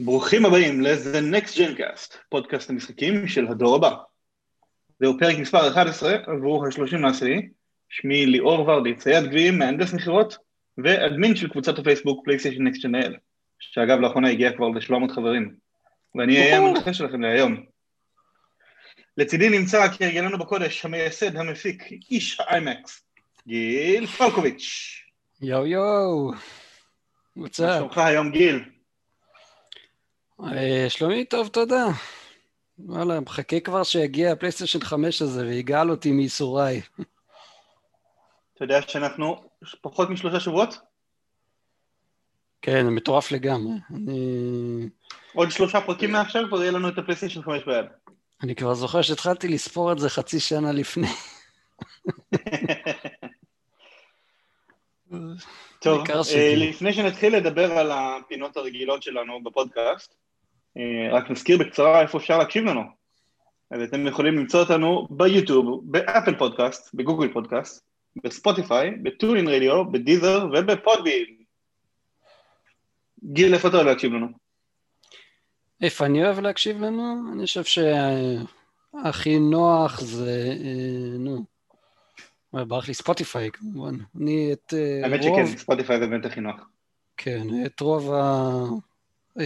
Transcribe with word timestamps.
ברוכים 0.00 0.46
הבאים 0.46 0.80
ל-The 0.80 1.34
Next 1.34 1.56
Gencast, 1.56 2.16
פודקאסט 2.28 2.70
המשחקים 2.70 3.28
של 3.28 3.48
הדור 3.48 3.76
הבא. 3.76 3.96
זהו 5.00 5.18
פרק 5.18 5.38
מספר 5.38 5.68
11 5.68 6.16
עבור 6.26 6.66
ה-30 6.66 6.96
לעשירי. 6.96 7.48
שמי 7.88 8.26
ליאור 8.26 8.68
ורדי, 8.68 8.94
צייד 8.94 9.24
גביעים, 9.24 9.58
מהנדס 9.58 9.92
מכירות, 9.92 10.36
ואדמין 10.78 11.36
של 11.36 11.48
קבוצת 11.48 11.78
הפייסבוק 11.78 12.24
פלייסטיישן 12.24 12.66
נקסט 12.66 12.82
ג'נאל, 12.82 13.16
שאגב 13.58 13.98
לאחרונה 13.98 14.30
הגיע 14.30 14.52
כבר 14.52 14.68
ל-700 14.68 15.12
חברים. 15.14 15.54
ואני 16.14 16.36
אהיה 16.36 16.58
המנחה 16.58 16.94
שלכם 16.94 17.22
להיום. 17.22 17.64
לצידי 19.16 19.48
נמצא 19.48 19.88
כהרגלנו 19.88 20.38
בקודש, 20.38 20.84
המייסד, 20.84 21.36
המפיק, 21.36 21.82
איש 22.10 22.40
האיימקס, 22.40 23.02
גיל 23.46 24.06
פלקוביץ'. 24.06 25.00
יואו 25.40 25.66
יואו, 25.66 26.32
מה. 27.36 27.48
שלומך 27.52 27.98
היום 27.98 28.30
גיל? 28.30 28.77
אה, 30.44 30.86
שלומי 30.88 31.24
טוב, 31.24 31.48
תודה. 31.48 31.86
וואלה, 32.78 33.20
מחכה 33.20 33.60
כבר 33.60 33.82
שיגיע 33.82 34.32
הפלייסטיישן 34.32 34.80
5 34.80 35.22
הזה 35.22 35.46
ויגאל 35.46 35.90
אותי 35.90 36.12
מייסוריי. 36.12 36.80
אתה 38.54 38.64
יודע 38.64 38.82
שאנחנו 38.88 39.42
פחות 39.80 40.10
משלושה 40.10 40.40
שבועות? 40.40 40.78
כן, 42.62 42.84
זה 42.84 42.90
מטורף 42.90 43.32
לגמרי. 43.32 43.72
אני, 43.94 44.88
עוד 45.32 45.50
שלושה 45.50 45.80
פרקים 45.80 46.12
מעכשיו 46.12 46.42
כבר 46.48 46.62
יהיה 46.62 46.72
לנו 46.72 46.88
את 46.88 46.98
הפלייסטיישן 46.98 47.42
5 47.42 47.64
ביד. 47.64 47.86
אני 48.42 48.54
כבר 48.54 48.74
זוכר 48.74 49.02
שהתחלתי 49.02 49.48
לספור 49.48 49.92
את 49.92 49.98
זה 49.98 50.08
חצי 50.08 50.40
שנה 50.40 50.72
לפני. 50.72 51.08
טוב, 55.80 56.10
אה, 56.10 56.54
לפני 56.56 56.92
שנתחיל 56.92 57.36
לדבר 57.36 57.72
על 57.72 57.92
הפינות 57.92 58.56
הרגילות 58.56 59.02
שלנו 59.02 59.42
בפודקאסט, 59.42 60.17
רק 61.12 61.30
נזכיר 61.30 61.58
בקצרה 61.58 62.02
איפה 62.02 62.18
אפשר 62.18 62.38
להקשיב 62.38 62.64
לנו. 62.64 62.82
אז 63.70 63.82
אתם 63.82 64.06
יכולים 64.06 64.34
למצוא 64.34 64.60
אותנו 64.60 65.08
ביוטיוב, 65.10 65.80
באפל 65.84 66.38
פודקאסט, 66.38 66.94
בגוגל 66.94 67.32
פודקאסט, 67.32 67.84
בספוטיפיי, 68.24 68.90
בטולין 68.90 69.48
רדיו, 69.48 69.92
בדיזר 69.92 70.46
ובפודבין. 70.52 71.24
גיל, 73.24 73.54
איפה 73.54 73.68
אתה 73.68 73.76
אוהב 73.76 73.88
להקשיב 73.88 74.12
לנו? 74.12 74.26
איפה 75.82 76.06
אני 76.06 76.24
אוהב 76.24 76.38
להקשיב 76.40 76.80
לנו? 76.80 77.32
אני 77.32 77.46
חושב 77.46 77.64
שהכי 77.64 79.38
נוח 79.38 80.00
זה, 80.00 80.54
אה, 80.64 81.18
נו, 81.18 81.44
אה, 82.54 82.64
ברח 82.64 82.88
לי 82.88 82.94
ספוטיפיי 82.94 83.50
כמובן. 83.50 83.94
אני 84.20 84.52
את 84.52 84.74
אה, 84.76 85.00
האמת 85.04 85.24
רוב, 85.24 85.46
שכן, 85.46 85.58
ספוטיפיי 85.58 85.98
זה 85.98 86.06
באמת 86.06 86.26
הכי 86.26 86.40
נוח. 86.40 86.68
כן, 87.16 87.46
את 87.66 87.80
רוב, 87.80 88.12
ה... 88.12 88.52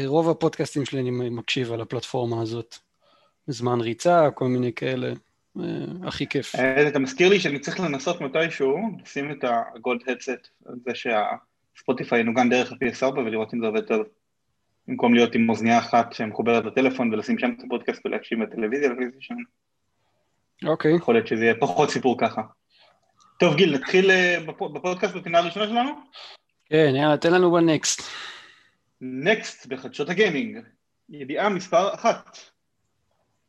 רוב 0.06 0.30
הפודקאסטים 0.30 0.84
שלי 0.84 1.00
אני 1.00 1.10
מקשיב 1.10 1.72
על 1.72 1.80
הפלטפורמה 1.80 2.42
הזאת. 2.42 2.76
בזמן 3.48 3.80
ריצה, 3.80 4.30
כל 4.34 4.44
מיני 4.48 4.72
כאלה. 4.72 5.12
אה, 5.60 5.64
הכי 6.06 6.26
כיף. 6.26 6.54
אה, 6.54 6.88
אתה 6.88 6.98
מזכיר 6.98 7.28
לי 7.28 7.40
שאני 7.40 7.58
צריך 7.58 7.80
לנסות 7.80 8.20
מתישהו, 8.20 8.78
לשים 9.02 9.30
את 9.30 9.44
ה-Gold 9.74 10.00
Headset, 10.06 10.48
זה 10.60 10.92
שהספוטיפיי 10.94 12.20
ינוגן 12.20 12.50
דרך 12.50 12.72
ה-PS4 12.72 13.18
ולראות 13.18 13.54
אם 13.54 13.60
זה 13.60 13.66
עובד 13.66 13.80
טוב. 13.84 14.02
במקום 14.88 15.14
להיות 15.14 15.34
עם 15.34 15.50
אוזנייה 15.50 15.78
אחת 15.78 16.12
שמחוברת 16.12 16.64
לטלפון 16.64 17.14
ולשים 17.14 17.38
שם 17.38 17.50
את 17.58 17.64
הפודקאסט 17.66 18.06
ולהקשיב 18.06 18.42
בטלוויזיה 18.42 18.88
לפלייסטיישן, 18.88 19.34
אוקיי. 20.64 20.96
יכול 20.96 21.14
להיות 21.14 21.26
שזה 21.26 21.44
יהיה 21.44 21.54
פחות 21.60 21.90
סיפור 21.90 22.16
ככה. 22.20 22.42
טוב 23.38 23.54
גיל, 23.56 23.74
נתחיל 23.74 24.10
אה, 24.10 24.38
בפ- 24.46 24.72
בפודקאסט 24.72 25.14
בפינה 25.14 25.38
הראשונה 25.38 25.66
שלנו? 25.66 25.90
כן, 26.70 26.92
יאללה, 26.96 27.16
תן 27.16 27.32
לנו 27.32 27.52
בנקסט. 27.52 28.02
נקסט 29.02 29.66
בחדשות 29.66 30.08
הגיימינג, 30.08 30.58
ידיעה 31.08 31.48
מספר 31.48 31.94
אחת. 31.94 32.38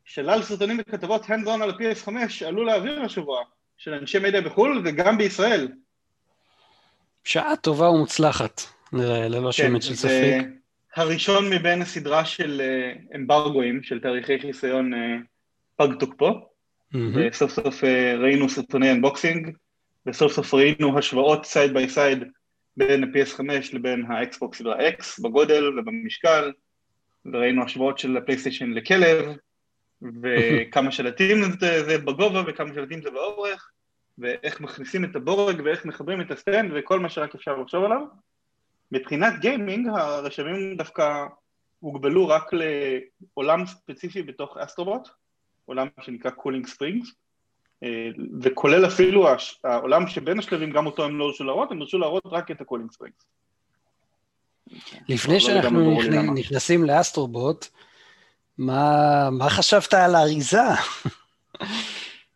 שלל 0.06 0.42
סרטונים 0.42 0.78
וכתבות 0.80 1.26
on 1.26 1.50
על 1.50 1.70
ה-PS5 1.70 2.12
עלו 2.46 2.64
לאוויר 2.64 3.02
השבוע, 3.02 3.44
של 3.78 3.94
אנשי 3.94 4.19
מדיה 4.19 4.42
בחו"ל 4.42 4.81
וגם 4.86 5.18
בישראל. 5.18 5.68
שעה 7.24 7.56
טובה 7.56 7.90
ומוצלחת, 7.90 8.62
ללא 8.94 9.52
שמץ 9.52 9.84
של 9.84 9.90
כן, 9.90 9.96
ספק. 9.96 10.46
הראשון 10.96 11.50
מבין 11.50 11.81
הסדרה 11.81 12.25
של 12.25 12.62
אה, 12.62 12.94
אמברגואים, 13.16 13.84
של 13.84 14.00
תאריכי 14.00 14.40
חיסיון 14.40 14.94
אה, 14.94 15.18
פג 15.75 16.00
תוקפו. 16.00 16.50
וסוף 16.94 17.52
סוף 17.52 17.84
אה, 17.84 18.16
ראינו 18.16 18.50
סרטוני 18.50 18.92
unboxing, 18.91 19.50
וסוף 20.06 20.31
סוף 20.31 20.53
ראינו 20.53 20.97
השוואות 20.97 21.46
side 21.46 21.74
by 21.74 21.90
side 21.90 22.24
בין 22.78 23.03
ה-PS5 23.03 23.44
לבין 23.73 24.06
האקסבוקס 24.11 24.59
סדרה 24.59 24.89
X 24.89 25.23
בגודל 25.23 25.79
ובמשקל, 25.79 26.51
וראינו 27.25 27.63
השוואות 27.63 28.00
של 28.00 28.17
הפלייסטיישן 28.17 28.72
לכלב, 28.72 29.25
וכמה 30.22 30.91
שלטים 30.91 31.44
זה, 31.59 31.83
זה 31.83 31.97
בגובה 31.97 32.44
וכמה 32.47 32.73
שלטים 32.73 33.01
זה 33.01 33.12
באורך, 33.12 33.72
ואיך 34.17 34.62
מכניסים 34.62 35.06
את 35.06 35.16
הבורג 35.16 35.62
ואיך 35.66 35.85
מחברים 35.85 36.22
את 36.22 36.31
ה-stand 36.31 36.72
וכל 36.75 37.00
מה 37.00 37.09
שרק 37.09 37.35
אפשר 37.35 37.57
לחשוב 37.57 37.83
עליו. 37.83 38.01
מבחינת 38.91 39.33
גיימינג 39.39 39.88
הרשמים 39.88 40.78
דווקא 40.78 41.25
הוגבלו 41.79 42.28
רק 42.28 42.50
לעולם 42.53 43.66
ספציפי 43.66 44.23
בתוך 44.23 44.57
אסטרובוט, 44.57 45.07
עולם 45.66 45.88
שנקרא 46.01 46.31
Cooling 46.31 46.68
Springs, 46.68 47.12
וכולל 48.41 48.85
אפילו 48.85 49.27
העולם 49.63 50.07
שבין 50.07 50.39
השלבים, 50.39 50.71
גם 50.71 50.85
אותו 50.85 51.05
הם 51.05 51.19
לא 51.19 51.25
הרשו 51.25 51.44
להראות, 51.44 51.71
הם 51.71 51.81
הרשו 51.81 51.97
להראות 51.97 52.23
רק 52.25 52.51
את 52.51 52.61
ה-Cooling 52.62 52.91
Springs. 52.91 53.25
לפני 55.09 55.33
לא 55.33 55.39
שאנחנו. 55.39 56.01
נכנסים 56.35 56.83
לאסטרובוט, 56.83 57.67
מה 58.57 59.29
מה 59.31 59.49
חשבת 59.49 59.94
על 59.94 60.16
האריזה? 60.16 60.61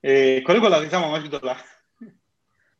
אה, 0.06 0.40
קודם 0.46 0.62
כל 0.62 0.74
האריזה 0.74 0.98
ממש 0.98 1.24
גדולה. 1.24 1.54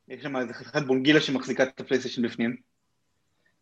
יש 0.08 0.24
שם 0.24 0.38
איזה 0.38 0.54
חתיכת 0.54 0.84
בונגילה 0.84 1.22
שמחזיקה 1.22 1.64
את 1.64 1.80
הפלייסטיישן 1.80 2.22
בפנים. 2.22 2.56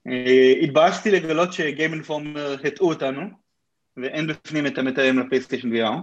אה, 0.07 0.53
התבאסתי 0.61 1.11
לגלות 1.11 1.53
שגיים 1.53 1.93
אינפורמר 1.93 2.55
הטעו 2.63 2.89
אותנו, 2.89 3.21
ואין 3.97 4.27
בפנים 4.27 4.67
את 4.67 4.77
המתאם 4.77 5.19
לפלייסטיישן 5.19 5.71
VR. 5.73 5.97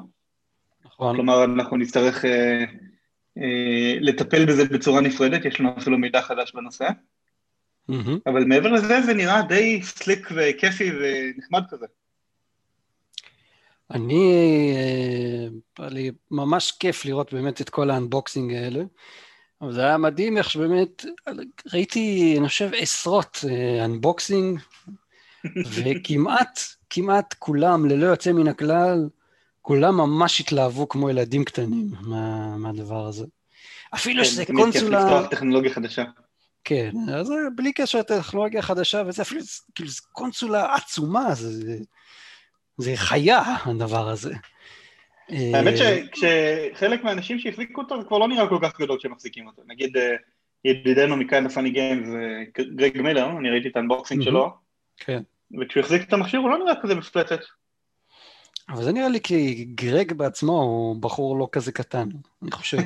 נכון. 0.85 1.17
כלומר, 1.17 1.45
אנחנו 1.45 1.77
נצטרך 1.77 2.25
אה, 2.25 2.65
לטפל 4.01 4.45
בזה 4.45 4.65
בצורה 4.65 5.01
נפרדת, 5.01 5.45
יש 5.45 5.61
לנו 5.61 5.75
אפילו 5.79 5.99
מידע 5.99 6.23
חדש 6.23 6.53
בנושא. 6.55 6.89
מהמם. 7.89 8.19
אבל 8.27 8.45
מעבר 8.45 8.69
לזה, 8.69 9.03
זה 9.03 9.15
נראה 9.15 9.43
די 9.43 9.83
סליק 9.83 10.29
וכיפי 10.35 10.91
ונחמד 11.01 11.63
כזה. 11.71 11.87
אני, 13.91 14.73
אה, 14.77 15.49
היה 15.79 15.89
לי 15.89 16.11
ממש 16.31 16.73
כיף 16.73 17.05
לראות 17.05 17.33
באמת 17.33 17.61
את 17.61 17.71
כל 17.71 17.91
האנבוקסינג 17.91 18.53
האלה. 18.53 18.85
אבל 19.61 19.73
זה 19.73 19.81
היה 19.81 19.99
מדהים 19.99 20.39
איך 20.39 20.51
שבאמת, 20.51 21.05
ראיתי, 21.73 22.35
אני 22.39 22.49
חושב, 22.49 22.71
עשרות 22.77 23.45
אה, 23.49 23.85
אנבוקסינג, 23.85 24.61
וכמעט, 25.75 26.61
כמעט 26.91 27.35
כולם, 27.39 27.87
ללא 27.87 28.07
יוצא 28.07 28.33
מן 28.33 28.49
הכלל, 28.49 29.09
כולם 29.63 29.97
ממש 29.97 30.41
התלהבו 30.41 30.89
כמו 30.89 31.11
ילדים 31.11 31.45
קטנים 31.45 31.87
מה, 32.01 32.57
מהדבר 32.57 33.07
הזה. 33.07 33.27
אפילו 33.95 34.25
כן, 34.25 34.31
שזה 34.31 34.45
תמיד 34.45 34.65
כיף 34.65 34.83
קונסולה... 34.83 35.05
לפתוח 35.05 35.31
טכנולוגיה 35.31 35.71
חדשה. 35.71 36.05
כן, 36.65 36.91
אז 37.15 37.27
זה 37.27 37.35
בלי 37.55 37.73
קשר 37.73 37.99
לטכנולוגיה 37.99 38.63
חדשה, 38.63 39.03
וזה 39.07 39.23
אפילו, 39.23 39.41
כאילו, 39.75 39.89
זו 39.89 40.03
קונסולה 40.13 40.75
עצומה, 40.75 41.35
זה, 41.35 41.51
זה, 41.51 41.79
זה 42.77 42.93
חיה, 42.97 43.43
הדבר 43.65 44.09
הזה. 44.09 44.35
האמת 45.29 45.75
אה, 45.81 46.03
שכשחלק 46.15 47.05
מהאנשים 47.05 47.39
שהחזיקו 47.39 47.81
אותו 47.81 48.03
זה 48.03 48.09
כבר 48.09 48.19
לא 48.19 48.29
נראה 48.29 48.49
כל 48.49 48.59
כך 48.63 48.81
גדול 48.81 48.99
שהם 49.01 49.13
מחזיקים 49.13 49.47
אותו. 49.47 49.63
נגיד 49.67 49.97
אה, 49.97 50.15
ידידנו 50.65 51.17
מ-Kinda 51.17 51.47
Funny 51.47 51.71
Games, 51.71 52.09
גרג 52.59 53.01
מילר, 53.01 53.31
אני 53.39 53.51
ראיתי 53.51 53.69
את 53.69 53.77
ה-unboxing. 53.77 54.23
שלו, 54.23 54.51
כן. 54.97 55.23
וכשהוא 55.61 55.81
החזיק 55.81 56.03
את 56.03 56.13
המכשיר 56.13 56.41
הוא 56.41 56.51
לא 56.51 56.59
נראה 56.59 56.75
כזה 56.83 56.95
מפלצת. 56.95 57.41
אבל 58.69 58.83
זה 58.83 58.93
נראה 58.93 59.09
לי 59.09 59.21
כי 59.21 59.65
גרג 59.65 60.13
בעצמו 60.13 60.63
הוא 60.63 60.97
בחור 61.03 61.39
לא 61.39 61.49
כזה 61.53 61.73
קטן, 61.73 62.09
אני 62.43 62.51
חושב. 62.51 62.77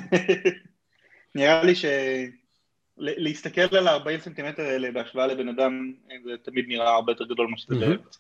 נראה 1.34 1.64
לי 1.64 1.74
ש... 1.74 1.84
ל- 2.98 3.24
להסתכל 3.24 3.76
על 3.76 3.88
ה-40 3.88 4.20
סנטימטר 4.20 4.62
האלה 4.62 4.90
בהשוואה 4.92 5.26
לבן 5.26 5.48
אדם, 5.48 5.92
זה 6.24 6.30
תמיד 6.42 6.64
נראה 6.68 6.88
הרבה 6.94 7.12
יותר 7.12 7.24
גדול 7.24 7.46
ממה 7.46 7.58
שזה. 7.58 7.74
באמת. 7.74 8.16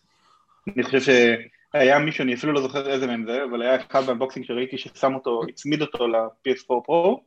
אני 0.74 0.82
חושב 0.82 1.00
שהיה 1.00 1.98
מישהו, 1.98 2.24
אני 2.24 2.34
אפילו 2.34 2.52
לא 2.52 2.62
זוכר 2.62 2.90
איזה 2.90 3.06
מהם 3.06 3.24
זה, 3.26 3.44
אבל 3.44 3.62
היה 3.62 3.76
אחד 3.76 4.06
ב-unboxing 4.06 4.46
שראיתי 4.46 4.78
ששם 4.78 5.14
אותו, 5.14 5.42
הצמיד 5.48 5.82
אותו 5.82 6.06
ל-PS4 6.06 6.70
Pro, 6.88 7.20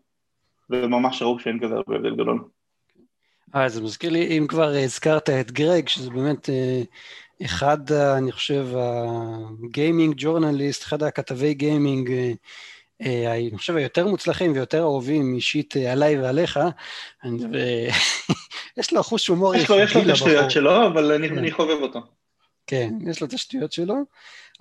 וממש 0.70 1.22
ראו 1.22 1.40
שאין 1.40 1.60
כזה 1.60 1.76
הרבה 1.76 1.96
הבדל 1.96 2.16
גדול. 2.16 2.44
אה, 3.56 3.70
זה 3.70 3.82
מזכיר 3.82 4.10
לי, 4.10 4.38
אם 4.38 4.48
כבר 4.48 4.70
הזכרת 4.70 5.30
את 5.30 5.52
גרג, 5.52 5.88
שזה 5.88 6.10
באמת 6.10 6.50
אה, 6.50 6.82
אחד, 7.46 7.92
אני 7.92 8.32
חושב, 8.32 8.68
ה-gaming 8.76 10.14
journalist, 10.18 10.84
אחד 10.84 11.04
הכתבי 11.04 11.54
גיימינג, 11.54 12.12
אה, 12.12 12.32
אה, 13.02 13.36
אני 13.38 13.58
חושב, 13.58 13.76
היותר 13.76 14.08
מוצלחים 14.08 14.52
ויותר 14.54 14.80
אהובים 14.82 15.36
אישית 15.36 15.74
עליי 15.92 16.22
ועליך. 16.22 16.60
אני- 17.24 17.46
ו- 17.54 17.88
יש 18.78 18.94
לו 18.94 19.04
חוש 19.04 19.28
הומור 19.28 19.56
יש 19.56 19.70
לו 19.70 19.80
יש 19.80 19.96
לו 19.96 20.02
את 20.02 20.08
השטויות 20.10 20.36
לבחור. 20.36 20.50
שלו, 20.50 20.88
אבל 20.88 21.12
אני 21.12 21.30
כן. 21.30 21.38
אני 21.38 21.52
חובב 21.52 21.78
אותו. 21.82 22.00
כן, 22.68 22.94
יש 23.08 23.22
לו 23.22 23.28
את 23.28 23.34
השטויות 23.34 23.72
שלו, 23.72 23.96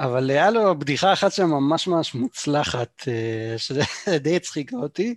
אבל 0.01 0.31
היה 0.31 0.51
לו 0.51 0.79
בדיחה 0.79 1.13
אחת 1.13 1.33
שם 1.33 1.47
ממש 1.47 1.87
ממש 1.87 2.15
מוצלחת, 2.15 3.03
שדי 4.07 4.37
הצחיקה 4.37 4.77
אותי. 4.77 5.15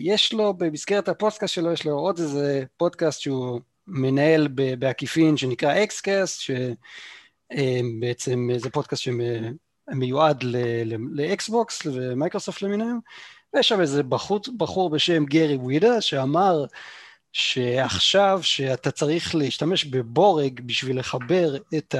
יש 0.00 0.32
לו, 0.32 0.54
במסגרת 0.54 1.08
הפודקאסט 1.08 1.54
שלו, 1.54 1.72
יש 1.72 1.86
לו 1.86 1.92
עוד 1.92 2.18
איזה 2.18 2.64
פודקאסט 2.76 3.20
שהוא 3.20 3.60
מנהל 3.86 4.48
בעקיפין 4.78 5.36
שנקרא 5.36 5.84
Xcast, 5.84 6.40
שבעצם 7.50 8.48
זה 8.56 8.70
פודקאסט 8.70 9.02
שמיועד 9.02 10.44
לאקסבוקס 11.12 11.86
ומייקרוסופט 11.86 12.62
למיניהם, 12.62 12.98
ויש 13.54 13.68
שם 13.68 13.80
איזה 13.80 14.02
בחור, 14.02 14.40
בחור 14.56 14.90
בשם 14.90 15.24
גרי 15.24 15.56
ווידה 15.56 16.00
שאמר 16.00 16.64
שעכשיו 17.32 18.40
שאתה 18.42 18.90
צריך 18.90 19.34
להשתמש 19.34 19.84
בבורג 19.84 20.60
בשביל 20.60 20.98
לחבר 20.98 21.56
את 21.76 21.94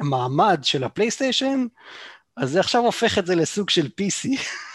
המעמד 0.00 0.60
של 0.62 0.84
הפלייסטיישן, 0.84 1.66
אז 2.36 2.50
זה 2.50 2.60
עכשיו 2.60 2.82
הופך 2.82 3.18
את 3.18 3.26
זה 3.26 3.34
לסוג 3.34 3.70
של 3.70 3.86
PC. 4.00 4.28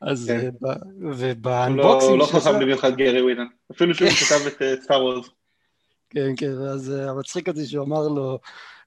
אז 0.00 0.26
כן. 0.28 0.50
וב-unboxing... 1.00 2.10
הוא 2.10 2.18
לא 2.18 2.24
חכם 2.24 2.60
במיוחד 2.60 2.96
גרי 2.96 3.22
ווידה, 3.22 3.42
אפילו 3.72 3.94
שהוא 3.94 4.08
כן. 4.08 4.14
כתב 4.14 4.46
את 4.46 4.82
סטאר 4.82 5.04
וורס. 5.04 5.28
כן, 6.10 6.36
כן, 6.36 6.52
אז 6.52 6.92
אה, 6.92 7.10
המצחיק 7.10 7.48
הזה 7.48 7.68
שהוא 7.68 7.84
אמר 7.84 8.08
לו, 8.08 8.38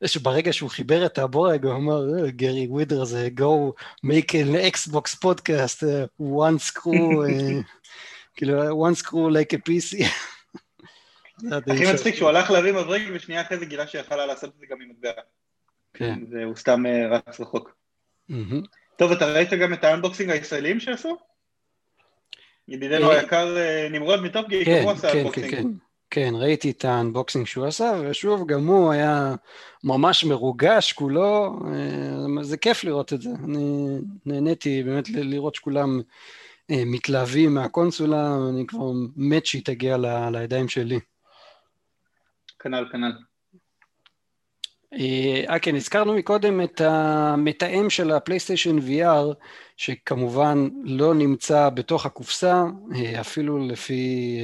שברגע 0.05 0.53
שהוא 0.53 0.69
חיבר 0.69 1.05
את 1.05 1.17
הבורג, 1.17 1.65
הוא 1.65 1.73
אמר, 1.73 2.23
אה, 2.23 2.31
גרי 2.31 2.67
ווידר 2.67 3.03
זה 3.03 3.29
go 3.39 3.71
make 4.05 4.29
an 4.29 4.75
Xbox 4.75 5.17
podcast, 5.25 5.83
one 6.21 6.71
screw, 6.71 7.25
כאילו, 8.35 8.87
one 8.87 8.95
screw 8.95 9.29
like 9.33 9.53
a 9.53 9.57
PC. 9.57 10.05
הכי 11.71 11.93
מצחיק 11.93 12.15
שהוא 12.15 12.29
הלך 12.29 12.51
להביא 12.51 12.71
מברג 12.71 13.03
ושנייה 13.13 13.41
אחרי 13.41 13.59
זה 13.59 13.65
גילה 13.65 13.87
שיכולה 13.87 14.25
לעשות 14.25 14.49
את 14.55 14.59
זה 14.59 14.65
גם 14.69 14.81
עם 14.81 14.89
מטבע. 14.89 15.21
כן. 15.93 16.19
והוא 16.31 16.55
סתם 16.55 16.83
רץ 17.11 17.39
רחוק. 17.39 17.75
טוב, 18.99 19.11
אתה 19.11 19.25
ראית 19.25 19.53
גם 19.53 19.73
את 19.73 19.83
ה-unboxing 19.83 20.31
הישראלים 20.31 20.79
שעשו? 20.79 21.17
ידידנו 22.67 23.11
היקר 23.11 23.55
נמרוד 23.91 24.21
מטופ 24.21 24.47
גיק, 24.47 24.65
כן, 24.65 24.81
הוא 24.83 24.91
עשה 24.91 25.13
unboxing. 25.13 25.49
כן, 25.49 25.55
כן, 25.55 25.63
כן. 25.63 25.69
כן, 26.11 26.33
ראיתי 26.35 26.71
את 26.71 26.85
ה-unboxing 26.85 27.47
שהוא 27.47 27.65
עשה, 27.65 27.91
ושוב, 28.09 28.47
גם 28.47 28.67
הוא 28.67 28.91
היה 28.91 29.35
ממש 29.83 30.23
מרוגש 30.23 30.93
כולו, 30.93 31.59
אה, 32.37 32.43
זה 32.43 32.57
כיף 32.57 32.83
לראות 32.83 33.13
את 33.13 33.21
זה. 33.21 33.29
אני 33.43 33.97
נהניתי 34.25 34.83
באמת 34.83 35.09
לראות 35.09 35.55
שכולם 35.55 36.01
אה, 36.71 36.83
מתלהבים 36.85 37.53
מהקונסולה, 37.53 38.35
אני 38.49 38.67
כבר 38.67 38.91
מת 39.15 39.45
שהיא 39.45 39.65
תגיע 39.65 39.97
לידיים 40.31 40.69
שלי. 40.69 40.99
כנ"ל, 42.59 42.85
כנ"ל. 42.91 43.28
אה, 44.93 45.43
אה, 45.49 45.59
כן, 45.59 45.75
הזכרנו 45.75 46.13
מקודם 46.13 46.61
את 46.61 46.81
המתאם 46.81 47.89
של 47.89 48.11
הפלייסטיישן 48.11 48.77
VR, 48.77 49.33
שכמובן 49.77 50.67
לא 50.83 51.13
נמצא 51.13 51.69
בתוך 51.69 52.05
הקופסה, 52.05 52.63
אפילו 53.19 53.67
לפי 53.67 54.37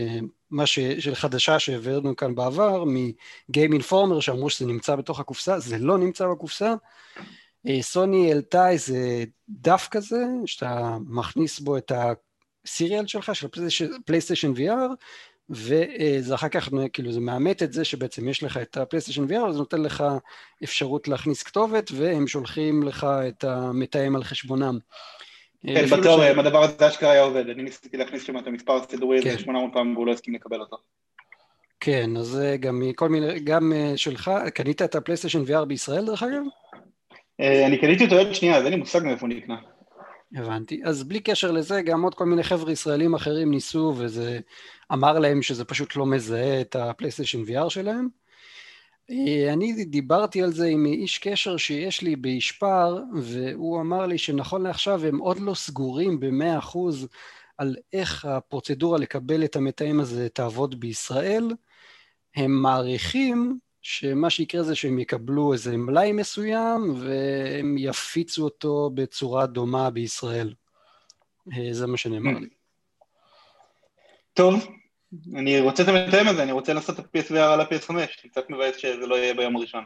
מה 0.51 0.65
ש... 0.65 0.79
של 0.79 1.15
חדשה 1.15 1.59
שהעברנו 1.59 2.15
כאן 2.15 2.35
בעבר, 2.35 2.83
מגיים 2.85 3.73
אינפורמר 3.73 4.19
שאמרו 4.19 4.49
שזה 4.49 4.65
נמצא 4.65 4.95
בתוך 4.95 5.19
הקופסה, 5.19 5.59
זה 5.59 5.77
לא 5.77 5.97
נמצא 5.97 6.27
בקופסה. 6.27 6.73
אה, 7.67 7.81
סוני 7.81 8.31
העלתה 8.31 8.69
איזה 8.69 9.23
דף 9.49 9.87
כזה, 9.91 10.23
שאתה 10.45 10.97
מכניס 11.07 11.59
בו 11.59 11.77
את 11.77 11.91
הסיריאל 12.65 13.07
שלך, 13.07 13.35
של 13.35 13.47
פלייסטיישן 14.05 14.53
VR, 14.53 14.95
וזה 15.49 16.35
אחר 16.35 16.49
כך, 16.49 16.69
כאילו 16.93 17.11
זה 17.11 17.19
מאמת 17.19 17.63
את 17.63 17.73
זה 17.73 17.85
שבעצם 17.85 18.29
יש 18.29 18.43
לך 18.43 18.57
את 18.57 18.77
הפלייסטיישן 18.77 19.23
VR, 19.23 19.51
זה 19.51 19.57
נותן 19.57 19.81
לך 19.81 20.03
אפשרות 20.63 21.07
להכניס 21.07 21.43
כתובת, 21.43 21.91
והם 21.95 22.27
שולחים 22.27 22.83
לך 22.83 23.07
את 23.27 23.43
המתאם 23.43 24.15
על 24.15 24.23
חשבונם. 24.23 24.77
כן, 25.67 25.85
בתיאוריה, 25.85 26.31
אם 26.31 26.39
הדבר 26.39 26.63
הזה 26.63 26.87
אשכרה 26.87 27.11
היה 27.11 27.21
עובד, 27.21 27.49
אני 27.49 27.63
ניסיתי 27.63 27.97
להכניס 27.97 28.23
שם 28.23 28.37
את 28.37 28.47
המספר 28.47 28.73
הסידורי 28.73 29.17
הזה 29.17 29.39
800 29.39 29.69
כן. 29.69 29.73
פעם 29.73 29.95
והוא 29.95 30.07
לא 30.07 30.11
הסכים 30.11 30.33
לקבל 30.33 30.59
אותו. 30.59 30.77
כן, 31.79 32.17
אז 32.17 32.39
גם 32.59 32.79
מכל 32.79 33.09
מיני, 33.09 33.39
גם 33.39 33.73
אה, 33.73 33.93
שלך, 33.95 34.31
קנית 34.53 34.81
את 34.81 34.95
הפלייסטיישן 34.95 35.43
VR 35.43 35.65
בישראל 35.65 36.05
דרך 36.05 36.23
אגב? 36.23 36.41
אה, 37.41 37.65
אני 37.67 37.77
קניתי 37.77 38.05
אותו 38.05 38.17
עוד 38.17 38.33
שנייה, 38.33 38.57
אז 38.57 38.63
אין 38.63 38.73
לי 38.73 38.79
מושג 38.79 38.99
מאיפה 39.03 39.25
הוא 39.25 39.35
נקנה. 39.35 39.55
הבנתי. 40.35 40.81
אז 40.85 41.03
בלי 41.03 41.19
קשר 41.19 41.51
לזה, 41.51 41.81
גם 41.81 42.01
עוד 42.01 42.15
כל 42.15 42.25
מיני 42.25 42.43
חבר'ה 42.43 42.71
ישראלים 42.71 43.13
אחרים 43.13 43.51
ניסו, 43.51 43.93
וזה 43.97 44.39
אמר 44.93 45.19
להם 45.19 45.41
שזה 45.41 45.65
פשוט 45.65 45.95
לא 45.95 46.05
מזהה 46.05 46.61
את 46.61 46.75
הפלייסטיישן 46.75 47.43
VR 47.43 47.69
שלהם. 47.69 48.07
אה, 49.09 49.53
אני 49.53 49.85
דיברתי 49.85 50.41
על 50.41 50.53
זה 50.53 50.67
עם 50.67 50.85
איש 50.85 51.17
קשר 51.17 51.57
שיש 51.57 52.01
לי 52.01 52.15
בישפר, 52.15 52.99
והוא 53.21 53.81
אמר 53.81 54.05
לי 54.05 54.17
שנכון 54.17 54.63
לעכשיו 54.63 55.05
הם 55.05 55.17
עוד 55.17 55.39
לא 55.39 55.53
סגורים 55.53 56.19
במאה 56.19 56.57
אחוז 56.57 57.07
על 57.57 57.75
איך 57.93 58.25
הפרוצדורה 58.25 58.97
לקבל 58.97 59.43
את 59.45 59.55
המתאם 59.55 59.99
הזה 59.99 60.29
תעבוד 60.29 60.79
בישראל. 60.79 61.51
הם 62.35 62.51
מעריכים 62.51 63.59
שמה 63.81 64.29
שיקרה 64.29 64.63
זה 64.63 64.75
שהם 64.75 64.99
יקבלו 64.99 65.53
איזה 65.53 65.77
מלאי 65.77 66.11
מסוים 66.11 66.93
והם 66.99 67.75
יפיצו 67.77 68.43
אותו 68.43 68.91
בצורה 68.93 69.45
דומה 69.45 69.89
בישראל. 69.89 70.53
אה, 71.53 71.73
זה 71.73 71.87
מה 71.87 71.97
שנאמר 71.97 72.39
לי. 72.39 72.49
טוב, 74.35 74.67
אני 75.35 75.59
רוצה 75.59 75.83
את 75.83 75.87
המתאם 75.87 76.27
הזה, 76.27 76.43
אני 76.43 76.51
רוצה 76.51 76.73
לעשות 76.73 76.99
את 76.99 77.05
ה-PSVR 77.05 77.39
על 77.39 77.61
ה-PS5, 77.61 77.93
אני 77.93 78.29
קצת 78.29 78.49
מבאס 78.49 78.77
שזה 78.77 79.07
לא 79.07 79.15
יהיה 79.15 79.33
ביום 79.33 79.55
הראשון. 79.55 79.85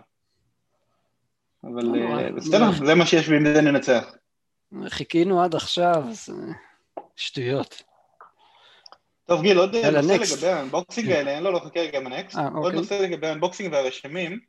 אבל 1.64 1.96
אה, 1.96 2.24
אה, 2.24 2.32
בסדר, 2.32 2.72
זה 2.86 2.96
מה 2.96 3.06
שיש 3.06 3.30
ועם 3.30 3.54
זה 3.54 3.62
ננצח. 3.62 4.16
חיכינו 4.88 5.44
עד 5.44 5.56
עכשיו, 5.56 6.04
זה 6.12 6.34
שטויות. 7.16 7.84
טוב 9.26 9.42
גיל, 9.42 9.58
עוד 9.58 9.76
נושא 9.76 10.34
לגבי 10.34 10.48
ה-unboxing 10.48 11.08
כן. 11.08 11.14
האלה, 11.14 11.32
אין 11.32 11.44
לו 11.44 11.52
לא 11.52 11.60
חכה 11.60 11.80
רגע 11.80 12.00
מה-next, 12.00 12.38
עוד 12.38 12.56
אוקיי. 12.56 12.80
נושא 12.80 12.94
לגבי 12.94 13.28
ה-unboxing 13.28 13.74
והרשמים, 13.74 14.40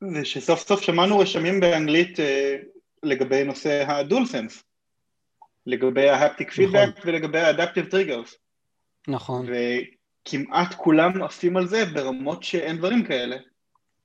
זה 0.00 0.24
שסוף 0.24 0.68
סוף 0.68 0.80
שמענו 0.80 1.18
רשמים 1.18 1.60
באנגלית 1.60 2.20
אה, 2.20 2.56
לגבי 3.02 3.44
נושא 3.44 3.84
ה 3.88 4.26
DualSense, 4.26 4.64
לגבי 5.66 6.08
ה 6.08 6.14
haptic 6.14 6.50
feedback 6.50 6.88
נכון. 6.88 7.02
ולגבי 7.04 7.40
ה 7.40 7.45
adaptive 7.45 7.86
triggers. 7.86 8.41
נכון. 9.08 9.46
וכמעט 9.48 10.74
כולם 10.74 11.22
עפים 11.22 11.56
על 11.56 11.66
זה 11.66 11.84
ברמות 11.84 12.42
שאין 12.42 12.76
דברים 12.76 13.04
כאלה. 13.04 13.36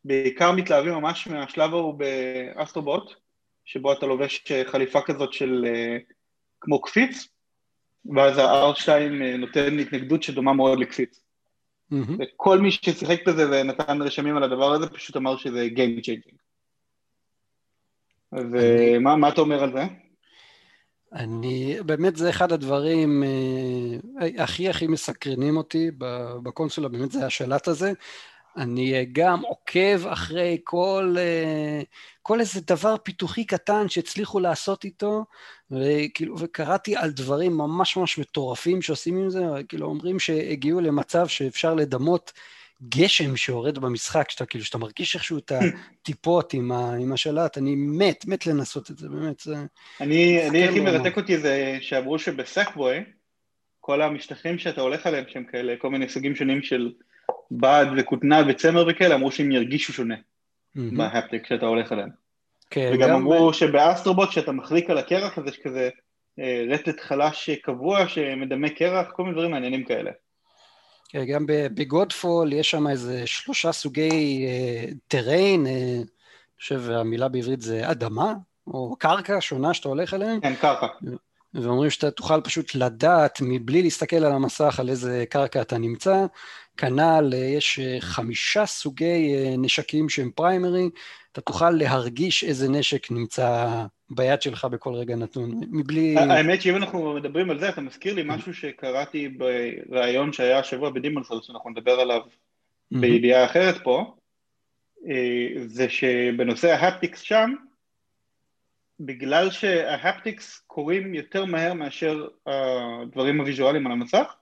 בעיקר 0.06 0.52
מתלהבים 0.52 0.94
ממש 0.94 1.28
מהשלב 1.28 1.74
ההוא 1.74 2.00
ב 2.00 2.11
Astro 2.11 2.68
Bot, 2.68 3.14
שבו 3.66 3.94
אתה 3.94 4.06
לובש 4.06 4.52
חליפה 4.66 5.02
כזאת 5.02 5.34
של 5.34 5.66
אה, 5.68 5.98
כמו 6.62 6.82
קפיץ, 6.82 7.28
ואז 8.16 8.38
ה-R2 8.38 8.90
אה, 8.90 9.38
נותן 9.38 9.80
התנגדות 9.80 10.24
שדומה 10.24 10.54
מאוד 10.54 10.80
לקפיץ. 10.80 11.24
Mm-hmm. 11.94 12.12
וכל 12.20 12.60
מי 12.60 12.72
ששיחק 12.72 13.28
בזה 13.28 13.50
ונתן 13.52 14.02
רשמים 14.02 14.38
על 14.38 14.44
הדבר 14.44 14.74
הזה 14.74 14.90
פשוט 14.90 15.18
אמר 15.18 15.38
שזה 15.38 15.68
Game 15.76 16.00
Changing. 16.00 16.38
ומה. 18.34 19.30
אתה 19.30 19.42
אומר 19.42 19.64
על 19.64 19.74
זה? 19.74 19.82
אני, 21.14 21.78
באמת 21.86 22.16
זה 22.16 22.30
אחד 22.30 22.52
הדברים 22.52 23.24
אה, 23.24 24.44
הכי 24.44 24.70
הכי 24.70 24.88
מסקרנים 24.88 25.58
אותי 25.58 25.92
בקונסולה, 26.44 26.88
באמת 26.88 27.12
זה 27.12 27.26
השלט 27.26 27.68
הזה. 27.68 27.92
אני 28.58 29.06
גם 29.12 29.42
עוקב 29.42 30.08
אחרי 30.08 30.58
כל, 30.64 31.16
אה, 31.18 31.82
כל 32.22 32.40
איזה 32.40 32.62
דבר 32.68 32.96
פיתוחי 33.04 33.46
קטן 33.46 33.90
שהצליחו 33.90 34.40
לעשות 34.40 34.84
איתו, 34.84 35.26
וכאילו, 35.72 36.36
וקראתי 36.40 36.96
על 36.96 37.12
דברים 37.12 37.58
ממש 37.58 37.98
ממש 37.98 38.18
מטורפים 38.18 38.82
שעושים 38.82 39.18
עם 39.18 39.30
זה, 39.30 39.44
כאילו 39.70 39.88
אומרים 39.88 40.20
שהגיעו 40.20 40.82
למצב 40.82 41.28
שאפשר 41.28 41.74
לדמות 41.74 42.32
גשם 42.84 43.36
שיורד 43.36 43.80
במשחק, 43.80 44.30
שאתה 44.30 44.46
כאילו, 44.46 44.66
שאתה 44.66 44.78
מרגיש 44.78 45.16
איכשהו 45.16 45.38
את 45.38 45.52
הטיפות 45.52 46.54
עם, 46.54 46.72
ה, 46.72 46.94
עם 46.94 47.14
השלט, 47.14 47.58
אני 47.58 47.76
מת, 47.76 48.26
מת 48.28 48.48
לנסות 48.48 48.92
את 48.92 48.98
זה, 48.98 49.10
באמת, 49.10 49.40
זה... 49.40 49.56
אני, 50.02 50.50
אני 50.50 50.68
הכי 50.68 50.80
מרתק 50.80 51.18
אותי 51.18 51.38
זה 51.38 51.78
שאמרו 51.82 52.20
שבסקבוי, 52.20 53.04
כל 53.80 54.02
המשטחים 54.02 54.58
שאתה 54.58 54.82
הולך 54.82 55.06
עליהם, 55.06 55.24
שהם 55.28 55.44
כאלה, 55.44 55.74
כל 55.78 55.90
מיני 55.90 56.10
סוגים 56.10 56.36
שונים 56.36 56.62
של 56.62 56.92
בד 57.52 57.86
וכותנה 57.98 58.42
וצמר 58.48 58.86
וכאלה, 58.90 59.16
אמרו 59.16 59.32
שהם 59.32 59.52
ירגישו 59.52 59.94
שונה. 59.94 60.16
בהפטיק 60.76 61.48
שאתה 61.48 61.66
הולך 61.66 61.92
עליהם. 61.92 62.10
כן, 62.70 62.92
וגם 62.94 63.16
אמרו 63.16 63.50
ב... 63.50 63.54
שבאסטרובוט, 63.54 64.32
שאתה 64.32 64.52
מחליק 64.52 64.90
על 64.90 64.98
הקרח, 64.98 65.38
אז 65.38 65.44
יש 65.48 65.60
כזה 65.60 65.90
אה, 66.40 66.66
רטט 66.70 67.00
חלש 67.00 67.50
קבוע 67.50 68.08
שמדמה 68.08 68.70
קרח, 68.70 69.12
כל 69.12 69.24
מיני 69.24 69.36
דברים 69.36 69.52
מעניינים 69.52 69.84
כאלה. 69.84 70.12
כן, 71.10 71.26
גם 71.26 71.46
בגודפול 71.48 72.54
יש 72.54 72.72
שם 72.72 72.88
איזה 72.88 73.24
שלושה 73.26 73.72
סוגי 73.72 74.46
terrain, 75.08 75.68
אה, 75.68 75.72
אה, 75.72 75.78
אני 75.78 76.06
חושב 76.60 76.90
המילה 76.90 77.28
בעברית 77.28 77.62
זה 77.62 77.92
אדמה, 77.92 78.34
או 78.68 78.96
קרקע 79.00 79.38
שונה 79.40 79.74
שאתה 79.74 79.90
הולך 79.90 80.14
אליהם. 80.14 80.42
כן, 80.42 80.56
קרקע. 80.56 80.88
ואומרים 81.54 81.90
שאתה 81.90 82.12
תוכל 82.12 82.42
פשוט 82.42 82.76
לדעת 82.76 83.40
מבלי 83.42 83.82
להסתכל 83.82 84.16
על 84.16 84.32
המסך 84.32 84.80
על 84.80 84.90
איזה 84.90 85.26
קרקע 85.30 85.62
אתה 85.62 85.78
נמצא, 85.78 86.26
כנ"ל, 86.78 87.34
יש 87.34 87.80
חמישה 88.00 88.66
סוגי 88.66 89.36
נשקים 89.58 90.10
שהם 90.10 90.32
primary, 90.36 90.90
אתה 91.32 91.42
תוכל 91.42 91.70
להרגיש 91.70 92.44
איזה 92.44 92.70
נשק 92.70 93.12
נמצא 93.12 93.68
ביד 94.10 94.42
שלך 94.42 94.66
בכל 94.66 94.94
רגע 94.94 95.16
נתון, 95.16 95.62
מבלי... 95.72 96.16
האמת 96.18 96.62
שאם 96.62 96.76
אנחנו 96.76 97.14
מדברים 97.14 97.50
על 97.50 97.60
זה, 97.60 97.70
אתה 97.70 97.82
מזכיר 97.82 98.14
לי 98.14 98.24
משהו 98.26 98.54
שקראתי 98.54 99.30
בריאיון 99.90 100.34
שהיה 100.34 100.60
השבוע 100.60 100.90
ב 100.90 100.94
Demon's 100.94 101.20
Souls, 101.20 101.42
שאנחנו 101.42 101.70
נדבר 101.70 102.00
עליו 102.00 102.22
בידיעה 102.92 103.46
אחרת 103.46 103.76
פה, 103.84 104.16
זה 105.66 105.90
שבנושא 105.90 106.68
ההפטיקס 106.68 107.20
שם, 107.20 107.54
בגלל 109.00 109.52
שההפטיקס 109.52 110.64
קורים 110.68 111.14
יותר 111.14 111.46
מהר 111.46 111.74
מאשר 111.74 112.28
הדברים 112.46 113.40
הוויזואליים 113.40 113.88
על 113.88 113.92
המסך, 113.94 114.36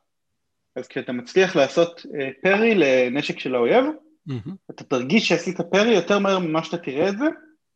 אז 0.75 0.87
כשאתה 0.87 1.11
מצליח 1.11 1.55
לעשות 1.55 2.05
פרי 2.41 2.75
לנשק 2.75 3.39
של 3.39 3.55
האויב. 3.55 3.85
אתה 4.71 4.83
תרגיש 4.83 5.27
שעשית 5.27 5.61
פרי 5.61 5.95
יותר 5.95 6.19
מהר 6.19 6.39
ממה 6.39 6.63
שאתה 6.63 6.77
תראה 6.77 7.09
את 7.09 7.17
זה, 7.17 7.25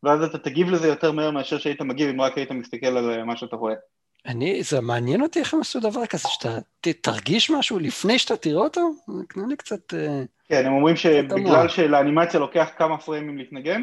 ואז 0.02 0.22
אתה 0.22 0.38
תגיב 0.38 0.70
לזה 0.70 0.88
יותר 0.88 1.12
מהר 1.12 1.30
מאשר 1.30 1.58
שהיית 1.58 1.80
מגיב 1.80 2.08
אם 2.08 2.20
רק 2.20 2.38
היית 2.38 2.50
מסתכל 2.50 2.86
על 2.86 3.24
מה 3.24 3.36
שאתה 3.36 3.56
רואה. 3.56 3.74
אני, 4.26 4.62
זה 4.62 4.80
מעניין 4.80 5.22
אותי 5.22 5.40
איך 5.40 5.54
הם 5.54 5.60
עשו 5.60 5.80
דבר 5.80 6.06
כזה, 6.06 6.28
שאתה 6.28 6.58
תרגיש 7.00 7.50
משהו 7.50 7.78
לפני 7.78 8.18
שאתה 8.18 8.36
תראה 8.36 8.62
אותו? 8.62 8.90
זה 9.06 9.22
קנה 9.28 9.46
לי 9.46 9.56
קצת... 9.56 9.94
אה, 9.94 10.22
כן, 10.48 10.66
הם 10.66 10.72
אומרים 10.72 10.96
שבגלל 10.96 11.68
שלאנימציה 11.68 12.40
לוקח 12.40 12.70
כמה 12.78 12.98
פריימים 12.98 13.38
להתנגן, 13.38 13.82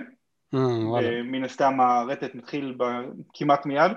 אה, 0.56 1.22
מן 1.24 1.44
הסתם 1.44 1.80
הרטט 1.80 2.36
מתחיל 2.36 2.78
כמעט 3.34 3.66
מיד, 3.66 3.92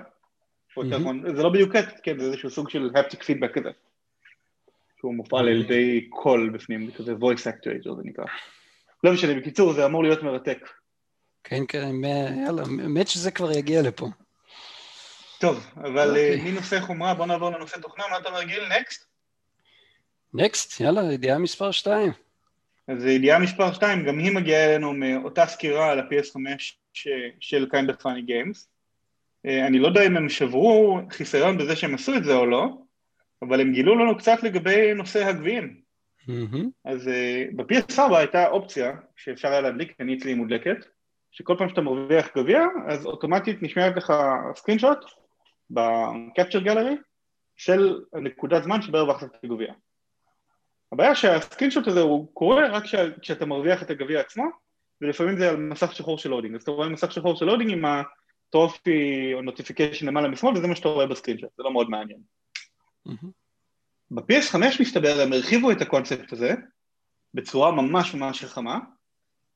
זה 1.35 1.43
לא 1.43 1.49
בדיוק 1.49 1.75
קטט, 1.75 1.99
כן, 2.03 2.19
זה 2.19 2.25
איזשהו 2.25 2.49
סוג 2.49 2.69
של 2.69 2.89
הפטיק 2.95 3.23
פידבק 3.23 3.53
כזה, 3.53 3.69
שהוא 4.99 5.15
מופעל 5.15 5.47
על 5.47 5.61
ידי 5.61 6.07
קול 6.09 6.49
בפנים, 6.49 6.91
כזה 6.91 7.13
voice 7.13 7.47
actor 7.47 7.95
זה 7.95 8.01
נקרא. 8.03 8.25
לא 9.03 9.13
משנה, 9.13 9.33
בקיצור 9.33 9.73
זה 9.73 9.85
אמור 9.85 10.03
להיות 10.03 10.23
מרתק. 10.23 10.69
כן, 11.43 11.63
כן, 11.67 11.95
יאללה, 12.45 12.63
האמת 12.83 13.07
שזה 13.07 13.31
כבר 13.31 13.51
יגיע 13.51 13.81
לפה. 13.81 14.07
טוב, 15.39 15.67
אבל 15.77 16.07
okay. 16.07 16.09
אוקיי. 16.09 16.39
אה, 16.39 16.51
מנושא 16.51 16.79
חומרה, 16.79 17.13
בוא 17.13 17.25
נעבור 17.25 17.49
לנושא 17.49 17.77
תוכנה, 17.77 18.03
מה 18.11 18.17
אתה 18.17 18.31
מרגיל? 18.31 18.63
נקסט? 18.79 19.05
נקסט, 20.33 20.81
יאללה, 20.81 21.13
ידיעה 21.13 21.37
מספר 21.37 21.71
2. 21.71 22.11
אז 22.87 23.05
ידיעה 23.05 23.39
מספר 23.39 23.73
2, 23.73 24.05
גם 24.05 24.19
היא 24.19 24.31
מגיעה 24.31 24.65
אלינו 24.65 24.93
מאותה 24.93 25.45
סקירה 25.45 25.91
על 25.91 25.99
ה-PS5 25.99 26.37
של 27.39 27.65
kind 27.73 27.89
of 27.89 28.01
funny 28.01 28.27
games. 28.29 28.65
אה, 29.45 29.67
אני 29.67 29.79
לא 29.79 29.87
יודע 29.87 30.07
אם 30.07 30.17
הם 30.17 30.29
שברו 30.29 30.99
חיסיון 31.09 31.57
בזה 31.57 31.75
שהם 31.75 31.95
עשו 31.95 32.15
את 32.15 32.23
זה 32.23 32.35
או 32.35 32.45
לא, 32.45 32.67
אבל 33.41 33.61
הם 33.61 33.73
גילו 33.73 33.95
לנו 33.95 34.17
קצת 34.17 34.43
לגבי 34.43 34.93
נושא 34.93 35.25
הגביעים. 35.25 35.81
Mm-hmm. 36.29 36.65
אז 36.85 37.07
uh, 37.07 37.55
ב-PS4 37.55 38.15
הייתה 38.15 38.47
אופציה 38.47 38.91
שאפשר 39.15 39.47
היה 39.47 39.61
להדליק, 39.61 39.93
אני 39.99 40.17
אצלי 40.17 40.33
מודלקת, 40.33 40.85
שכל 41.31 41.55
פעם 41.57 41.69
שאתה 41.69 41.81
מרוויח 41.81 42.37
גביע, 42.37 42.61
אז 42.87 43.05
אוטומטית 43.05 43.63
נשמרת 43.63 43.95
לך 43.97 44.13
screenshot 44.55 44.97
ב 45.69 45.80
capture 45.80 46.59
gallery 46.59 46.95
של 47.55 48.01
נקודת 48.13 48.63
זמן 48.63 48.81
שבה 48.81 48.99
הרווחת 48.99 49.23
את 49.23 49.43
הגביע. 49.43 49.73
הבעיה 50.91 51.15
שה 51.15 51.32
screenshot 51.32 51.87
הזה 51.87 52.01
הוא 52.01 52.27
קורה 52.33 52.67
רק 52.67 52.83
כשאתה 53.21 53.45
מרוויח 53.45 53.83
את 53.83 53.89
הגביע 53.89 54.19
עצמו, 54.19 54.43
ולפעמים 55.01 55.37
זה 55.37 55.49
על 55.49 55.55
מסך 55.55 55.93
שחור 55.93 56.17
של 56.17 56.29
loading, 56.29 56.55
אז 56.55 56.61
אתה 56.61 56.71
רואה 56.71 56.89
מסך 56.89 57.11
שחור 57.11 57.35
של 57.35 57.45
loading 57.45 57.71
עם 57.71 57.85
ה 57.85 58.06
trophy 58.06 59.31
או 59.33 59.41
notification 59.41 60.07
למעלה 60.07 60.27
משמאל, 60.27 60.57
וזה 60.57 60.67
מה 60.67 60.75
שאתה 60.75 60.87
רואה 60.87 61.07
ב 61.07 61.11
screenshot, 61.11 61.49
זה 61.57 61.63
לא 61.63 61.73
מאוד 61.73 61.89
מעניין. 61.89 62.19
Mm-hmm. 63.07 63.27
ב-PS5 64.11 64.57
מסתבר 64.79 65.21
הם 65.21 65.33
הרחיבו 65.33 65.71
את 65.71 65.81
הקונספט 65.81 66.33
הזה 66.33 66.53
בצורה 67.33 67.71
ממש 67.71 68.13
ממש 68.13 68.43
חכמה, 68.43 68.79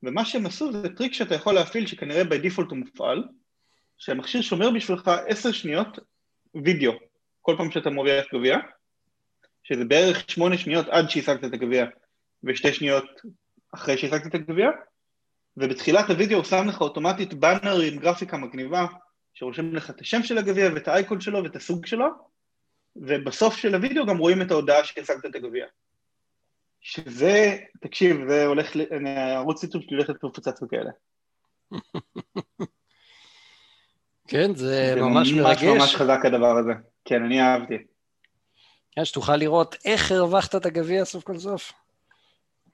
ומה 0.02 0.24
שהם 0.24 0.46
עשו 0.46 0.72
זה 0.72 0.88
טריק 0.96 1.12
שאתה 1.12 1.34
יכול 1.34 1.54
להפעיל 1.54 1.86
שכנראה 1.86 2.22
default 2.22 2.70
הוא 2.70 2.78
מופעל, 2.78 3.24
שהמכשיר 3.98 4.42
שומר 4.42 4.70
בשבילך 4.70 5.10
עשר 5.26 5.52
שניות 5.52 5.98
וידאו 6.64 6.92
כל 7.42 7.54
פעם 7.58 7.70
שאתה 7.70 7.90
מרוויח 7.90 8.24
גביע, 8.34 8.56
שזה 9.62 9.84
בערך 9.84 10.30
שמונה 10.30 10.58
שניות 10.58 10.88
עד 10.88 11.10
שהשגת 11.10 11.44
את 11.44 11.52
הגביע 11.52 11.86
ושתי 12.44 12.72
שניות 12.72 13.04
אחרי 13.74 13.98
שהשגת 13.98 14.26
את 14.26 14.34
הגביע, 14.34 14.68
ובתחילת 15.56 16.10
הוידאו 16.10 16.36
הוא 16.36 16.44
שם 16.44 16.68
לך 16.68 16.80
אוטומטית 16.80 17.34
באנר 17.34 17.80
עם 17.80 17.98
גרפיקה 17.98 18.36
מגניבה 18.36 18.86
שרושם 19.34 19.74
לך 19.74 19.90
את 19.90 20.00
השם 20.00 20.22
של 20.22 20.38
הגביע 20.38 20.70
ואת 20.74 20.88
האייקון 20.88 21.20
שלו 21.20 21.42
ואת 21.44 21.56
הסוג 21.56 21.86
שלו, 21.86 22.06
ובסוף 22.96 23.56
של 23.56 23.74
הוידאו 23.74 24.06
גם 24.06 24.18
רואים 24.18 24.42
את 24.42 24.50
ההודעה 24.50 24.84
שהשגת 24.84 25.26
את 25.26 25.34
הגביע. 25.34 25.66
שזה, 26.88 27.56
תקשיב, 27.80 28.16
זה 28.28 28.46
הולך, 28.46 28.76
ערוץ 29.34 29.60
ציטוט 29.60 29.82
שלי 29.82 29.96
הולך 29.96 30.10
לתפוצץ 30.10 30.62
וכאלה. 30.62 30.90
כן, 34.28 34.54
זה, 34.54 34.92
זה 34.94 35.00
ממש 35.00 35.32
מרגש. 35.32 35.60
זה 35.60 35.66
ממש 35.66 35.80
ממש 35.80 35.94
חזק 35.96 36.20
הדבר 36.24 36.58
הזה. 36.58 36.72
כן, 37.04 37.24
אני 37.24 37.42
אהבתי. 37.42 37.74
כן, 38.92 39.04
שתוכל 39.04 39.36
לראות 39.36 39.76
איך 39.84 40.12
הרווחת 40.12 40.54
את 40.54 40.66
הגביע 40.66 41.04
סוף 41.04 41.24
כל 41.24 41.38
סוף. 41.38 41.72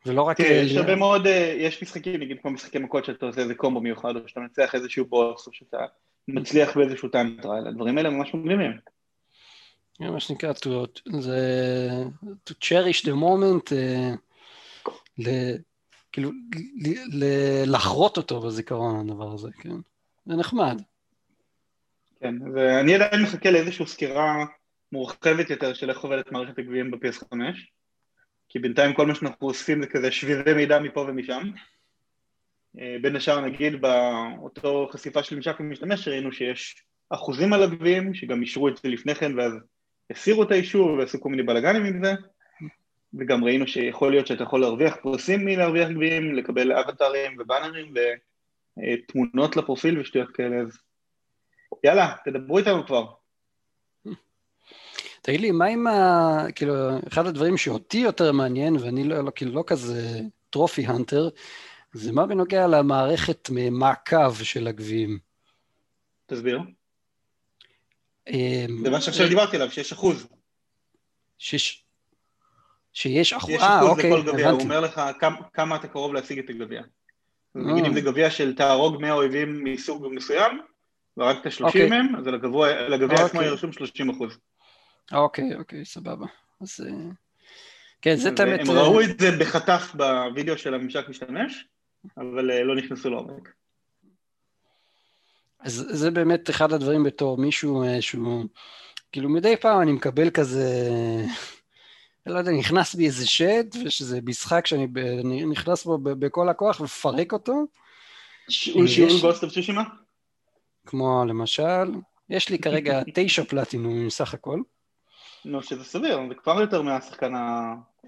ולא 0.07 0.23
רק... 0.23 0.37
תראה, 0.37 0.51
יש 0.51 0.77
הרבה 0.77 0.97
מאוד, 0.97 1.27
אה, 1.27 1.55
יש 1.59 1.83
משחקים, 1.83 2.21
נגיד 2.21 2.37
כמו 2.43 2.51
משחקי 2.51 2.79
מכות 2.79 3.05
שאתה 3.05 3.27
עושה 3.27 3.41
איזה 3.41 3.55
קומבו 3.55 3.81
מיוחד, 3.81 4.17
או 4.17 4.29
שאתה 4.29 4.41
מנצח 4.41 4.75
איזשהו 4.75 5.05
בוס, 5.05 5.47
או 5.47 5.53
שאתה 5.53 5.79
מצליח 6.29 6.77
באיזשהו 6.77 7.09
time 7.09 7.37
trial, 7.43 7.67
הדברים 7.67 7.99
האלה 7.99 8.11
ממש 8.11 8.35
מגניבים. 8.35 8.73
זה 9.99 10.11
מה 10.11 10.21
שנקרא, 10.21 10.53
to, 10.53 10.69
זה, 11.21 11.39
to 12.51 12.53
cherish 12.65 13.05
the 13.05 13.15
moment, 13.15 13.73
uh, 13.73 14.17
ל, 15.19 15.29
כאילו, 16.13 16.31
ל, 16.55 16.89
ל, 17.13 17.25
לחרוט 17.67 18.17
אותו 18.17 18.41
בזיכרון 18.41 19.01
הדבר 19.01 19.33
הזה, 19.33 19.49
כן? 19.61 19.77
זה 20.27 20.37
נחמד. 20.37 20.83
כן, 22.21 22.35
ואני 22.55 22.95
עדיין 22.95 23.23
מחכה 23.23 23.51
לאיזושהי 23.51 23.87
סקירה 23.87 24.45
מורחבת 24.93 25.51
יותר 25.51 25.75
של 25.75 25.91
איך 25.91 26.01
עובדת 26.01 26.33
מערכת 26.33 26.59
הגביעים 26.59 26.91
ב-PS5, 26.91 27.37
כי 28.49 28.59
בינתיים 28.59 28.95
כל 28.95 29.07
מה 29.07 29.15
שאנחנו 29.15 29.49
אוספים 29.49 29.83
זה 29.83 29.89
כזה 29.89 30.11
שביבי 30.11 30.55
מידע 30.55 30.79
מפה 30.79 31.01
ומשם. 31.01 31.51
אה, 32.79 32.97
בין 33.03 33.17
השאר 33.17 33.41
נגיד 33.41 33.81
באותו 33.81 34.89
חשיפה 34.93 35.23
של 35.23 35.37
ממשק 35.37 35.61
המשתמש 35.61 36.09
ראינו 36.09 36.33
שיש 36.33 36.83
אחוזים 37.11 37.53
על 37.53 37.63
הגביעים, 37.63 38.15
שגם 38.15 38.43
אישרו 38.43 38.69
את 38.69 38.77
זה 38.77 38.89
לפני 38.89 39.15
כן 39.15 39.39
ואז 39.39 39.53
הסירו 40.13 40.43
את 40.43 40.51
האישור 40.51 40.91
ועשו 40.93 41.21
כל 41.21 41.29
מיני 41.29 41.43
בלאגנים 41.43 41.85
עם 41.85 42.05
זה, 42.05 42.15
וגם 43.15 43.45
ראינו 43.45 43.67
שיכול 43.67 44.11
להיות 44.11 44.27
שאתה 44.27 44.43
יכול 44.43 44.61
להרוויח 44.61 44.97
פרסים 45.03 45.45
מלהרוויח 45.45 45.89
גביעים, 45.91 46.35
לקבל 46.35 46.73
אבטרים 46.73 47.37
ובאנרים 47.39 47.95
ותמונות 48.79 49.57
לפרופיל 49.57 49.99
ושטויות 49.99 50.31
כאלה, 50.31 50.57
אז 50.61 50.79
יאללה, 51.85 52.15
תדברו 52.25 52.59
איתנו 52.59 52.87
כבר. 52.87 53.07
תגיד 55.23 55.41
לי, 55.41 55.51
מה 55.51 55.67
עם 55.67 55.87
ה... 55.87 56.47
כאילו, 56.55 56.75
אחד 57.09 57.27
הדברים 57.27 57.57
שאותי 57.57 57.99
יותר 57.99 58.33
מעניין, 58.33 58.77
ואני 58.77 59.05
לא, 59.05 59.25
לא, 59.25 59.33
כאילו 59.35 59.53
לא 59.53 59.65
כזה 59.67 60.21
טרופי 60.51 60.87
הנטר, 60.87 61.29
זה 61.93 62.13
מה 62.13 62.27
בנוגע 62.27 62.67
למערכת 62.67 63.51
מעקב 63.71 64.35
של 64.35 64.67
הגביעים. 64.67 65.19
תסביר. 66.27 66.61
אמ, 68.33 68.85
זה 68.85 68.91
מה 68.91 69.01
שעכשיו 69.01 69.29
דיברתי 69.29 69.57
עליו, 69.57 69.71
שיש 69.71 69.93
אחוז. 69.93 70.29
שיש... 71.39 71.85
שיש 72.93 73.33
אחוז, 73.33 73.55
אה, 73.61 73.83
אוקיי, 73.83 74.13
הבנתי. 74.13 74.33
גביע, 74.33 74.51
הוא 74.51 74.61
אומר 74.61 74.81
לך 74.81 75.01
כמה 75.53 75.77
אתה 75.77 75.89
קרוב 75.89 76.15
להשיג 76.15 76.39
את 76.39 76.51
הגביע. 76.51 76.83
נגיד 77.55 77.85
אם 77.85 77.91
אה. 77.91 77.95
זה 77.95 78.01
גביע 78.01 78.31
של 78.31 78.55
תהרוג 78.55 79.01
100 79.01 79.13
אויבים 79.13 79.65
מסוג 79.65 80.07
מסוים, 80.13 80.61
והרגת 81.17 81.53
30 81.53 81.67
אוקיי. 81.67 81.89
מהם, 81.89 82.17
אז 82.17 82.27
לגביע 82.89 83.25
עצמו 83.25 83.41
אוקיי. 83.41 83.47
ירשום 83.47 83.73
30 83.73 84.11
אחוז. 84.11 84.39
אוקיי, 85.13 85.57
אוקיי, 85.57 85.85
סבבה. 85.85 86.27
אז... 86.61 86.87
אה, 86.87 87.11
כן, 88.03 88.17
זה 88.17 88.31
תמיד... 88.37 88.61
הם 88.61 88.71
ראו 88.71 89.01
את 89.01 89.21
זה 89.21 89.31
בחטף 89.41 89.95
בווידאו 89.95 90.59
של 90.59 90.75
הממשק 90.75 91.09
משתמש, 91.09 91.65
אבל 92.17 92.63
לא 92.63 92.77
נכנסו 92.77 93.11
לעומק. 93.11 93.49
אז 95.63 95.87
זה 95.91 96.11
באמת 96.11 96.51
אחד 96.51 96.73
הדברים 96.73 97.05
בתור 97.05 97.39
מישהו 97.39 97.83
אה, 97.83 98.03
שהוא, 98.03 98.45
כאילו 99.13 99.29
מדי 99.29 99.57
פעם 99.57 99.83
אני 99.83 99.93
מקבל 99.93 100.31
כזה, 100.31 100.69
לא 102.27 102.39
יודע, 102.39 102.51
נכנס 102.51 102.95
בי 102.95 103.07
איזה 103.07 103.27
שד, 103.27 103.65
ושזה 103.85 104.19
משחק 104.25 104.67
שאני 104.67 104.87
נכנס 105.45 105.85
בו 105.85 105.99
בכל 105.99 106.49
הכוח 106.49 106.81
ומפרק 106.81 107.33
אותו. 107.33 107.65
שיעור 108.49 109.21
גוסט 109.21 109.45
אוף 109.45 109.53
צ'ושימה? 109.53 109.83
כמו 110.87 111.25
למשל, 111.29 111.93
יש 112.31 112.49
לי 112.49 112.59
כרגע 112.59 113.03
תשע 113.15 113.45
פלטינום 113.45 114.07
מסך 114.07 114.35
הכל. 114.35 114.61
נו, 115.45 115.63
שזה 115.63 115.85
סביר, 115.85 116.21
זה 116.29 116.35
כבר 116.35 116.61
יותר 116.61 116.83
מהשחקן 116.83 117.33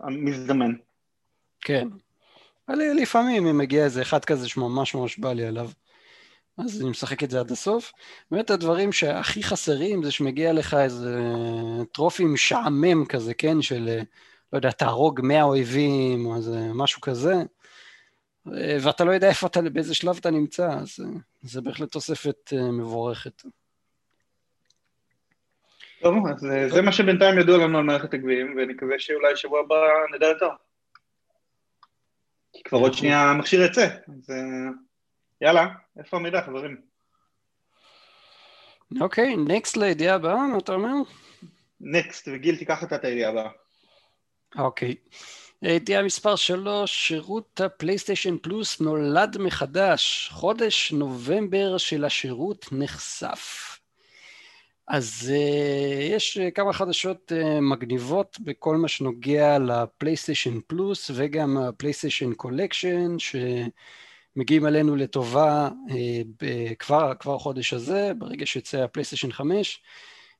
המזדמן. 0.00 0.72
כן. 1.60 1.88
לפעמים 2.68 3.46
אם 3.46 3.58
מגיע 3.58 3.84
איזה 3.84 4.02
אחד 4.02 4.24
כזה 4.24 4.48
שממש 4.48 4.94
ממש 4.94 5.18
בא 5.18 5.32
לי 5.32 5.46
עליו. 5.46 5.70
אז 6.58 6.80
אני 6.80 6.90
משחק 6.90 7.22
את 7.22 7.30
זה 7.30 7.40
עד 7.40 7.50
הסוף. 7.50 7.92
באמת 8.30 8.50
הדברים 8.50 8.92
שהכי 8.92 9.42
חסרים 9.42 10.04
זה 10.04 10.10
שמגיע 10.10 10.52
לך 10.52 10.74
איזה 10.74 11.20
טרופי 11.92 12.24
משעמם 12.24 13.04
כזה, 13.04 13.34
כן? 13.34 13.62
של, 13.62 14.00
לא 14.52 14.58
יודע, 14.58 14.70
תהרוג 14.70 15.20
100 15.22 15.42
אויבים 15.42 16.26
או 16.26 16.36
איזה 16.36 16.58
משהו 16.74 17.00
כזה, 17.00 17.34
ואתה 18.46 19.04
לא 19.04 19.12
יודע 19.12 19.28
איפה 19.28 19.46
אתה, 19.46 19.62
באיזה 19.62 19.94
שלב 19.94 20.16
אתה 20.16 20.30
נמצא, 20.30 20.70
אז 20.70 21.00
זה 21.42 21.60
בהחלט 21.60 21.92
תוספת 21.92 22.52
מבורכת. 22.72 23.42
טוב, 26.02 26.26
אז 26.26 26.40
זה 26.68 26.82
מה 26.82 26.92
שבינתיים 26.92 27.38
ידוע 27.38 27.58
לנו 27.58 27.78
על 27.78 27.84
מערכת 27.84 28.14
הגביעים, 28.14 28.56
ונקווה 28.56 28.98
שאולי 28.98 29.36
שבוע 29.36 29.60
הבא 29.60 29.76
נדע 30.16 30.26
יותר. 30.26 30.48
כי 32.52 32.62
כבר 32.62 32.78
עוד 32.78 32.94
שנייה 32.94 33.30
המכשיר 33.30 33.62
יצא, 33.62 33.88
אז 34.08 34.30
יאללה, 35.40 35.66
איפה 35.98 36.16
המידע 36.16 36.42
חברים? 36.42 36.76
אוקיי, 39.00 39.36
נקסט 39.36 39.76
לידיעה 39.76 40.14
הבאה, 40.14 40.46
מה 40.46 40.58
אתה 40.58 40.72
אומר? 40.72 40.94
נקסט, 41.80 42.28
וגיל 42.32 42.56
תיקח 42.56 42.84
את 42.84 43.04
הידיעה 43.04 43.30
הבאה. 43.30 43.50
אוקיי. 44.58 44.94
ידיעה 45.62 46.02
מספר 46.02 46.36
3, 46.36 47.08
שירות 47.08 47.60
הפלייסטיישן 47.60 48.36
פלוס 48.38 48.80
נולד 48.80 49.38
מחדש. 49.38 50.28
חודש 50.32 50.92
נובמבר 50.92 51.78
של 51.78 52.04
השירות 52.04 52.66
נחשף. 52.72 53.74
אז 54.88 55.32
uh, 55.32 56.14
יש 56.14 56.38
uh, 56.38 56.50
כמה 56.50 56.72
חדשות 56.72 57.32
uh, 57.32 57.60
מגניבות 57.60 58.36
בכל 58.40 58.76
מה 58.76 58.88
שנוגע 58.88 59.58
לפלייסטיישן 59.58 60.60
פלוס 60.66 61.10
וגם 61.14 61.58
הפלייסטיישן 61.58 62.32
Collection 62.32 63.18
שמגיעים 64.34 64.64
עלינו 64.64 64.96
לטובה 64.96 65.68
uh, 65.88 66.74
כבר, 66.78 67.12
כבר 67.20 67.34
החודש 67.34 67.72
הזה, 67.72 68.12
ברגע 68.18 68.46
שיצא 68.46 68.78
הפלייסטיישן 68.78 69.32
5. 69.32 69.82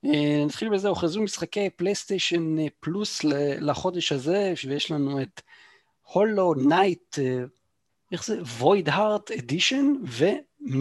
Uh, 0.07 0.09
נתחיל 0.47 0.69
בזה, 0.69 0.89
הוכרזו 0.89 1.23
משחקי 1.23 1.71
פלייסטיישן 1.71 2.57
פלוס 2.81 3.25
לחודש 3.61 4.13
הזה, 4.13 4.55
ויש 4.67 4.91
לנו 4.91 5.23
את 5.23 5.41
Hollow 6.03 6.55
Knight, 6.55 7.19
איך 8.13 8.25
זה? 8.25 8.43
Voidheart 8.43 9.31
Edition, 9.31 9.95
ו... 10.05 10.25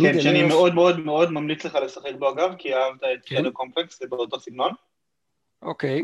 כן, 0.01 0.22
שאני 0.22 0.43
מאוד 0.43 0.74
מאוד 0.75 1.00
מאוד 1.00 1.32
ממליץ 1.32 1.65
לך 1.65 1.75
לשחק 1.75 2.12
בו 2.20 2.29
אגב, 2.29 2.55
כי 2.58 2.75
אהבת 2.75 3.03
את 3.03 3.25
Shadow 3.25 3.51
Complex, 3.51 4.00
זה 4.00 4.08
באותו 4.08 4.39
סגנון. 4.39 4.72
אוקיי. 5.62 6.01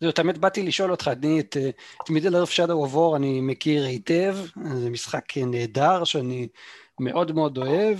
זאת 0.00 0.18
האמת 0.18 0.38
באתי 0.38 0.62
לשאול 0.62 0.90
אותך, 0.90 1.10
אני 1.12 1.40
את, 1.40 1.56
את 2.04 2.10
Middle-earth: 2.10 2.36
Shadow 2.36 2.50
of 2.50 2.84
Mordor 2.84 3.16
אני 3.16 3.40
מכיר 3.40 3.84
היטב, 3.84 4.36
זה 4.74 4.90
משחק 4.90 5.38
נהדר 5.38 6.04
שאני 6.04 6.48
מאוד 7.00 7.32
מאוד 7.32 7.58
אוהב, 7.58 7.98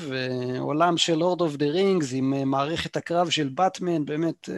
עולם 0.58 0.96
של 0.96 1.14
Lord 1.14 1.40
of 1.40 1.56
the 1.56 1.66
Rings 1.66 2.12
עם 2.14 2.50
מערכת 2.50 2.96
הקרב 2.96 3.30
של 3.30 3.48
באטמן, 3.48 4.04
באמת 4.04 4.48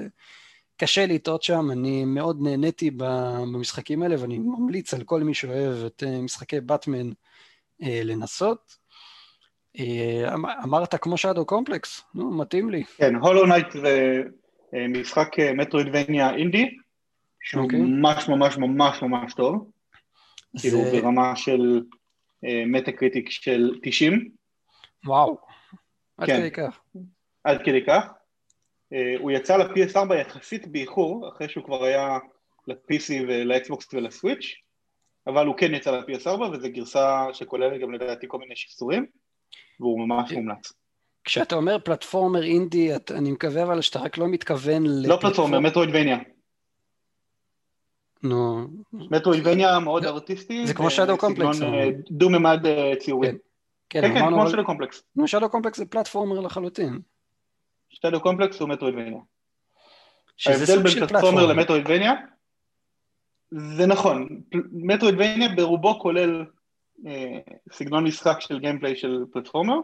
קשה 0.77 1.07
לטעות 1.07 1.43
שם, 1.43 1.71
אני 1.71 2.05
מאוד 2.05 2.39
נהניתי 2.43 2.91
במשחקים 2.97 4.03
האלה 4.03 4.17
ואני 4.19 4.39
ממליץ 4.39 4.95
על 4.95 5.03
כל 5.03 5.23
מי 5.23 5.35
שאוהב 5.35 5.85
את 5.85 6.03
משחקי 6.23 6.61
באטמן 6.61 7.11
לנסות. 7.81 8.87
אה, 9.79 10.35
אמ-, 10.35 10.47
אמרת 10.47 10.95
כמו 10.95 11.17
Shadow 11.17 11.45
Complex, 11.45 12.05
נו, 12.15 12.31
מתאים 12.31 12.71
לי. 12.71 12.85
כן, 12.97 13.15
הולו 13.15 13.47
Knight 13.47 13.73
זה 13.73 14.23
אה, 14.75 14.89
משחק 14.89 15.29
אה, 15.39 15.53
Metroidvania 15.55 16.35
אינדי, 16.35 16.77
שהוא 17.47 17.63
okay. 17.63 17.65
אוקיי. 17.65 17.81
ממש 17.81 18.29
ממש 18.29 18.57
ממש 18.57 19.03
ממש 19.03 19.35
טוב, 19.35 19.71
זה... 20.55 20.69
כאילו 20.69 20.79
ברמה 20.93 21.37
של 21.37 21.83
Metacritic 22.67 23.31
של 23.31 23.79
90. 23.83 24.31
וואו, 25.05 25.39
עד 26.19 26.27
כן. 26.27 26.39
כדי 26.39 26.51
כך. 26.51 26.81
עד 27.45 27.63
כדי 27.65 27.85
כך. 27.85 28.07
הוא 29.19 29.31
יצא 29.31 29.57
ל-PS4 29.57 30.15
יחסית 30.15 30.67
באיחור, 30.67 31.29
אחרי 31.29 31.49
שהוא 31.49 31.65
כבר 31.65 31.85
היה 31.85 32.19
ל-PC 32.69 33.13
ול 33.29 33.51
Xbox 33.51 33.95
ול 33.95 34.08
Switch, 34.08 34.55
אבל 35.27 35.47
הוא 35.47 35.57
כן 35.57 35.75
יצא 35.75 35.91
ל-PS4 35.91 36.41
וזו 36.41 36.69
גרסה 36.73 37.27
שכוללת 37.33 37.81
גם 37.81 37.93
לדעתי 37.93 38.27
כל 38.29 38.39
מיני 38.39 38.57
שיפורים. 38.57 39.07
והוא 39.81 40.09
ממש 40.09 40.33
מומלץ. 40.33 40.73
כשאתה 41.25 41.55
אומר 41.55 41.79
platformer 41.79 42.43
אינדי, 42.43 42.91
אני 43.11 43.33
מקווה 43.33 43.63
אבל 43.63 43.81
שאתה 43.81 43.99
רק 43.99 44.19
לא 44.19 44.29
מתכוון 44.29 44.83
לא 44.87 45.19
platformer, 45.21 45.61
Metroidvania. 45.61 46.19
נו. 48.23 48.67
Metroidvania 48.93 49.79
מאוד 49.79 50.05
ארטיסטי. 50.05 50.67
זה 50.67 50.75
כמו 50.75 50.91
Shadow 50.91 51.19
Complex. 51.19 51.59
דו-ממד 52.11 52.61
ציורי. 52.99 53.29
כן, 53.29 53.37
כן, 53.91 54.03
כן, 54.03 54.15
כן 54.15 54.29
כמו 54.29 54.51
Shadow 54.51 54.65
Complex. 54.65 55.03
נו, 55.17 55.29
Shadow 55.29 55.51
Complex 55.51 55.79
זה 55.79 55.87
platformer 55.87 56.41
לחלוטין. 56.41 57.01
Shadow 57.89 58.21
Complex 58.21 58.61
הוא 58.61 58.69
Metroidvania. 58.69 59.21
ההבדל 60.47 60.83
בין 60.83 61.07
פלטפורמר 61.07 61.47
למטרואידבניה, 61.47 62.13
זה 63.51 63.87
נכון, 63.87 64.29
מטרואידבניה 64.73 65.49
ברובו 65.57 66.01
כולל 66.01 66.45
אה, 67.07 67.39
סגנון 67.73 68.05
משחק 68.05 68.41
של 68.41 68.59
גיימפליי 68.59 68.97
של 68.97 69.25
פלטפורמר, 69.33 69.79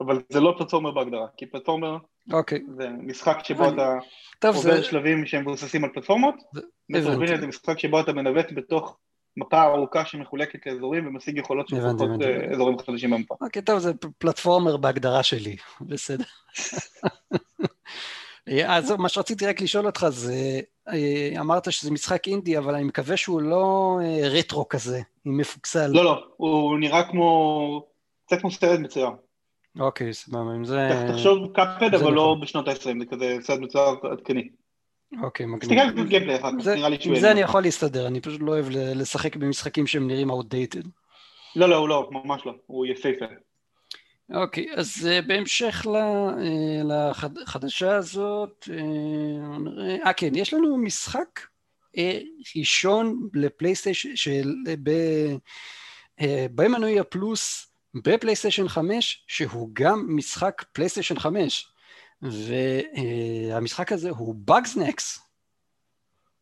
אבל 0.00 0.22
זה 0.28 0.40
לא 0.40 0.54
פלטפורמר 0.58 0.90
בהגדרה, 0.90 1.26
כי 1.36 1.46
פלטפורמר 1.46 1.96
אוקיי. 2.32 2.60
זה 2.76 2.88
משחק 2.88 3.38
שבו 3.44 3.68
אתה 4.38 4.48
עובר. 4.48 4.82
שלבים 4.82 5.26
שהם 5.26 5.42
מבוססים 5.42 5.84
על 5.84 5.90
פלטפורמות, 5.94 6.34
מטרוביניה 6.88 7.40
זה 7.40 7.46
משחק 7.46 7.78
שבו 7.78 8.00
אתה 8.00 8.12
מנווט 8.12 8.46
בתוך 8.54 8.96
מפה 9.36 9.62
ארוכה 9.62 10.04
שמחולקת 10.04 10.66
לאזורים 10.66 11.06
ומשיג 11.06 11.38
יכולות 11.38 11.68
של 11.68 11.76
לפחות 11.76 12.22
אה, 12.22 12.52
אזורים 12.52 12.78
חדשים 12.78 13.10
במפה. 13.10 13.34
אוקיי, 13.40 13.62
טוב, 13.62 13.78
זה 13.78 13.92
פלטפורמר 14.18 14.76
בהגדרה 14.76 15.22
שלי, 15.22 15.56
בסדר. 15.80 16.24
אז 18.66 18.90
מה 18.90 19.08
שרציתי 19.08 19.46
רק 19.46 19.60
לשאול 19.60 19.86
אותך 19.86 20.06
זה, 20.08 20.60
אה, 20.88 21.32
אמרת 21.40 21.72
שזה 21.72 21.90
משחק 21.90 22.28
אינדי, 22.28 22.58
אבל 22.58 22.74
אני 22.74 22.84
מקווה 22.84 23.16
שהוא 23.16 23.42
לא 23.42 23.98
אה, 24.02 24.28
רטרו 24.28 24.68
כזה, 24.68 25.00
עם 25.24 25.36
מפוקסל. 25.36 25.90
לא, 25.90 26.04
לא, 26.04 26.24
הוא 26.36 26.78
נראה 26.78 27.10
כמו, 27.10 27.86
קצת 28.26 28.40
כמו 28.40 28.50
סרט 28.50 28.80
מצויר. 28.80 29.10
אוקיי, 29.80 30.12
סבבה, 30.12 30.54
אם 30.56 30.64
זה... 30.64 30.88
תחשוב 31.08 31.52
קאפד, 31.54 31.94
אבל 31.94 32.12
לא 32.12 32.36
בשנות 32.42 32.68
ה-20, 32.68 32.98
זה 32.98 33.06
כזה 33.10 33.36
סרט 33.40 33.60
מצויר 33.60 33.84
עדכני. 34.12 34.48
אוקיי, 35.22 35.46
מגניב. 35.46 35.60
תסתכל 35.60 36.00
על 36.00 36.08
גיימפלי 36.08 36.36
אחר 36.36 36.50
כך, 36.60 36.66
נראה 36.66 36.88
לי 36.88 36.96
שהוא... 37.00 37.14
עם 37.14 37.20
זה 37.20 37.30
אני 37.30 37.40
יכול 37.40 37.62
להסתדר, 37.62 38.06
אני 38.06 38.20
פשוט 38.20 38.40
לא 38.40 38.52
אוהב 38.52 38.66
לשחק 38.70 39.36
במשחקים 39.36 39.86
שהם 39.86 40.06
נראים 40.06 40.30
outdated. 40.30 40.88
לא, 41.56 41.68
לא, 41.68 41.76
הוא 41.76 41.88
לא, 41.88 42.08
ממש 42.12 42.46
לא, 42.46 42.52
הוא 42.66 42.86
יפהפה. 42.86 43.24
אוקיי, 44.34 44.66
אז 44.74 45.08
uh, 45.08 45.26
בהמשך 45.26 45.86
לחדשה 46.84 47.96
הזאת, 47.96 48.68
uh, 48.68 48.72
נראה, 49.58 49.96
אה 50.06 50.12
כן, 50.12 50.34
יש 50.34 50.54
לנו 50.54 50.76
משחק 50.76 51.40
ראשון 52.56 53.28
לפלייסטיישן, 53.34 54.48
ב, 54.82 54.90
במנוי 56.54 57.00
הפלוס 57.00 57.75
בפלייסטיישן 58.04 58.68
5, 58.68 59.24
שהוא 59.26 59.70
גם 59.72 60.06
משחק 60.08 60.64
פלייסטיישן 60.72 61.18
5, 61.18 61.68
והמשחק 62.22 63.92
הזה 63.92 64.10
הוא 64.10 64.34
בגזנקס. 64.38 65.18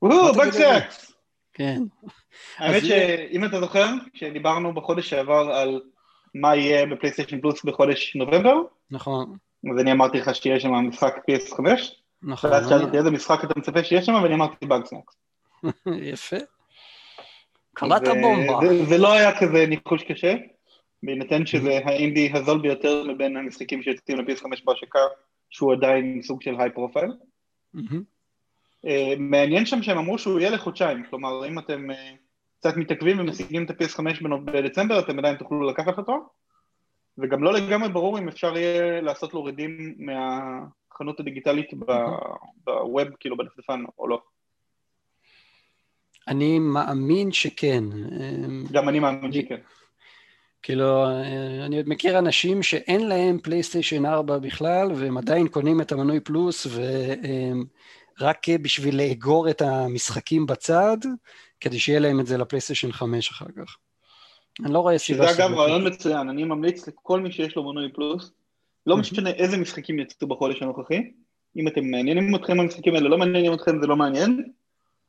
וואו, 0.03 0.33
בגזנקס! 0.35 1.13
כן. 1.53 1.83
האמת 2.59 2.85
שאם 2.85 3.45
אתה 3.45 3.61
זוכר, 3.61 3.87
כשדיברנו 4.15 4.75
בחודש 4.75 5.11
שעבר 5.11 5.51
על 5.55 5.81
מה 6.35 6.57
יהיה 6.57 6.87
בפלייסטיישן 6.87 7.41
פלוס 7.41 7.65
בחודש 7.65 8.17
נובמבר. 8.17 8.57
נכון. 8.91 9.37
אז 9.73 9.81
אני 9.81 9.93
אמרתי 9.93 10.19
לך 10.19 10.35
שיהיה 10.35 10.61
שם 10.61 10.73
משחק 10.73 11.15
PS5. 11.17 11.61
נכון. 12.23 12.51
ואז 12.51 12.69
שאלתי 12.69 12.99
איזה 12.99 13.11
משחק 13.11 13.45
אתה 13.45 13.55
מצפה 13.57 13.85
שיהיה 13.85 14.03
שם, 14.03 14.13
ואני 14.13 14.35
אמרתי 14.35 14.67
Bugsnax. 14.67 15.15
יפה. 16.13 16.37
קלט 17.75 18.09
הבומבה. 18.09 18.59
זה 18.89 18.99
לא 18.99 19.13
היה 19.13 19.41
כזה 19.41 19.67
ניחוש 19.67 20.03
קשה, 20.03 20.35
בהינתן 21.05 21.47
שזה 21.47 21.79
האינדי 21.85 22.31
הזול 22.35 22.61
ביותר 22.61 23.05
מבין 23.05 23.37
המשחקים 23.37 23.83
שיוצאים 23.83 24.19
ל-PS5 24.19 24.47
בהשקה, 24.65 24.99
שהוא 25.51 25.73
עדיין 25.73 26.23
סוג 26.23 26.43
של 26.43 26.55
high 26.61 26.71
profile. 26.71 27.13
אה, 28.87 29.15
מעניין 29.19 29.67
שם 29.67 29.83
שהם 29.83 29.99
אמרו 29.99 30.19
שהוא 30.19 30.41
יהיה 30.41 30.51
לחודשיים, 30.51 31.05
כלומר 31.11 31.49
אם 31.49 31.59
אתם 31.59 31.91
אה, 31.91 32.13
קצת 32.59 32.77
מתעכבים 32.77 33.21
ומשיגים 33.21 33.65
את 33.65 33.71
ה-PS5 33.71 34.29
בדצמבר, 34.45 34.99
אתם 34.99 35.19
עדיין 35.19 35.37
תוכלו 35.37 35.71
לקחת 35.71 35.99
אותו, 35.99 36.29
וגם 37.19 37.45
לא 37.45 37.53
לגמרי 37.53 37.89
ברור 37.89 38.19
אם 38.19 38.29
אפשר 38.29 38.57
יהיה 38.57 39.01
לעשות 39.01 39.35
לו 39.35 39.45
רדים 39.45 39.95
מהחנות 39.99 41.21
הדיגיטלית 41.21 41.75
בווב, 42.65 43.09
כאילו 43.21 43.37
בדפדפן 43.37 43.85
או 43.99 44.09
לא. 44.09 44.23
אני 46.29 46.59
מאמין 46.59 47.33
שכן. 47.33 47.85
גם 48.73 48.89
אני 48.89 49.01
מאמין 49.01 49.33
שכן. 49.33 49.61
כאילו, 50.65 51.07
אני 51.67 51.77
עוד 51.77 51.89
מכיר 51.89 52.19
אנשים 52.19 52.63
שאין 52.63 53.09
להם 53.09 53.39
פלייסטיישן 53.43 54.07
4 54.07 54.39
בכלל, 54.39 54.93
והם 54.95 55.19
עדיין 55.19 55.49
קונים 55.49 55.81
את 55.81 55.93
המנוי 55.93 56.21
פלוס, 56.21 56.67
ורק 58.21 58.49
בשביל 58.63 58.97
לאגור 58.97 59.51
את 59.51 59.63
המשחקים 59.63 60.47
בצד, 60.47 60.97
כדי 61.61 61.79
שיהיה 61.79 62.01
להם 62.01 62.21
את 62.21 62.27
זה 62.27 62.39
לפלייסטיישן 62.39 62.93
5 62.93 63.31
אחר 63.31 63.47
כך. 63.57 63.77
אני 64.65 64.73
לא 64.73 64.79
רואה 64.79 64.99
סיבה 64.99 65.29
שזה... 65.29 65.47
אגב 65.47 65.55
רעיון 65.55 65.87
מצוין, 65.87 66.29
אני 66.29 66.45
ממליץ 66.45 66.89
לכל 66.89 67.21
מי 67.21 67.33
שיש 67.33 67.57
לו 67.57 67.73
מנוי 67.73 67.93
פלוס, 67.93 68.33
לא 68.87 68.97
משנה 68.97 69.31
איזה 69.31 69.57
משחקים 69.57 69.99
יצאו 69.99 70.29
בחודש 70.29 70.63
הנוכחי, 70.63 71.11
אם 71.57 71.69
אתם 71.69 71.85
מעניינים 71.85 72.35
אתכם 72.35 72.61
המשחקים 72.61 72.95
האלה, 72.95 73.09
לא 73.09 73.19
מעניינים 73.19 73.55
אתכם, 73.55 73.81
זה 73.81 73.87
לא 73.87 73.97
מעניין, 73.97 74.45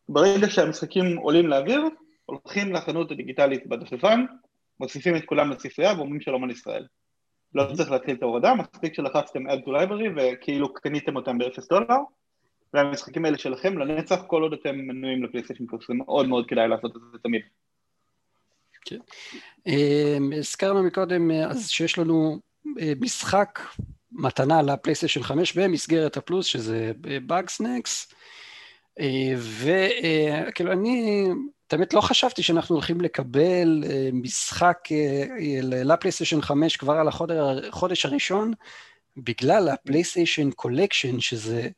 ברגע 0.09 0.49
שהמשחקים 0.49 1.17
עולים 1.17 1.47
לאוויר, 1.47 1.81
הולכים 2.25 2.73
לחנות 2.73 3.11
הדיגיטלית 3.11 3.67
בדפדפן, 3.67 4.25
מוסיפים 4.79 5.15
את 5.15 5.25
כולם 5.25 5.51
לספרייה 5.51 5.93
ואומרים 5.93 6.21
שלום 6.21 6.43
על 6.43 6.51
ישראל. 6.51 6.85
לא 7.55 7.67
צריך 7.75 7.91
להתחיל 7.91 8.15
את 8.15 8.21
ההורדה, 8.21 8.53
מספיק 8.55 8.93
שלחצתם 8.93 9.47
add 9.47 9.65
to 9.65 9.67
library 9.67 10.09
וכאילו 10.15 10.73
קניתם 10.73 11.15
אותם 11.15 11.37
ב-0 11.37 11.67
דולר, 11.69 11.97
והמשחקים 12.73 13.25
האלה 13.25 13.37
שלכם 13.37 13.77
לנצח 13.77 14.21
כל 14.27 14.41
עוד 14.41 14.53
אתם 14.53 14.75
מנויים 14.75 15.23
לפלייסטיישן 15.23 15.65
פלוס, 15.65 15.87
זה 15.87 15.93
מאוד 15.93 16.27
מאוד 16.27 16.47
כדאי 16.47 16.67
לעשות 16.67 16.95
את 16.95 17.01
זה 17.11 17.17
תמיד. 17.23 17.41
כן. 18.85 18.99
אמ, 19.67 20.31
הזכרנו 20.37 20.83
מקודם 20.83 21.31
אז 21.31 21.69
שיש 21.69 21.97
לנו 21.97 22.39
אה, 22.79 22.93
משחק 23.01 23.59
מתנה 24.11 24.61
לפלייסטיישן 24.61 25.23
5 25.23 25.57
במסגרת 25.57 26.17
הפלוס, 26.17 26.45
שזה 26.45 26.91
אה, 28.99 29.33
וכאילו 29.37 30.71
אה, 30.71 30.75
אני 31.73 31.79
האמת 31.81 31.93
לא 31.93 32.01
חשבתי 32.01 32.43
שאנחנו 32.43 32.75
הולכים 32.75 33.01
לקבל 33.01 33.83
משחק 34.13 34.77
לפלייסטיישן 35.63 36.41
5 36.41 36.77
כבר 36.77 36.93
על 36.93 37.07
החודש 37.07 38.05
הראשון, 38.05 38.53
בגלל 39.17 39.69
הפלייסטיישן 39.69 40.51
Collection, 40.51 41.19
שזה 41.19 41.69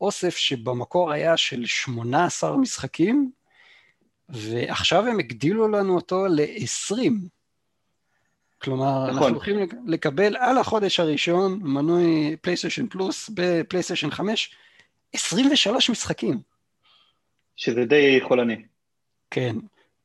אוסף 0.00 0.36
שבמקור 0.36 1.12
היה 1.12 1.36
של 1.36 1.66
18 1.66 2.56
משחקים, 2.56 3.30
ועכשיו 4.28 5.06
הם 5.06 5.18
הגדילו 5.18 5.68
לנו 5.68 5.94
אותו 5.94 6.26
ל-20. 6.26 7.12
כלומר, 8.58 9.02
נכון. 9.02 9.10
אנחנו 9.10 9.26
הולכים 9.26 9.56
לקבל 9.86 10.36
על 10.36 10.58
החודש 10.58 11.00
הראשון 11.00 11.60
מנוי 11.62 12.36
פלייסטיישן 12.40 12.86
פלוס 12.86 13.30
בפלייסטיישן 13.34 14.10
5, 14.10 14.56
23 15.12 15.90
משחקים. 15.90 16.40
שזה 17.56 17.84
די 17.84 18.20
חולני. 18.28 18.75
כן, 19.30 19.56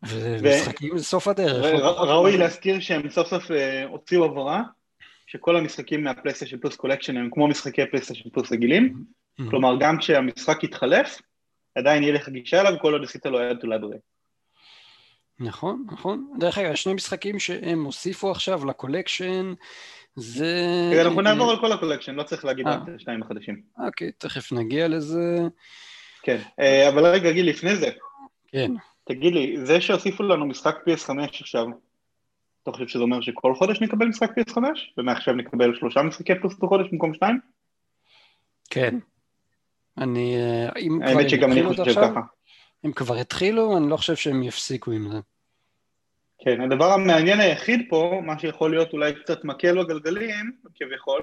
ומשחקים 0.03 0.97
זה 0.97 1.03
סוף 1.03 1.27
הדרך. 1.27 1.65
ראוי 1.83 2.37
להזכיר 2.37 2.79
שהם 2.79 3.09
סוף 3.09 3.27
סוף 3.27 3.51
אה, 3.51 3.85
הוציאו 3.85 4.25
הבהרה, 4.25 4.63
שכל 5.27 5.55
המשחקים 5.55 6.03
מהפלייסטיישן 6.03 6.57
פלוס 6.57 6.75
Collection 6.75 7.17
הם 7.17 7.29
כמו 7.31 7.47
משחקי 7.47 7.85
פלייסטיישן 7.85 8.29
פלוס 8.29 8.51
רגילים, 8.51 8.93
mm-hmm. 8.93 9.49
כלומר 9.49 9.75
גם 9.79 9.97
כשהמשחק 9.97 10.63
יתחלף, 10.63 11.21
עדיין 11.75 12.03
יהיה 12.03 12.13
לך 12.13 12.29
גישה 12.29 12.61
אליו 12.61 12.79
כל 12.81 12.93
עוד 12.93 13.03
עשית 13.03 13.25
לו 13.25 13.39
add 13.41 13.57
library. 13.57 13.97
נכון, 15.39 15.85
נכון. 15.91 16.33
דרך 16.39 16.57
אגב, 16.57 16.75
שני 16.75 16.93
משחקים 16.93 17.39
שהם 17.39 17.83
הוסיפו 17.83 18.31
עכשיו 18.31 18.65
ל 18.65 18.72
Collection, 18.72 19.53
זה... 20.15 21.01
אנחנו 21.05 21.21
נעבור 21.21 21.51
על 21.51 21.59
כל 21.59 21.71
ה 21.71 21.75
Collection, 21.75 22.15
לא 22.15 22.23
צריך 22.23 22.45
להגיד 22.45 22.67
רק 22.67 22.79
את 22.83 22.95
השניים 22.95 23.23
החדשים. 23.23 23.61
אוקיי, 23.85 24.11
תכף 24.17 24.51
נגיע 24.51 24.87
לזה. 24.87 25.37
כן, 26.23 26.37
אה, 26.59 26.89
אבל 26.89 27.05
רגע, 27.05 27.31
גיל, 27.31 27.49
לפני 27.49 27.75
זה. 27.75 27.89
כן. 28.47 28.71
תגיד 29.03 29.33
לי, 29.33 29.65
זה 29.65 29.81
שהוסיפו 29.81 30.23
לנו 30.23 30.45
משחק 30.45 30.75
PS5 30.75 31.11
עכשיו, 31.39 31.65
אתה 32.63 32.71
חושב 32.71 32.87
שזה 32.87 33.03
אומר 33.03 33.21
שכל 33.21 33.55
חודש 33.55 33.81
נקבל 33.81 34.05
משחק 34.05 34.29
PS5? 34.39 34.57
ומעכשיו 34.97 35.33
נקבל 35.33 35.75
שלושה 35.75 36.01
משחקי 36.01 36.35
פלוס 36.35 36.53
בחודש 36.59 36.87
במקום 36.91 37.13
שניים? 37.13 37.39
כן. 38.69 38.97
אני... 39.97 40.35
אה, 40.35 40.69
האמת 41.01 41.29
שגם 41.29 41.51
אני 41.51 41.63
חושב 41.63 41.93
ככה. 41.95 42.21
הם 42.83 42.91
כבר 42.91 43.15
התחילו, 43.15 43.77
אני 43.77 43.89
לא 43.89 43.97
חושב 43.97 44.15
שהם 44.15 44.43
יפסיקו 44.43 44.91
עם 44.91 45.11
זה. 45.11 45.19
כן, 46.39 46.61
הדבר 46.61 46.91
המעניין 46.91 47.39
היחיד 47.39 47.85
פה, 47.89 48.21
מה 48.25 48.39
שיכול 48.39 48.71
להיות 48.71 48.93
אולי 48.93 49.13
קצת 49.23 49.43
מקל 49.43 49.83
בגלגלים, 49.83 50.51
כביכול, 50.75 51.21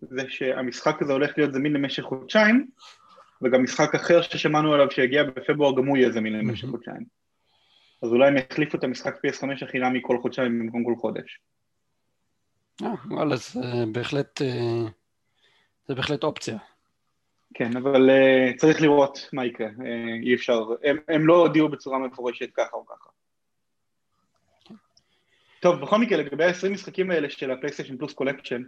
זה 0.00 0.22
שהמשחק 0.28 1.02
הזה 1.02 1.12
הולך 1.12 1.32
להיות 1.36 1.54
זמין 1.54 1.72
למשך 1.72 2.02
חודשיים, 2.02 2.66
וגם 3.42 3.62
משחק 3.62 3.94
אחר 3.94 4.22
ששמענו 4.22 4.74
עליו 4.74 4.90
שהגיע 4.90 5.22
בפברואר 5.24 5.76
גם 5.76 5.86
הוא 5.86 5.96
יהיה 5.96 6.10
זמין 6.10 6.32
למשך 6.32 6.68
חודשיים. 6.68 7.04
אז 8.02 8.08
אולי 8.08 8.28
הם 8.28 8.36
יחליפו 8.36 8.78
את 8.78 8.84
המשחק 8.84 9.14
PS5 9.16 9.64
החינמי 9.64 9.98
כל 10.02 10.18
חודשיים 10.22 10.58
במקום 10.58 10.84
כל 10.84 10.94
חודש. 11.00 11.40
אה, 12.82 12.94
וואלה, 13.10 13.36
זה 13.36 13.60
בהחלט, 13.92 14.42
אה, 14.42 14.88
זה 15.88 15.94
בהחלט 15.94 16.24
אופציה. 16.24 16.58
כן, 17.54 17.76
אבל 17.76 18.10
אה, 18.10 18.56
צריך 18.56 18.82
לראות 18.82 19.28
מה 19.32 19.46
יקרה, 19.46 19.66
אה, 19.66 19.82
אי 20.22 20.34
אפשר, 20.34 20.64
הם, 20.84 20.96
הם 21.08 21.26
לא 21.26 21.36
הודיעו 21.36 21.68
בצורה 21.68 21.98
מפורשת 21.98 22.50
ככה 22.54 22.76
או 22.76 22.86
ככה. 22.86 23.10
טוב, 25.62 25.80
בכל 25.80 25.98
מקרה, 25.98 26.18
לגבי 26.18 26.44
ה-20 26.44 26.68
משחקים 26.68 27.10
האלה 27.10 27.30
של 27.30 27.50
ה 27.50 27.54
PlayStation 27.54 27.96
Plus 27.96 28.12
Collection, 28.12 28.62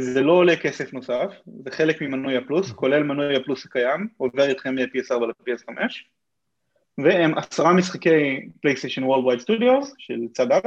זה 0.00 0.20
לא 0.20 0.32
עולה 0.32 0.56
כסף 0.56 0.92
נוסף, 0.92 1.32
זה 1.64 1.70
חלק 1.70 2.02
ממנוי 2.02 2.36
הפלוס, 2.36 2.72
כולל 2.72 3.02
מנוי 3.02 3.36
הפלוס 3.36 3.66
הקיים, 3.66 4.08
עובר 4.16 4.48
איתכם 4.48 4.74
מ-PS4 4.74 5.26
ל-PS5, 5.26 5.72
והם 6.98 7.38
עשרה 7.38 7.72
משחקי 7.72 8.48
PlayStation 8.62 9.04
Worldwide 9.04 9.40
Studios 9.40 9.94
של 9.98 10.20
צד 10.32 10.52
א', 10.52 10.58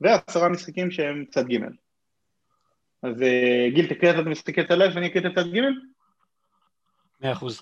ועשרה 0.00 0.48
משחקים 0.48 0.90
שהם 0.90 1.24
צד 1.30 1.48
ג'. 1.48 1.58
אז 3.02 3.22
אה, 3.22 3.68
גיל, 3.74 3.86
תקריא 3.86 4.10
את 4.10 4.16
המשחקי 4.26 4.66
צד 4.66 4.80
א' 4.80 4.88
ואני 4.94 5.06
אקריא 5.06 5.26
את 5.26 5.32
הצד 5.32 5.54
ג'? 5.54 5.60
מאה 7.20 7.32
אחוז. 7.32 7.60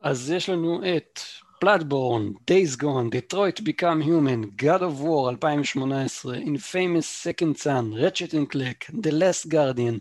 אז 0.00 0.30
יש 0.30 0.48
לנו 0.48 0.80
את 0.96 1.20
Bloodborne, 1.64 2.32
Days 2.50 2.76
Gone, 2.82 3.08
Detroit 3.10 3.58
Become 3.64 4.02
Human, 4.02 4.42
God 4.64 4.82
of 4.82 5.00
War 5.00 5.30
2018, 5.30 6.34
Infamous 6.34 7.06
Second 7.06 7.56
Son, 7.56 7.94
Ratchet 7.94 8.34
and 8.34 8.50
Clank, 8.50 8.90
The 9.02 9.10
Last 9.10 9.48
Guardian, 9.48 9.96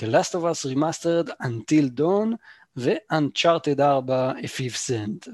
The 0.00 0.06
Last 0.06 0.34
of 0.36 0.44
Us 0.44 0.64
Remastered, 0.64 1.28
Until 1.40 1.88
Dawn 1.88 2.38
ו-Uncharted 2.76 3.80
4, 3.80 4.36
A 4.38 4.46
Fifth 4.46 4.76
Send. 4.76 5.28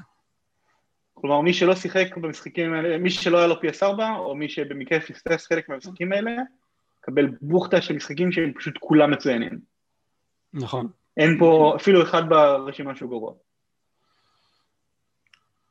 כלומר, 1.15 1.41
מי 1.41 1.53
שלא 1.53 1.75
שיחק 1.75 2.17
במשחקים 2.17 2.75
האלה, 2.75 2.99
מי 2.99 3.11
שלא 3.11 3.39
היה 3.39 3.47
לו 3.47 3.55
PS4, 3.55 4.01
או 4.19 4.35
מי 4.35 4.49
שבמקרה 4.49 5.01
פספס 5.01 5.47
חלק 5.47 5.69
מהמשחקים 5.69 6.13
האלה, 6.13 6.31
קבל 7.01 7.29
בוכטה 7.41 7.81
של 7.81 7.97
משחקים 7.97 8.33
שהם 8.33 8.53
פשוט 8.53 8.79
כולם 8.81 9.11
מצוינים. 9.11 9.59
נכון. 10.53 10.89
אין 11.17 11.39
פה 11.39 11.73
אפילו 11.77 12.03
אחד 12.03 12.29
ברשימה 12.29 12.97
שהוא 12.97 13.11
גרוע. 13.11 13.33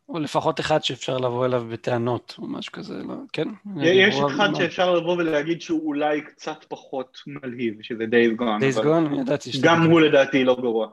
או 0.10 0.20
לפחות 0.20 0.60
אחד 0.60 0.84
שאפשר 0.84 1.18
לבוא 1.18 1.46
אליו 1.46 1.66
בטענות, 1.72 2.36
או 2.38 2.48
משהו 2.48 2.72
כזה, 2.72 2.94
לא, 2.94 3.16
כן? 3.34 3.48
יש 3.82 4.16
אחד 4.36 4.50
שאפשר 4.56 4.94
לבוא 4.94 5.18
ולהגיד 5.18 5.62
שהוא 5.62 5.88
אולי 5.88 6.22
קצת 6.22 6.66
פחות 6.68 7.18
מלהיב, 7.28 7.82
שזה 7.82 8.04
Days 8.04 8.40
Gone. 8.40 8.62
Days 8.62 8.84
Gone, 8.84 9.22
ידעתי 9.22 9.52
שזה... 9.52 9.68
גם 9.68 9.82
הוא 9.82 10.02
לדעתי 10.02 10.44
לא 10.44 10.56
גרוע. 10.56 10.88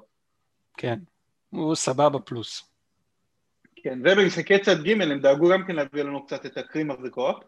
כן, 0.76 0.98
הוא 1.50 1.74
סבבה 1.74 2.18
פלוס. 2.18 2.72
כן, 3.76 3.98
ובמשחקי 4.04 4.58
צד 4.58 4.82
ג' 4.82 5.02
הם 5.02 5.20
דאגו 5.20 5.48
גם 5.48 5.66
כן 5.66 5.76
להביא 5.76 6.02
לנו 6.02 6.26
קצת 6.26 6.46
את 6.46 6.58
ה 6.58 6.62
cream 6.62 6.82
of 6.82 6.90
the 6.90 7.16
crop. 7.16 7.44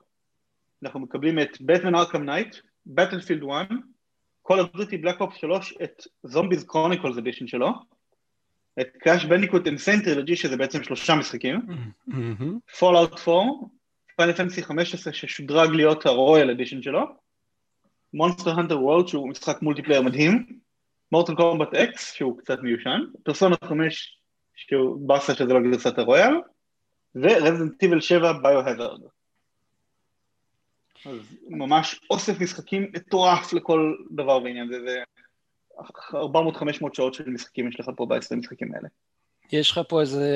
אנחנו 0.82 1.00
מקבלים 1.00 1.38
את 1.38 1.60
Batman 1.60 1.94
Arkham 1.94 2.24
Knight, 2.24 2.56
Battlefield 2.86 3.42
1, 3.42 3.68
Call 4.48 4.54
of 4.54 4.76
Duty 4.76 5.04
Black 5.04 5.20
Ops 5.20 5.38
3, 5.38 5.74
את 5.84 6.02
Zombies 6.26 6.64
Chronicles 6.72 7.16
Edition 7.18 7.46
שלו, 7.46 7.68
את 8.80 8.96
Crash 8.98 9.24
Bandicoot 9.24 9.66
N. 9.66 9.78
Sane 9.78 10.02
Trilogy 10.02 10.36
שזה 10.36 10.56
בעצם 10.56 10.82
שלושה 10.82 11.14
משחקים, 11.14 11.60
Fallout 12.78 13.28
4, 13.28 13.42
Final 14.16 14.32
Fantasy 14.32 14.62
15 14.62 15.12
ששודרג 15.12 15.70
להיות 15.70 16.06
ה 16.06 16.13
Royal 16.13 16.50
Edition 16.50 16.82
שלו, 16.82 17.04
Monster 18.14 18.50
Hunter 18.50 18.80
World 18.80 19.08
שהוא 19.08 19.28
משחק 19.28 19.62
multiplayer 19.62 20.02
מדהים, 20.02 20.46
Mortal 21.12 21.34
Kombat 21.34 21.74
X 21.74 22.12
שהוא 22.12 22.38
קצת 22.38 22.58
מיושן, 22.62 23.00
פרסונה 23.22 23.56
5 23.64 24.18
שהוא 24.56 25.08
באסה 25.08 25.34
שזה 25.34 25.52
לא 25.52 25.60
גרסת 25.60 25.98
הרויאל, 25.98 26.34
ו 27.14 27.21
Resident 27.21 27.78
Evil 27.78 28.00
7 28.00 28.32
Biohazard. 28.32 29.00
אז 31.06 31.36
ממש 31.48 32.00
אוסף 32.10 32.40
משחקים 32.40 32.82
מטורף 32.92 33.52
לכל 33.52 33.94
דבר 34.10 34.38
ועניין, 34.38 34.68
זה, 34.68 34.80
זה 34.86 35.02
400-500 35.80 36.14
שעות 36.92 37.14
של 37.14 37.30
משחקים 37.30 37.68
יש 37.68 37.80
לך 37.80 37.90
פה 37.96 38.06
ב-20 38.06 38.36
משחקים 38.36 38.74
האלה. 38.74 38.88
יש 39.52 39.70
לך 39.70 39.80
פה 39.88 40.00
איזה 40.00 40.28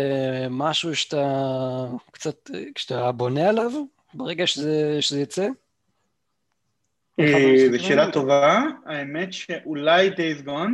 משהו 0.51 0.96
שאתה 0.96 1.87
קצת, 2.11 2.51
כשאתה 2.74 3.12
בונה 3.12 3.48
עליו 3.48 3.70
ברגע 4.14 4.46
שזה, 4.46 4.96
שזה 5.01 5.20
יצא? 5.20 5.48
אה, 7.20 7.68
זו 7.70 7.85
שאלה 7.85 8.12
טובה, 8.12 8.62
האמת 8.87 9.33
שאולי 9.33 10.11
Days 10.11 10.46
Gone 10.46 10.72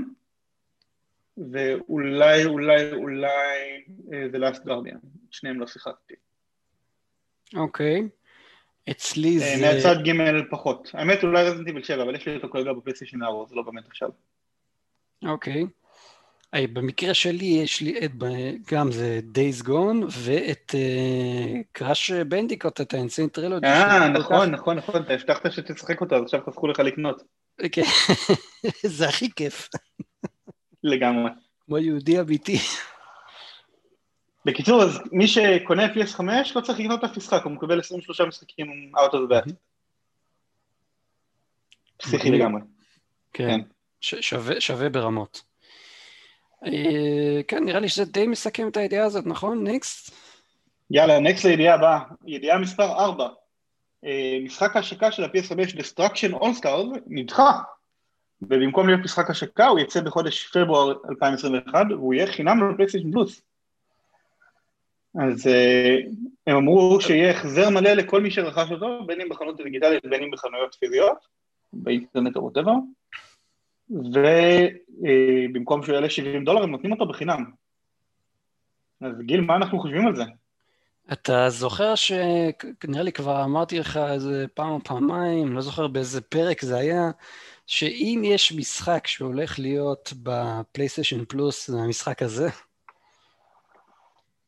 ואולי, 1.53 2.45
אולי, 2.45 2.93
אולי 2.93 3.29
אה, 4.13 4.27
The 4.33 4.37
Last 4.37 4.59
Guardian, 4.59 5.07
שניהם 5.31 5.61
לא 5.61 5.67
שיחקתי. 5.67 6.15
אוקיי. 7.57 8.09
אצלי 8.91 9.35
אה, 9.35 9.59
זה... 9.59 9.67
מהצד 9.67 9.97
ג' 10.05 10.51
פחות. 10.51 10.91
האמת 10.95 11.23
אולי 11.23 11.45
רזנטיבל 11.45 11.83
7, 11.83 12.03
אבל 12.03 12.15
יש 12.15 12.27
לי 12.27 12.37
אותו 12.37 12.49
כרגע 12.49 12.73
בפלייסטיישן 12.73 13.23
4, 13.23 13.49
זה 13.49 13.55
לא 13.55 13.63
באמת 13.63 13.87
עכשיו. 13.87 14.11
אוקיי. 15.23 15.67
היי, 16.53 16.67
במקרה 16.67 17.15
שלי 17.15 17.45
יש 17.45 17.81
לי 17.81 18.05
את, 18.05 18.11
גם 18.73 18.93
זה 18.93 19.21
Days 19.35 19.65
Gone 19.67 20.05
ואת 20.11 20.75
קראש 21.73 22.11
uh, 22.11 22.25
בנדיקוט, 22.25 22.81
את 22.81 22.95
האינסיין 22.95 23.29
טרילוגי. 23.29 23.67
אה, 23.67 24.09
נכון, 24.09 24.51
נכון, 24.51 24.77
נכון, 24.77 25.03
אתה 25.03 25.13
הבטחת 25.13 25.53
שתשחק 25.53 26.01
אותו, 26.01 26.17
אז 26.17 26.23
עכשיו 26.23 26.41
חסכו 26.47 26.67
לך 26.69 26.79
לקנות. 26.79 27.23
כן, 27.73 27.83
זה 28.97 29.09
הכי 29.09 29.31
כיף. 29.37 29.69
לגמרי. 30.85 31.31
כמו 31.67 31.79
יהודי 31.79 32.21
אמיתי. 32.21 32.59
בקיצור, 34.45 34.83
אז 34.83 35.01
מי 35.13 35.29
שקונה 35.29 35.87
PS5 35.87 36.21
לא 36.57 36.61
צריך 36.61 36.81
לקנות 36.81 37.05
אף 37.05 37.17
משחק, 37.17 37.45
הוא 37.45 37.53
מקבל 37.53 37.81
23 37.81 38.21
משחקים 38.21 38.93
out 38.97 39.11
of 39.11 39.15
the 39.15 39.33
bat. 39.33 39.53
פסיכי 41.97 42.31
לגמרי. 42.31 42.61
כן, 43.33 43.49
כן. 43.49 43.61
שווה, 44.05 44.61
שווה 44.61 44.89
ברמות. 44.89 45.43
אה, 46.67 47.41
כן, 47.49 47.65
נראה 47.65 47.81
לי 47.81 47.89
שזה 47.89 48.05
די 48.05 48.27
מסכם 48.27 48.69
את 48.69 48.77
הידיעה 48.77 49.07
הזאת, 49.07 49.27
נכון? 49.27 49.65
ניקסט? 49.65 50.15
יאללה, 50.91 51.21
נקסט 51.21 51.45
לידיעה 51.45 51.75
הבאה. 51.75 51.99
ידיעה 52.27 52.59
מספר 52.59 52.93
4. 52.93 53.29
אה, 54.05 54.39
משחק 54.45 54.77
ההשקה 54.77 55.13
של 55.13 55.25
ה-PS5 55.25 55.77
Destruction 55.77 56.35
All 56.35 56.63
Stars 56.63 56.99
נדחה, 57.07 57.53
ובמקום 58.43 58.87
להיות 58.89 59.01
משחק 59.01 59.31
השקה 59.31 59.67
הוא 59.67 59.79
יצא 59.79 60.01
בחודש 60.01 60.49
פברואר 60.53 60.95
2021 61.11 61.87
והוא 61.91 62.15
יהיה 62.15 62.27
חינם 62.27 62.71
לפלייסטיישן 62.71 63.13
פלוס. 63.13 63.43
אז 65.21 65.47
אה, 65.47 65.97
הם 66.47 66.57
אמרו 66.57 67.01
שיהיה 67.01 67.31
החזר 67.31 67.71
מלא 67.71 67.93
לכל 67.93 68.21
מי 68.21 68.31
שרכש 68.31 68.71
אותו, 68.71 69.07
בין 69.07 69.21
אם 69.21 69.29
בחנות 69.29 69.57
דיגיטלית 69.57 70.07
בין 70.07 70.23
אם 70.23 70.31
בחנויות 70.31 70.75
פיזיות, 70.75 71.19
באינטרנט 71.73 72.37
או 72.37 72.43
whatever, 72.43 72.73
ובמקום 73.91 75.83
שהוא 75.83 75.95
יעלה 75.95 76.11
70 76.11 76.45
דולר 76.45 76.63
הם 76.63 76.71
נותנים 76.71 76.93
אותו 76.93 77.07
בחינם. 77.07 77.45
אז 79.01 79.13
גיל, 79.21 79.41
מה 79.41 79.57
אנחנו 79.57 79.81
חושבים 79.81 80.07
על 80.07 80.17
זה? 80.17 80.25
אתה 81.13 81.51
זוכר 81.51 81.95
שנראה 81.95 83.03
לי 83.03 83.13
כבר 83.13 83.45
אמרתי 83.45 83.79
לך 83.79 83.97
איזה 83.97 84.47
פעם 84.55 84.71
או 84.71 84.85
פעמיים, 84.85 85.53
לא 85.53 85.61
זוכר 85.61 85.87
באיזה 85.87 86.21
פרק 86.21 86.63
זה 86.63 86.77
היה, 86.77 87.11
שאם 87.67 88.23
יש 88.25 88.53
משחק 88.53 89.07
שהולך 89.07 89.59
להיות 89.59 90.13
ב 90.23 90.31
PlayStation 90.31 91.25
Plus, 91.25 91.71
זה 91.71 91.79
המשחק 91.79 92.23
הזה. 92.23 92.49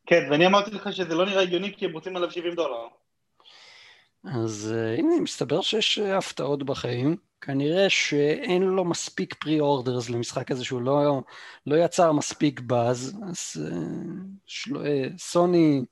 כן, 0.07 0.29
ואני 0.31 0.47
אמרתי 0.47 0.71
לך 0.71 0.93
שזה 0.93 1.15
לא 1.15 1.27
נראה 1.27 1.43
הגיוני 1.43 1.75
כי 1.77 1.85
הם 1.85 1.93
רוצים 1.93 2.17
עליו 2.17 2.31
70 2.31 2.55
דולר. 2.55 2.87
אז 4.25 4.75
אה, 4.75 4.99
הנה, 4.99 5.21
מסתבר 5.21 5.61
שיש 5.61 5.99
אה, 5.99 6.03
הפתעות 6.03 6.63
בחיים. 6.63 7.17
כנראה 7.41 7.91
שאין 7.91 8.63
לו 8.63 8.85
מספיק 8.85 9.35
pre-orders 9.35 10.11
למשחק 10.11 10.51
הזה, 10.51 10.65
שהוא 10.65 10.83
לא, 10.83 11.23
לא 11.67 11.85
יצר 11.85 12.13
מספיק 12.13 12.61
באז, 12.61 13.19
אז 13.29 13.67
אה, 13.67 13.75
של, 14.47 14.77
אה, 14.77 15.19
Sony 15.19 15.85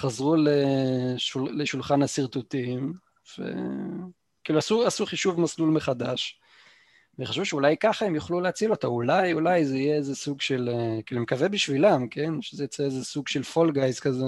חזרו 0.00 0.36
לשול, 0.36 1.50
לשולחן 1.52 2.02
השרטוטים, 2.02 2.92
וכאילו 3.32 4.58
עשו, 4.58 4.86
עשו 4.86 5.06
חישוב 5.06 5.40
מסלול 5.40 5.70
מחדש, 5.70 6.40
וחשבו 7.18 7.44
שאולי 7.44 7.76
ככה 7.76 8.06
הם 8.06 8.14
יוכלו 8.14 8.40
להציל 8.40 8.70
אותה, 8.70 8.86
אולי, 8.86 9.32
אולי 9.32 9.64
זה 9.64 9.76
יהיה 9.76 9.96
איזה 9.96 10.14
סוג 10.14 10.40
של, 10.40 10.70
כאילו, 11.06 11.22
מקווה 11.22 11.48
בשבילם, 11.48 12.08
כן? 12.08 12.42
שזה 12.42 12.64
יצא 12.64 12.82
איזה 12.82 13.04
סוג 13.04 13.28
של 13.28 13.42
Fall 13.42 13.72
Guys 13.72 14.00
כזה. 14.00 14.26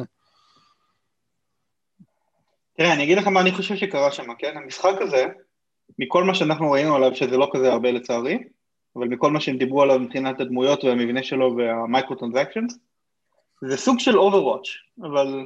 תראה, 2.77 2.93
אני 2.93 3.05
אגיד 3.05 3.19
לך 3.19 3.27
מה 3.27 3.41
אני 3.41 3.53
חושב 3.53 3.77
שקרה 3.77 4.13
שם, 4.13 4.35
כן? 4.39 4.57
המשחק 4.57 4.95
הזה, 5.01 5.27
מכל 5.99 6.25
מה 6.25 6.35
שאנחנו 6.35 6.71
ראינו 6.71 6.97
עליו, 6.97 7.15
שזה 7.15 7.37
לא 7.37 7.51
כזה 7.53 7.73
הרבה 7.73 7.91
לצערי, 7.91 8.39
אבל 8.97 9.09
מכל 9.09 9.31
מה 9.31 9.41
שהם 9.41 9.57
דיברו 9.57 9.83
עליו 9.83 9.99
מבחינת 9.99 10.41
הדמויות 10.41 10.85
והמבנה 10.85 11.23
שלו 11.23 11.57
וה 11.57 11.74
micro 11.74 12.15
transactions, 12.15 12.79
זה 13.63 13.77
סוג 13.77 13.99
של 13.99 14.19
Overwatch, 14.19 14.69
אבל 15.03 15.45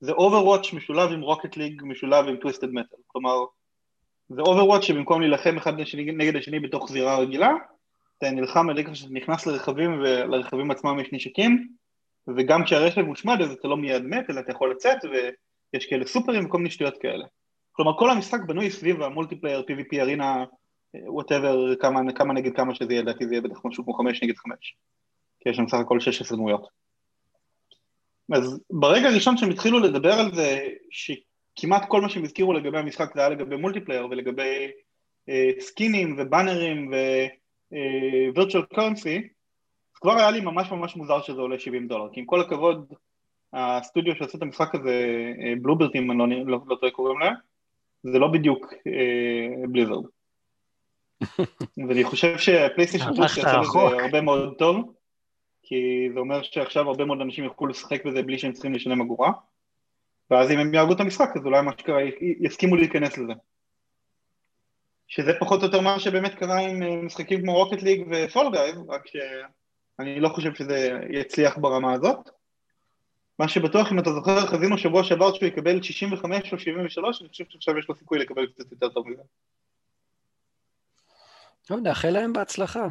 זה 0.00 0.12
Overwatch 0.12 0.72
משולב 0.72 1.12
עם 1.12 1.20
Rocket 1.20 1.56
League, 1.56 1.82
משולב 1.84 2.28
עם 2.28 2.36
Twisted 2.36 2.70
Metal, 2.70 2.98
כלומר, 3.06 3.36
זה 4.28 4.40
Overwatch 4.40 4.82
שבמקום 4.82 5.20
להילחם 5.20 5.56
אחד 5.56 5.80
לשני, 5.80 6.12
נגד 6.12 6.36
השני 6.36 6.60
בתוך 6.60 6.90
זירה 6.90 7.18
רגילה, 7.18 7.50
אתה 8.18 8.30
נלחם 8.30 8.70
על 8.70 8.78
רקע 8.78 8.94
שאתה 8.94 9.12
נכנס 9.12 9.46
לרכבים 9.46 10.00
ולרכבים 10.00 10.70
עצמם 10.70 11.00
יש 11.00 11.08
נשקים, 11.12 11.68
וגם 12.36 12.64
כשהרכב 12.64 13.00
מושמד 13.00 13.40
אז 13.40 13.52
אתה 13.52 13.68
לא 13.68 13.76
מיד 13.76 14.02
מת, 14.02 14.30
אלא 14.30 14.40
אתה 14.40 14.50
יכול 14.50 14.70
לצאת 14.70 14.98
ויש 15.04 15.86
כאלה 15.86 16.06
סופרים 16.06 16.46
וכל 16.46 16.58
מיני 16.58 16.70
שטויות 16.70 16.98
כאלה. 17.00 17.24
כלומר 17.72 17.98
כל 17.98 18.10
המשחק 18.10 18.40
בנוי 18.46 18.70
סביב 18.70 19.02
ה 19.02 19.07
multiplayer, 19.07 19.64
PvP, 19.68 20.00
arena, 20.00 20.44
whatever, 20.94 21.76
כמה, 21.76 22.12
כמה 22.12 22.34
נגד 22.34 22.56
כמה 22.56 22.74
שזה 22.74 22.92
יהיה, 22.92 23.02
לדעתי 23.02 23.26
זה 23.26 23.34
יהיה 23.34 23.42
בטח 23.42 23.60
משהו 23.64 23.84
כמו 23.84 23.94
חמש 23.94 24.22
נגד 24.22 24.36
חמש. 24.36 24.76
כי 25.40 25.48
יש 25.48 25.56
שם 25.56 25.68
סך 25.68 25.78
הכל 25.78 26.00
16 26.00 26.38
דמויות. 26.38 26.68
אז 28.32 28.60
ברגע 28.70 29.08
הראשון 29.08 29.36
שהם 29.36 29.50
התחילו 29.50 29.78
לדבר 29.78 30.12
על 30.12 30.34
זה, 30.34 30.68
שכמעט 30.90 31.88
כל 31.88 32.00
מה 32.00 32.08
שהם 32.08 32.24
הזכירו 32.24 32.52
לגבי 32.52 32.78
המשחק 32.78 33.14
זה 33.14 33.20
היה 33.20 33.28
לגבי 33.28 33.56
multiplayer 33.56 34.06
ולגבי 34.10 34.70
אה, 35.28 35.50
סקינים 35.60 36.16
ובאנרים 36.18 36.90
ווירטואל 38.34 38.64
קורנסי, 38.74 39.16
אה, 39.16 39.22
כבר 39.94 40.12
היה 40.12 40.30
לי 40.30 40.40
ממש 40.40 40.70
ממש 40.70 40.96
מוזר 40.96 41.22
שזה 41.22 41.40
עולה 41.40 41.58
70 41.58 41.88
דולר, 41.88 42.08
כי 42.12 42.20
עם 42.20 42.26
כל 42.26 42.40
הכבוד, 42.40 42.92
הסטודיו 43.52 44.16
שעושה 44.16 44.38
את 44.38 44.42
המשחק 44.42 44.74
הזה, 44.74 45.06
בלוברטים, 45.62 46.10
אה, 46.10 46.24
אני 46.24 46.44
לא, 46.44 46.50
לא, 46.50 46.58
לא 46.66 46.76
טועה 46.76 46.92
קוראים 46.92 47.18
להם, 47.18 47.34
זה 48.02 48.18
לא 48.18 48.28
בדיוק 48.28 48.72
אה, 48.86 49.66
בליזרד. 49.68 50.04
ואני 51.88 52.04
חושב 52.04 52.38
שהפלייסטיישן 52.38 53.14
פלוס 53.14 53.36
יעשה 53.36 53.60
לזה 53.60 54.02
הרבה 54.02 54.20
מאוד 54.20 54.54
טוב, 54.58 54.94
כי 55.62 56.08
זה 56.14 56.20
אומר 56.20 56.42
שעכשיו 56.42 56.88
הרבה 56.88 57.04
מאוד 57.04 57.20
אנשים 57.20 57.44
יוכלו 57.44 57.66
לשחק 57.66 58.04
בזה 58.04 58.22
בלי 58.22 58.38
שהם 58.38 58.52
צריכים 58.52 58.74
לשלם 58.74 59.00
אגורה, 59.00 59.32
ואז 60.30 60.50
אם 60.50 60.58
הם 60.58 60.74
יהרגו 60.74 60.92
את 60.92 61.00
המשחק 61.00 61.30
אז 61.36 61.46
אולי 61.46 61.62
מה 61.62 61.72
שקרה 61.78 61.98
יסכימו 62.40 62.76
להיכנס 62.76 63.18
לזה. 63.18 63.32
שזה 65.08 65.32
פחות 65.40 65.60
או 65.60 65.66
יותר 65.66 65.80
מה 65.80 66.00
שבאמת 66.00 66.34
קרה 66.34 66.58
עם 66.58 66.82
אה, 66.82 66.96
משחקים 66.96 67.42
כמו 67.42 67.54
רוקט 67.54 67.82
ליג 67.82 68.06
ופול 68.10 68.50
גייז, 68.52 68.78
רק 68.88 69.06
שאני 69.06 70.20
לא 70.20 70.28
חושב 70.28 70.54
שזה 70.54 70.98
יצליח 71.10 71.58
ברמה 71.58 71.92
הזאת. 71.92 72.30
מה 73.40 73.48
שבטוח, 73.48 73.92
אם 73.92 73.98
אתה 73.98 74.12
זוכר, 74.12 74.46
חזינו 74.46 74.78
שבוע 74.78 75.04
שעבר 75.04 75.34
שהוא 75.34 75.48
יקבל 75.48 75.82
65 75.82 76.52
או 76.52 76.58
73, 76.58 77.22
אני 77.22 77.28
חושב 77.28 77.44
שעכשיו 77.48 77.78
יש 77.78 77.88
לו 77.88 77.94
סיכוי 77.94 78.18
לקבל 78.18 78.46
קצת 78.46 78.72
יותר 78.72 78.88
טוב 78.88 79.08
מזה. 79.08 79.22
טוב, 81.66 81.80
נאחל 81.80 82.10
להם 82.10 82.32
בהצלחה. 82.32 82.86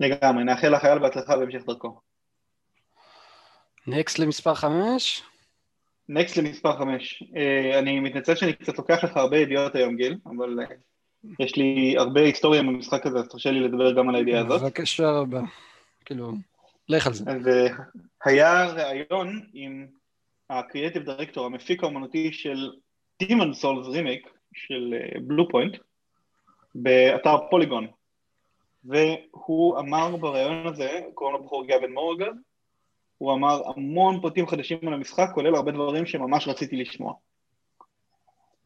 לגמרי, 0.00 0.44
נאחל 0.44 0.76
לחייל 0.76 0.98
בהצלחה 0.98 1.36
בהמשך 1.36 1.62
דרכו. 1.66 2.00
נקסט 3.86 4.18
למספר 4.18 4.54
5? 4.54 5.22
Next 6.08 6.36
למספר 6.36 6.78
5. 6.78 7.22
אה, 7.22 7.78
אני 7.78 8.00
מתנצל 8.00 8.34
שאני 8.34 8.52
קצת 8.52 8.78
לוקח 8.78 9.04
לך 9.04 9.16
הרבה 9.16 9.38
ידיעות 9.38 9.74
היום, 9.74 9.96
גיל, 9.96 10.16
אבל 10.26 10.58
אה, 10.60 10.72
יש 11.40 11.56
לי 11.56 11.94
הרבה 11.98 12.20
היסטוריה 12.20 12.62
במשחק 12.62 13.06
הזה, 13.06 13.18
אז 13.18 13.28
תרשה 13.28 13.50
לי 13.50 13.60
לדבר 13.60 13.92
גם 13.94 14.08
על 14.08 14.14
הידיעה 14.14 14.40
הזאת. 14.40 14.62
בבקשה 14.62 15.10
רבה. 15.10 15.40
כאילו, 16.04 16.32
לך 16.88 17.06
על 17.06 17.12
זה. 17.12 17.24
והיה 18.26 18.66
ראיון 18.66 19.40
עם 19.52 19.86
ה 20.50 20.56
creative 20.56 21.02
director, 21.02 21.46
המפיק 21.46 21.82
האומנותי 21.82 22.32
של 22.32 22.70
Demon 23.22 23.62
Souls 23.62 23.88
remake 23.88 24.28
של 24.54 24.94
Blue 25.22 25.44
אה, 25.44 25.50
Point, 25.50 25.76
באתר 26.74 27.36
Polygon. 27.50 27.86
והוא 28.84 29.78
אמר 29.78 30.16
בראיון 30.16 30.66
הזה, 30.66 31.00
קוראים 31.14 31.36
לו 31.36 31.44
בחור 31.44 31.66
גאבן 31.66 31.92
מורגן, 31.92 32.32
הוא 33.18 33.32
אמר 33.32 33.62
המון 33.66 34.20
פרטים 34.20 34.46
חדשים 34.46 34.78
על 34.82 34.94
המשחק, 34.94 35.28
כולל 35.34 35.54
הרבה 35.54 35.72
דברים 35.72 36.06
שממש 36.06 36.48
רציתי 36.48 36.76
לשמוע. 36.76 37.14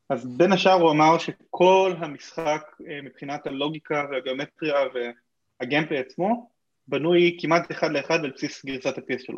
אז 0.09 0.27
בין 0.37 0.53
השאר 0.53 0.73
הוא 0.73 0.91
אמר 0.91 1.19
שכל 1.19 1.95
המשחק 1.99 2.77
אה, 2.89 3.03
מבחינת 3.03 3.47
הלוגיקה 3.47 4.05
והגיאומטריה 4.11 4.75
והגיימפלי 5.61 5.99
עצמו 5.99 6.51
בנוי 6.89 7.39
כמעט 7.41 7.71
אחד 7.71 7.93
לאחד 7.93 8.25
על 8.25 8.31
בסיס 8.31 8.65
גרסת 8.65 8.99
ה-PS3 8.99 9.35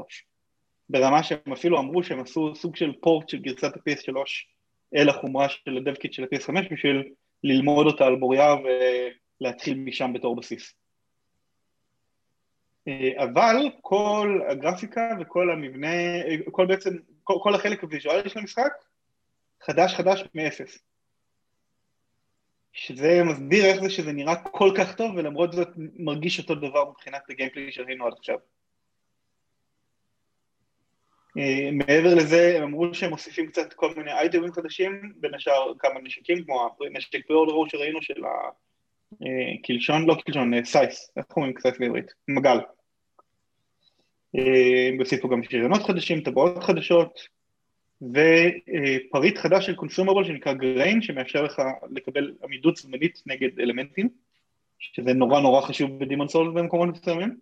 ברמה 0.89 1.23
שהם 1.23 1.53
אפילו 1.53 1.79
אמרו 1.79 2.03
שהם 2.03 2.21
עשו 2.21 2.55
סוג 2.55 2.77
של 2.77 2.93
פורט 3.01 3.29
של 3.29 3.39
גרסת 3.39 3.77
ה-PS3 3.77 4.15
אל 4.95 5.09
החומרה 5.09 5.49
של 5.49 5.77
הדב-קיט 5.77 6.13
של 6.13 6.23
ה-PS5 6.23 6.75
בשביל 6.75 7.13
ללמוד 7.45 7.87
אותה 7.87 8.07
על 8.07 8.17
בוריה 8.17 8.55
ולהתחיל 9.41 9.75
משם 9.79 10.13
בתור 10.13 10.37
בסיס 10.37 10.75
אה, 12.89 13.25
אבל 13.25 13.57
כל 13.81 14.41
הגרפיקה 14.49 15.09
וכל 15.21 15.51
המבנה, 15.51 15.89
כל 16.51 16.67
בעצם, 16.67 16.91
כל, 17.25 17.35
כל 17.43 17.55
החלק 17.55 17.83
הוויזואלי 17.83 18.29
של 18.29 18.39
המשחק 18.39 18.73
חדש 19.63 19.95
חדש 19.95 20.25
מאפס. 20.35 20.79
שזה 22.75 23.23
מסביר 23.25 23.65
איך 23.65 23.83
זה 23.83 23.91
שזה 23.91 24.13
נראה 24.13 24.37
כל 24.37 24.71
כך 24.79 24.95
טוב 24.97 25.17
ולמרות 25.17 25.53
זאת 25.53 25.69
מרגיש 25.77 26.39
אותו 26.39 26.55
דבר 26.55 26.91
מבחינת 26.91 27.23
הגיימפלי 27.31 27.73
שראינו 27.73 28.07
עד 28.07 28.13
עכשיו. 28.19 28.37
אה, 31.39 31.71
מעבר 31.73 32.15
לזה 32.15 32.57
הם 32.57 32.63
אמרו 32.63 32.95
שהם 32.95 33.11
מוסיפים 33.11 33.47
קצת 33.47 33.73
כל 33.73 33.95
מיני 33.97 34.13
אייטמים 34.13 34.53
חדשים, 34.53 35.13
בין 35.17 35.35
השאר 35.35 35.73
כמה 35.79 36.01
נשקים 36.03 36.45
כמו 36.45 36.77
הנשק 36.87 37.27
פריאורדרו 37.27 37.69
שראינו 37.69 38.03
של 38.03 38.23
הקלשון, 39.61 40.07
לא 40.07 40.17
קלשון, 40.27 40.65
סייס, 40.65 41.13
איך 41.17 41.27
קוראים 41.27 41.53
קצת 41.53 41.73
בעברית? 41.79 42.13
מגל. 42.29 42.59
הם 44.35 44.99
הוסיפו 44.99 45.29
גם 45.29 45.43
שריונות 45.43 45.83
חדשים, 45.83 46.21
טבעות 46.21 46.65
חדשות, 46.65 47.21
ופריט 48.11 49.39
חדש 49.39 49.67
של 49.67 49.75
consumable 49.75 50.25
שנקרא 50.25 50.53
grain, 50.53 51.03
שמאפשר 51.03 51.43
לך 51.43 51.63
לקבל 51.91 52.35
עמידות 52.45 52.77
זמנית 52.77 53.23
נגד 53.27 53.61
אלמנטים, 53.61 54.09
שזה 54.79 55.13
נורא 55.13 55.41
נורא 55.41 55.61
חשוב 55.61 55.99
ב 55.99 56.04
Demon 56.04 56.29
Souls 56.29 56.53
במקומות 56.55 56.89
מסוימים. 56.89 57.37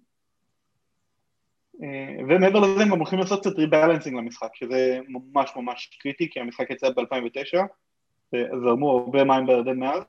ומעבר 2.28 2.60
לזה 2.60 2.82
הם 2.82 2.90
גם 2.90 2.98
הולכים 2.98 3.18
לעשות 3.18 3.40
קצת 3.40 3.58
rebalancing 3.58 4.16
למשחק, 4.16 4.54
שזה 4.54 4.98
ממש 5.08 5.50
ממש 5.56 5.98
קריטי, 6.00 6.30
כי 6.30 6.40
המשחק 6.40 6.70
יצא 6.70 6.90
ב-2009, 6.90 7.58
וזרמו 8.32 8.98
הרבה 8.98 9.24
מים 9.24 9.46
בירדן 9.46 9.78
מאז. 9.78 10.02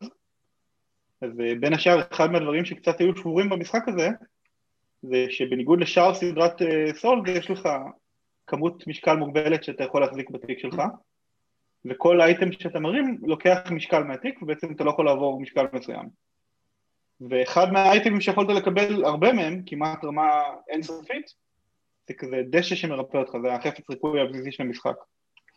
אז 1.21 1.29
בין 1.59 1.73
השאר, 1.73 2.01
אחד 2.11 2.31
מהדברים 2.31 2.65
שקצת 2.65 2.99
היו 2.99 3.17
שבורים 3.17 3.49
במשחק 3.49 3.87
הזה, 3.87 4.09
זה 5.01 5.25
שבניגוד 5.29 5.79
לשאר 5.79 6.13
סדרת 6.13 6.61
סולד, 6.93 7.27
יש 7.27 7.49
לך 7.49 7.69
כמות 8.47 8.87
משקל 8.87 9.15
מוגבלת 9.15 9.63
שאתה 9.63 9.83
יכול 9.83 10.01
להחזיק 10.01 10.29
בתיק 10.29 10.59
שלך, 10.59 10.81
וכל 11.85 12.21
אייטם 12.21 12.51
שאתה 12.51 12.79
מרים 12.79 13.17
לוקח 13.21 13.59
משקל 13.71 14.03
מהתיק, 14.03 14.41
ובעצם 14.41 14.71
אתה 14.71 14.83
לא 14.83 14.89
יכול 14.89 15.05
לעבור 15.05 15.41
משקל 15.41 15.65
מסוים. 15.73 16.09
ואחד 17.29 17.71
מהאייטמים 17.71 18.21
שיכולת 18.21 18.49
לקבל 18.49 19.05
הרבה 19.05 19.33
מהם, 19.33 19.61
כמעט 19.65 20.05
רמה 20.05 20.29
אינסופית, 20.69 21.33
זה 22.07 22.13
כזה 22.13 22.41
דשא 22.49 22.75
שמרפא 22.75 23.17
אותך, 23.17 23.31
זה 23.41 23.53
החפץ 23.53 23.89
ריפוי 23.89 24.21
הבסיסי 24.21 24.51
של 24.51 24.63
המשחק. 24.63 24.95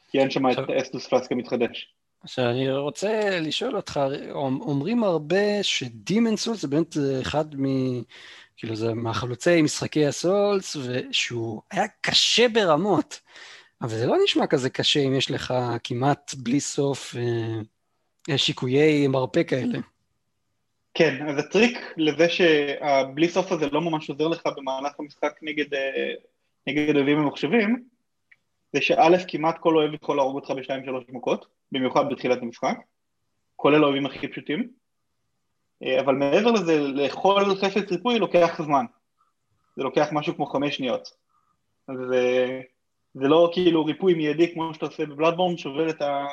כי 0.08 0.18
אין 0.18 0.30
שם 0.30 0.50
את 0.50 0.70
אסטוס 0.82 1.06
פלאסק 1.06 1.32
המתחדש. 1.32 1.94
עכשיו 2.20 2.44
אני 2.44 2.72
רוצה 2.72 3.40
לשאול 3.40 3.76
אותך, 3.76 4.00
אומרים 4.34 5.04
הרבה 5.04 5.62
שדימן 5.62 6.36
סולס 6.36 6.60
זה 6.60 6.68
באמת 6.68 6.96
אחד 7.22 7.60
מ... 7.60 7.66
כאילו 8.56 8.76
זה 8.76 8.94
מהחלוצי 8.94 9.62
משחקי 9.62 10.06
הסולס, 10.06 10.76
ושהוא 10.76 11.62
היה 11.70 11.84
קשה 12.00 12.48
ברמות, 12.48 13.20
אבל 13.82 13.88
זה 13.88 14.06
לא 14.06 14.16
נשמע 14.24 14.46
כזה 14.46 14.70
קשה 14.70 15.00
אם 15.00 15.14
יש 15.14 15.30
לך 15.30 15.54
כמעט 15.84 16.34
בלי 16.34 16.60
סוף 16.60 17.14
אה, 18.30 18.38
שיקויי 18.38 19.08
מרפא 19.08 19.42
כאלה. 19.42 19.78
כן, 20.94 21.28
אז 21.28 21.38
הטריק 21.38 21.78
לזה 21.96 22.28
שהבלי 22.28 23.28
סוף 23.28 23.52
הזה 23.52 23.66
לא 23.72 23.80
ממש 23.80 24.10
עוזר 24.10 24.28
לך 24.28 24.48
במהלך 24.56 24.92
המשחק 24.98 25.38
נגד, 25.42 25.74
אה, 25.74 26.12
נגד 26.66 26.96
אויבים 26.96 27.18
ממוחשבים, 27.18 27.84
זה 28.72 28.80
שא' 28.80 29.26
כמעט 29.28 29.58
כל 29.60 29.76
אוהב 29.76 29.94
יכול 29.94 30.16
להרוג 30.16 30.34
אותך 30.34 30.50
בשתיים 30.50 30.84
שלוש 30.84 31.04
מכות, 31.08 31.46
במיוחד 31.72 32.04
בתחילת 32.10 32.42
המשחק, 32.42 32.76
כולל 33.56 33.82
האויבים 33.82 34.06
הכי 34.06 34.28
פשוטים, 34.28 34.68
אבל 35.82 36.14
מעבר 36.14 36.50
לזה, 36.50 36.78
לאכול 36.78 37.54
חפץ 37.54 37.92
ריפוי 37.92 38.18
לוקח 38.18 38.62
זמן, 38.62 38.84
זה 39.76 39.82
לוקח 39.82 40.08
משהו 40.12 40.34
כמו 40.34 40.46
חמש 40.46 40.76
שניות, 40.76 41.08
אז 41.88 41.96
זה, 42.10 42.60
זה 43.14 43.28
לא 43.28 43.50
כאילו 43.52 43.84
ריפוי 43.84 44.14
מיידי 44.14 44.54
כמו 44.54 44.74
שאתה 44.74 44.86
עושה 44.86 45.06
בבלאדבורן, 45.06 45.56
שובר 45.56 45.90
את, 45.90 46.02
ה, 46.02 46.26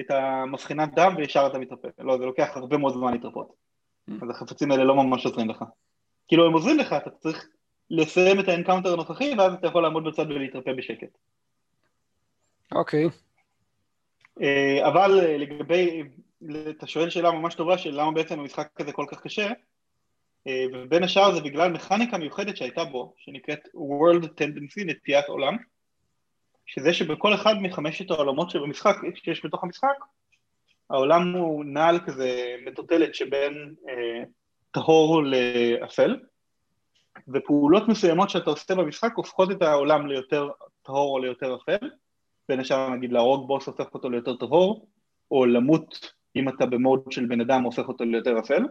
את 0.00 0.10
המבחינת 0.10 0.94
דם 0.94 1.14
וישר 1.16 1.46
אתה 1.46 1.58
מתרפא, 1.58 1.88
לא, 1.98 2.18
זה 2.18 2.24
לוקח 2.24 2.56
הרבה 2.56 2.76
מאוד 2.76 2.94
זמן 2.94 3.12
להתרפות, 3.12 3.52
mm. 4.10 4.12
אז 4.22 4.30
החפצים 4.30 4.70
האלה 4.70 4.84
לא 4.84 4.94
ממש 4.94 5.26
עוזרים 5.26 5.50
לך, 5.50 5.64
כאילו 6.28 6.46
הם 6.46 6.52
עוזרים 6.52 6.78
לך, 6.78 6.92
אתה 6.92 7.10
צריך 7.10 7.48
לסיים 7.90 8.40
את 8.40 8.48
ה 8.48 8.52
encounter 8.52 8.92
הנוכחי 8.92 9.34
ואז 9.38 9.54
אתה 9.54 9.66
יכול 9.66 9.82
לעמוד 9.82 10.04
בצד 10.04 10.30
ולהתרפא 10.30 10.72
בשקט. 10.72 11.18
אוקיי. 12.72 13.06
Okay. 13.06 13.10
אה, 14.42 14.88
אבל 14.88 15.20
אה, 15.20 15.36
לגבי, 15.36 16.02
אתה 16.70 16.86
שואל 16.86 17.10
שאלה 17.10 17.30
ממש 17.30 17.54
טובה 17.54 17.78
של 17.78 17.90
למה 18.00 18.12
בעצם 18.12 18.40
המשחק 18.40 18.80
הזה 18.80 18.92
כל 18.92 19.06
כך 19.08 19.20
קשה, 19.20 19.50
אה, 20.46 20.64
ובין 20.72 21.02
השאר 21.02 21.34
זה 21.34 21.40
בגלל 21.40 21.72
מכניקה 21.72 22.18
מיוחדת 22.18 22.56
שהייתה 22.56 22.84
בו, 22.84 23.14
שנקראת 23.16 23.60
World 23.74 24.24
Tendency, 24.24 24.84
נטיית 24.86 25.28
עולם, 25.28 25.56
שזה 26.66 26.94
שבכל 26.94 27.34
אחד 27.34 27.54
מחמשת 27.60 28.10
העולמות 28.10 28.50
שבמשחק, 28.50 28.96
שיש 29.14 29.46
בתוך 29.46 29.64
המשחק, 29.64 29.96
העולם 30.90 31.32
הוא 31.32 31.64
נע 31.64 31.81
על 31.81 31.98
כזה 32.06 32.56
מטוטלת 32.66 33.14
שבין 33.14 33.74
אה, 33.88 34.24
טהור 34.70 35.22
לאפל, 35.22 36.16
ופעולות 37.28 37.88
מסוימות 37.88 38.30
שאתה 38.30 38.50
עושה 38.50 38.74
במשחק 38.74 39.12
הופכות 39.16 39.50
את 39.50 39.62
העולם 39.62 40.06
ליותר 40.06 40.48
טהור 40.82 41.14
או 41.14 41.18
ליותר 41.18 41.56
אפל, 41.56 41.90
בין 42.48 42.60
השאר 42.60 42.90
נגיד 42.90 43.12
להרוג 43.12 43.48
בוס 43.48 43.66
הופך 43.66 43.94
אותו 43.94 44.10
ליותר 44.10 44.36
טהור, 44.36 44.86
או 45.30 45.46
למות 45.46 46.13
אם 46.36 46.48
אתה 46.48 46.66
במוד 46.66 47.04
של 47.10 47.26
בן 47.26 47.40
אדם 47.40 47.62
הופך 47.62 47.88
אותו 47.88 48.04
ליותר 48.04 48.38
אפל, 48.38 48.62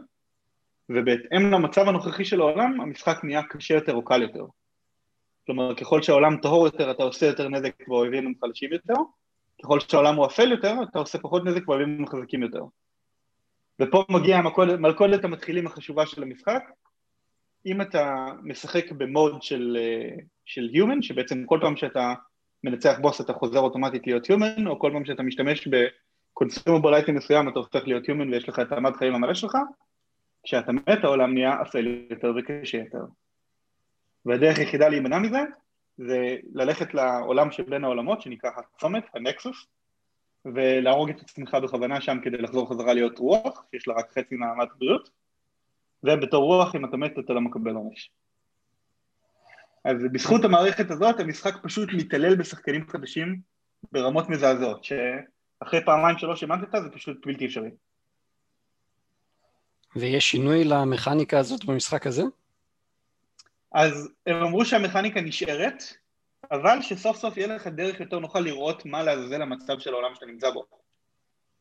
ובהתאם 0.90 1.52
למצב 1.52 1.88
הנוכחי 1.88 2.26
של 2.26 2.42
העולם, 2.42 2.82
המשחק 2.82 3.24
נהיה 3.24 3.44
קשה 3.44 3.74
יותר 3.74 3.94
או 3.94 4.06
קל 4.06 4.22
יותר. 4.22 4.46
כלומר, 5.46 5.76
ככל 5.76 6.02
שהעולם 6.02 6.38
טהור 6.38 6.66
יותר, 6.66 6.92
אתה 6.92 7.04
עושה 7.04 7.26
יותר 7.26 7.50
נזק 7.50 7.76
והאויבים 7.88 8.28
הם 8.28 8.34
חלשים 8.42 8.74
יותר, 8.74 8.94
ככל 9.64 9.80
שהעולם 9.80 10.16
הוא 10.16 10.26
אפל 10.26 10.52
יותר, 10.52 10.76
אתה 10.90 11.00
עושה 11.00 11.18
פחות 11.18 11.46
נזק 11.46 11.70
והאויבים 11.70 11.98
הם 12.00 12.08
חזקים 12.08 12.44
יותר. 12.44 12.64
ופה 13.82 14.06
מגיעה 14.10 14.42
מלכודת 14.80 15.24
המתחילים 15.24 15.68
החשובה 15.68 16.06
של 16.06 16.24
המשחק, 16.24 16.64
אם 17.66 17.82
אתה 17.82 18.28
משחק 18.44 18.92
במוד 18.92 19.42
של, 19.42 19.78
אה, 19.80 20.16
של 20.46 20.70
Human, 20.74 21.02
שבעצם 21.02 21.44
כל 21.46 21.60
פעם 21.62 21.78
שאתה 21.78 22.14
מנצח 22.64 23.00
בוס 23.02 23.22
אתה 23.22 23.34
חוזר 23.34 23.60
אוטומטית 23.60 24.08
להיות 24.08 24.26
Human, 24.26 24.68
או 24.68 24.80
כל 24.80 24.90
פעם 24.94 25.06
שאתה 25.06 25.24
משתמש 25.24 25.68
ב-consumable 26.42 27.06
item 27.06 27.12
מסוים 27.12 27.50
אתה 27.50 27.60
הופך 27.60 27.88
להיות 27.88 28.04
Human 28.06 28.32
ויש 28.32 28.50
לך 28.50 28.60
את 28.60 28.72
המד 28.72 28.96
חיים 28.96 29.16
המלא 29.16 29.34
שלך, 29.34 29.58
כשאתה 30.44 30.72
מת 30.72 31.04
העולם 31.04 31.34
נהיה 31.34 31.62
אפל 31.62 32.06
יותר 32.10 32.34
וקשה 32.38 32.78
יותר. 32.78 33.06
והדרך 34.26 34.60
היחידה 34.60 34.90
להימנע 34.90 35.20
מזה 35.20 35.40
זה 35.98 36.36
ללכת 36.54 36.94
לעולם 36.94 37.52
שבין 37.52 37.84
העולמות 37.84 38.22
שנקרא 38.22 38.50
הצומת, 38.58 39.04
הנקסוס, 39.14 39.68
ולהרוג 40.46 41.10
את 41.10 41.22
עצמך 41.22 41.58
בכוונה 41.64 42.02
שם 42.02 42.18
כדי 42.24 42.38
לחזור 42.38 42.70
חזרה 42.70 42.94
להיות 42.94 43.20
רוח, 43.20 43.66
שיש 43.72 43.88
לה 43.88 43.94
רק 43.94 44.12
חצי 44.12 44.36
מעמד 44.36 44.68
בריאות, 44.78 45.10
ובתור 46.04 46.44
רוח 46.44 46.76
אם 46.76 46.86
אתה 46.86 46.98
מת 46.98 47.20
אתה 47.20 47.34
לא 47.34 47.42
מקבל 47.42 47.76
עונש. 47.76 48.12
אז 49.86 49.98
בזכות 50.12 50.46
המערכת 50.46 50.92
הזאת 50.92 51.20
המשחק 51.20 51.64
פשוט 51.64 51.90
מתעלל 51.94 52.36
בשחקנים 52.36 52.88
חדשים 52.88 53.40
ברמות 53.92 54.30
מזעזעות, 54.30 54.84
שאחרי 55.64 55.86
פעמיים 55.86 56.18
שלוש 56.18 56.40
שמנטת 56.40 56.84
זה 56.84 56.90
פשוט 56.90 57.26
בלתי 57.26 57.46
אפשרי. 57.46 57.70
ויש 59.96 60.32
שינוי 60.32 60.64
למכניקה 60.64 61.40
הזאת 61.40 61.66
במשחק 61.66 62.08
הזה? 62.08 62.24
אז 63.72 64.10
הם 64.28 64.36
אמרו 64.36 64.66
שהמכניקה 64.66 65.22
נשארת, 65.22 65.84
אבל 66.52 66.82
שסוף 66.82 67.18
סוף 67.18 67.38
יהיה 67.38 67.48
לך 67.48 67.68
דרך 67.68 68.00
יותר 68.00 68.20
נוחה 68.20 68.40
לראות 68.40 68.86
מה 68.86 69.04
לעזאזל 69.04 69.42
המצב 69.42 69.80
של 69.80 69.94
העולם 69.94 70.16
שאתה 70.16 70.26
נמצא 70.26 70.52
בו. 70.52 70.66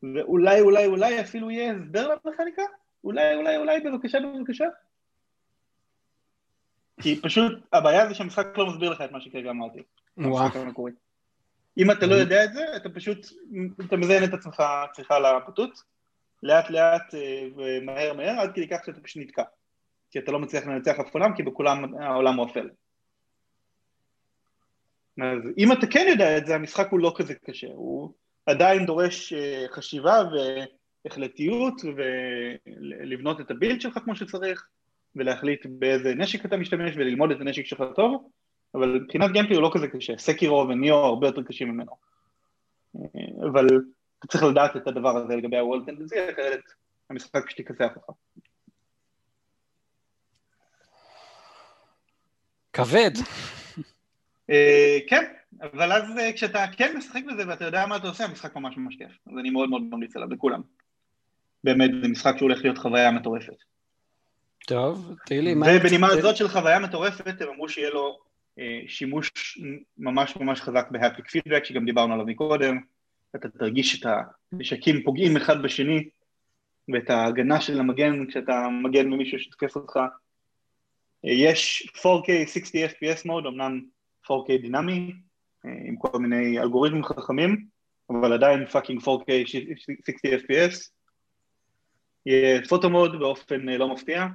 ואולי 0.03 0.61
אולי 0.61 0.87
אולי 0.87 1.21
אפילו 1.21 1.51
יהיה 1.51 1.73
הסבר 1.73 2.09
למכניקה? 2.09 2.63
אולי 3.05 3.35
אולי 3.35 3.57
אולי 3.57 3.81
בבקשה 3.81 4.19
בבקשה? 4.39 4.65
כי 7.01 7.21
פשוט 7.23 7.53
הבעיה 7.73 8.09
זה 8.09 8.15
שהמשחק 8.15 8.47
לא 8.57 8.67
מסביר 8.67 8.91
לך 8.91 9.01
את 9.01 9.13
מה 9.13 9.21
שכרגע 9.21 9.51
אמרתי. 9.51 9.83
אם 11.79 11.91
אתה 11.91 12.07
לא 12.07 12.15
יודע 12.15 12.45
את 12.45 12.53
זה, 12.53 12.77
אתה 12.77 12.89
פשוט, 12.89 13.27
אתה 13.87 13.97
מזיין 13.97 14.25
את 14.25 14.35
עצמך 14.35 14.63
צריכה 14.93 15.19
לפתות, 15.19 15.83
לאט 16.43 16.71
לאט 16.71 17.15
אה, 17.15 17.49
ומהר 17.57 18.13
מהר, 18.13 18.41
עד 18.41 18.51
כדי 18.55 18.69
כך 18.69 18.79
שאתה 18.87 19.01
פשוט 19.01 19.23
נתקע. 19.23 19.43
כי 20.11 20.19
אתה 20.19 20.33
לא 20.33 20.39
מצליח 20.39 20.67
לנצח 20.67 21.01
אף 21.01 21.15
עולם, 21.15 21.37
כי 21.37 21.43
בכולם 21.43 21.95
העולם 21.95 22.37
הוא 22.37 22.51
אפל. 22.51 22.71
אז 25.23 25.43
אם 25.59 25.73
אתה 25.73 25.87
כן 25.87 26.07
יודע 26.09 26.39
את 26.39 26.47
זה, 26.47 26.55
המשחק 26.55 26.89
הוא 26.91 27.01
לא 27.01 27.15
כזה 27.17 27.35
קשה, 27.35 27.67
הוא 27.67 28.13
עדיין 28.47 28.87
דורש 28.87 29.33
אה, 29.33 29.67
חשיבה 29.71 30.23
והחלטיות 31.05 31.75
ולבנות 31.97 33.41
את 33.41 33.51
ה 33.51 33.56
build 33.56 33.81
שלך 33.81 33.99
כמו 34.05 34.17
שצריך, 34.17 34.67
ולהחליט 35.17 35.67
באיזה 35.67 36.15
נשק 36.15 36.45
אתה 36.45 36.57
משתמש 36.57 36.97
וללמוד 36.97 37.31
את 37.31 37.41
הנשק 37.41 37.67
שלך 37.67 37.83
טוב, 37.97 38.29
אבל 38.75 39.01
מבחינת 39.03 39.31
gameplay 39.31 39.55
הוא 39.55 39.63
לא 39.63 39.71
כזה 39.75 39.89
קשה, 39.89 40.19
Sekiro 40.19 40.67
ו 40.69 40.74
Nioh 40.74 40.97
הרבה 40.97 41.27
יותר 41.27 41.43
קשים 41.43 41.69
ממנו. 41.69 41.93
אבל 43.53 43.67
אתה 44.19 44.27
צריך 44.27 44.45
לדעת 44.45 44.77
את 44.77 44.87
הדבר 44.87 45.17
הזה 45.17 45.37
לגבי 45.37 45.59
ה 45.59 45.63
World 45.63 45.87
Tendency, 45.87 46.17
אחרת 46.33 46.61
המשחק 47.11 47.47
פשוט 47.47 47.61
יכסח 47.61 47.97
אותך. 47.97 48.11
כבד. 52.73 53.11
אה, 54.51 54.99
כן, 55.09 55.25
אבל 55.63 55.93
אז 55.93 56.19
אה, 56.19 56.33
כשאתה 56.33 56.65
כן 56.77 56.97
משחק 56.97 57.21
בזה 57.33 57.49
ואתה 57.49 57.65
יודע 57.65 57.87
מה 57.87 57.97
אתה 57.97 58.09
עושה, 58.09 58.25
המשחק 58.25 58.57
ממש 58.57 58.77
ממש 58.77 58.97
כיף. 58.97 59.19
אז 59.27 59.39
אני 59.39 59.51
מאוד 59.51 59.71
מאוד 59.71 59.83
ממליץ 59.83 60.17
עליו 60.17 60.29
לכולם. 60.31 60.63
באמת, 61.65 61.91
זה 62.03 62.09
משחק 62.09 62.35
שהולך 62.39 62.63
להיות 62.63 62.79
חוויה 62.79 63.11
מטורפת. 63.11 63.57
טוב, 64.67 65.15
תהיי 65.27 65.43
לי 65.43 65.55
מה... 65.55 65.67
ובנימה 65.77 66.07
הזאת 66.07 66.37
של 66.37 66.49
חוויה 66.49 66.79
מטורפת, 66.79 67.41
הם 67.41 67.49
אמרו 67.49 67.69
שיהיה 67.69 67.91
לו 67.91 68.09
אה, 68.09 68.32
שימוש 68.87 69.59
ממש 69.99 70.37
ממש 70.37 70.61
חזק 70.61 70.89
בהפליק 70.91 71.29
פידבק, 71.31 71.65
שגם 71.65 71.85
דיברנו 71.85 72.15
עליו 72.15 72.27
מקודם, 72.27 72.79
אתה 73.37 73.49
תרגיש 73.49 74.01
את 74.01 74.07
הנשקים 74.53 75.03
פוגעים 75.03 75.37
אחד 75.37 75.63
בשני, 75.63 76.09
ואת 76.89 77.11
ההגנה 77.11 77.61
של 77.61 77.81
המגן 77.81 78.27
כשאתה 78.27 78.69
מגן 78.83 79.09
ממישהו 79.09 79.39
שתוקף 79.39 79.77
אותך. 79.77 79.97
אה, 81.25 81.31
יש 81.31 81.93
4K 81.97 82.47
60 82.47 82.87
FPS 82.87 83.23
mode, 83.25 83.47
אמנם 83.47 83.81
4K 84.27 84.63
דינמי, 84.63 85.13
אה, 85.65 85.71
עם 85.89 85.97
כל 85.97 86.19
מיני 86.19 86.59
אלגוריתמים 86.59 87.05
חכמים, 87.05 87.67
אבל 88.11 88.33
עדיין 88.33 88.67
fucking 88.67 89.01
4K 89.01 89.47
60 89.47 89.97
FPS. 90.17 90.91
יהיה 92.27 92.61
photo 92.69 92.91
mode 92.91 93.19
באופן 93.19 93.61
לא 93.61 93.89
מפתיע, 93.89 94.27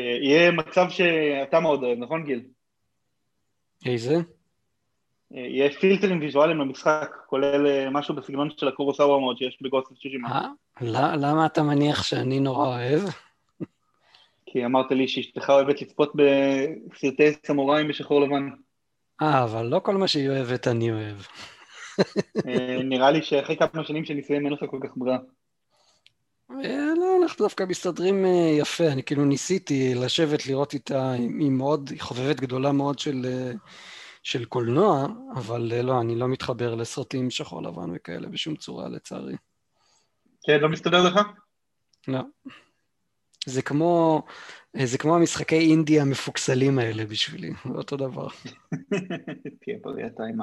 יהיה 0.00 0.50
מצב 0.50 0.86
שאתה 0.90 1.60
מאוד 1.60 1.82
אוהב, 1.82 1.98
נכון 1.98 2.24
גיל? 2.24 2.42
איזה? 3.86 4.14
אה, 5.34 5.40
יהיה 5.40 5.70
פילטרים 5.70 6.20
ויזואליים 6.20 6.58
למשחק, 6.58 7.10
כולל 7.26 7.66
אה, 7.66 7.90
משהו 7.90 8.14
בסגנון 8.14 8.48
של 8.56 8.68
הקורוסאווה 8.68 9.20
מאוד 9.20 9.38
שיש 9.38 9.58
בגוסט 9.62 9.92
צ'יז'ימה. 10.02 10.28
אה? 10.28 11.16
למה 11.16 11.46
אתה 11.46 11.62
מניח 11.62 12.02
שאני 12.02 12.40
נורא 12.40 12.66
אוהב? 12.66 13.00
כי 14.46 14.64
אמרת 14.64 14.90
לי 14.90 15.08
שאשתך 15.08 15.50
אוהבת 15.50 15.82
לצפות 15.82 16.12
בסרטי 16.14 17.32
סמוראים 17.46 17.88
בשחור 17.88 18.20
לבן. 18.20 18.48
אה, 19.22 19.44
אבל 19.44 19.66
לא 19.66 19.78
כל 19.78 19.94
מה 19.94 20.08
שהיא 20.08 20.28
אוהבת 20.28 20.68
אני 20.68 20.90
אוהב. 20.90 21.16
אה, 22.46 22.82
נראה 22.84 23.10
לי 23.10 23.22
שאחרי 23.22 23.56
כמה 23.56 23.84
שנים 23.84 24.04
של 24.04 24.14
נישואים 24.14 24.44
אין 24.44 24.52
לך 24.52 24.64
כל 24.70 24.78
כך 24.82 24.90
ברירה. 24.96 25.18
אה, 27.26 27.30
אנחנו 27.30 27.44
דווקא 27.44 27.64
מסתדרים 27.68 28.24
אה, 28.24 28.56
יפה, 28.58 28.86
אני 28.86 29.02
כאילו 29.02 29.24
ניסיתי 29.24 29.94
לשבת 29.94 30.46
לראות 30.46 30.74
איתה, 30.74 31.12
היא 31.12 31.50
מאוד, 31.50 31.90
היא 31.90 32.00
חובבת 32.00 32.40
גדולה 32.40 32.72
מאוד 32.72 32.98
של, 32.98 33.26
של 34.22 34.44
קולנוע, 34.44 35.06
אבל 35.34 35.72
לא, 35.82 36.00
אני 36.00 36.16
לא 36.16 36.28
מתחבר 36.28 36.74
לסרטים 36.74 37.30
שחור 37.30 37.62
לבן 37.62 37.90
וכאלה 37.94 38.28
בשום 38.28 38.56
צורה 38.56 38.88
לצערי. 38.88 39.36
כן, 40.46 40.60
לא 40.60 40.68
מסתדר 40.68 41.02
לך? 41.02 41.20
לא. 42.08 42.20
זה 43.46 43.62
כמו, 43.62 44.22
זה 44.82 44.98
כמו 44.98 45.16
המשחקי 45.16 45.58
אינדיה 45.58 46.02
המפוקסלים 46.02 46.78
האלה 46.78 47.06
בשבילי, 47.06 47.52
זה 47.64 47.74
אותו 47.78 47.96
דבר. 47.96 48.28
תהיה 49.60 49.76
בריא 49.82 50.06
אתה 50.06 50.22
עם 50.22 50.38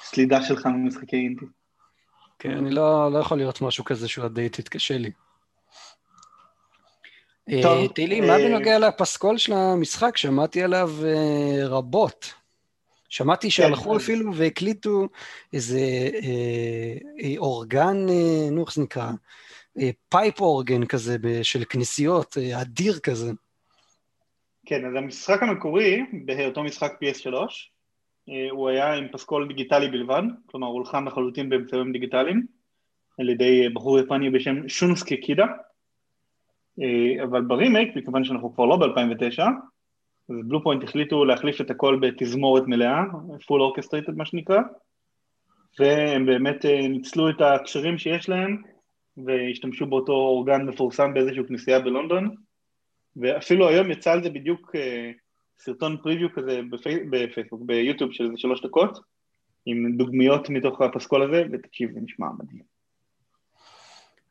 הסלידה 0.00 0.42
שלך 0.42 0.66
ממשחקי 0.66 1.16
אינדיה. 1.16 1.48
כן, 2.38 2.50
אני 2.50 2.70
לא, 2.70 3.12
לא 3.12 3.18
יכול 3.18 3.38
להיות 3.38 3.60
משהו 3.60 3.84
כזה 3.84 4.08
שהוא 4.08 4.24
הדייטית, 4.24 4.68
קשה 4.68 4.98
לי. 4.98 5.10
תהילי, 7.94 8.20
מה 8.20 8.32
אה, 8.32 8.38
בנוגע 8.38 8.78
לפסקול 8.78 9.38
של 9.38 9.52
המשחק? 9.52 10.16
שמעתי 10.16 10.62
עליו 10.62 10.90
אה, 11.04 11.66
רבות. 11.68 12.34
שמעתי 13.08 13.50
שהלכו 13.50 13.90
כן. 13.90 13.96
אפילו 13.96 14.34
והקליטו 14.34 15.08
איזה 15.52 15.80
אה, 16.22 17.34
organ, 17.38 17.96
נו, 18.50 18.64
איך 18.64 18.74
זה 18.74 18.82
נקרא? 18.82 19.10
pipe 20.08 20.40
organ 20.40 20.86
כזה 20.86 21.16
של 21.42 21.64
כנסיות, 21.64 22.36
אדיר 22.60 22.98
כזה. 22.98 23.32
כן, 24.66 24.86
אז 24.86 24.94
המשחק 24.96 25.42
המקורי, 25.42 26.00
בהיותו 26.24 26.62
משחק 26.62 26.92
PS3, 26.92 27.32
הוא 28.50 28.68
היה 28.68 28.94
עם 28.94 29.08
פסקול 29.12 29.48
דיגיטלי 29.48 29.88
בלבד, 29.88 30.22
כלומר 30.46 30.66
הוא 30.66 30.74
הולחן 30.74 31.08
לחלוטין 31.08 31.48
באמצעים 31.48 31.92
דיגיטליים, 31.92 32.46
על 33.18 33.28
ידי 33.28 33.68
בחור 33.68 33.98
יפני 33.98 34.30
בשם 34.30 34.68
שונסוקה 34.68 35.16
קידה, 35.16 35.46
אבל 37.22 37.42
ברימייק, 37.42 37.96
מכיוון 37.96 38.24
שאנחנו 38.24 38.54
כבר 38.54 38.64
לא 38.64 38.76
ב-2009, 38.76 39.42
אז 40.30 40.36
Bluepoint 40.48 40.84
החליטו 40.84 41.24
להחליף 41.24 41.60
את 41.60 41.70
הכל 41.70 41.98
בתזמורת 42.02 42.62
מלאה, 42.66 43.02
full 43.28 43.60
orchestrated 43.78 44.12
מה 44.16 44.24
שנקרא, 44.24 44.60
והם 45.78 46.26
באמת 46.26 46.64
ניצלו 46.64 47.30
את 47.30 47.40
הקשרים 47.40 47.98
שיש 47.98 48.28
להם 48.28 48.62
והשתמשו 49.24 49.86
באותו 49.86 50.12
organ 50.12 50.62
מפורסם 50.62 51.14
באיזושהי 51.14 51.46
כנסייה 51.48 51.80
בלונדון, 51.80 52.34
ואפילו 53.16 53.68
היום 53.68 53.90
יצא 53.90 54.12
על 54.12 54.22
זה 54.22 54.30
בדיוק 54.30 54.74
אה, 54.74 54.78
סרטון 55.58 55.96
preview 56.02 56.32
כזה 56.32 56.60
בפי... 56.70 56.94
בפייסבוק, 57.10 57.62
ביוטיוב 57.66 58.12
של 58.12 58.24
איזה 58.24 58.36
שלוש 58.36 58.62
דקות, 58.62 58.98
עם 59.66 59.96
דוגמיות 59.96 60.50
מתוך 60.50 60.80
הפסקול 60.80 61.22
הזה, 61.22 61.44
ותקשיב, 61.52 61.92
זה 61.92 62.00
נשמע 62.00 62.26
מדהים. 62.38 62.75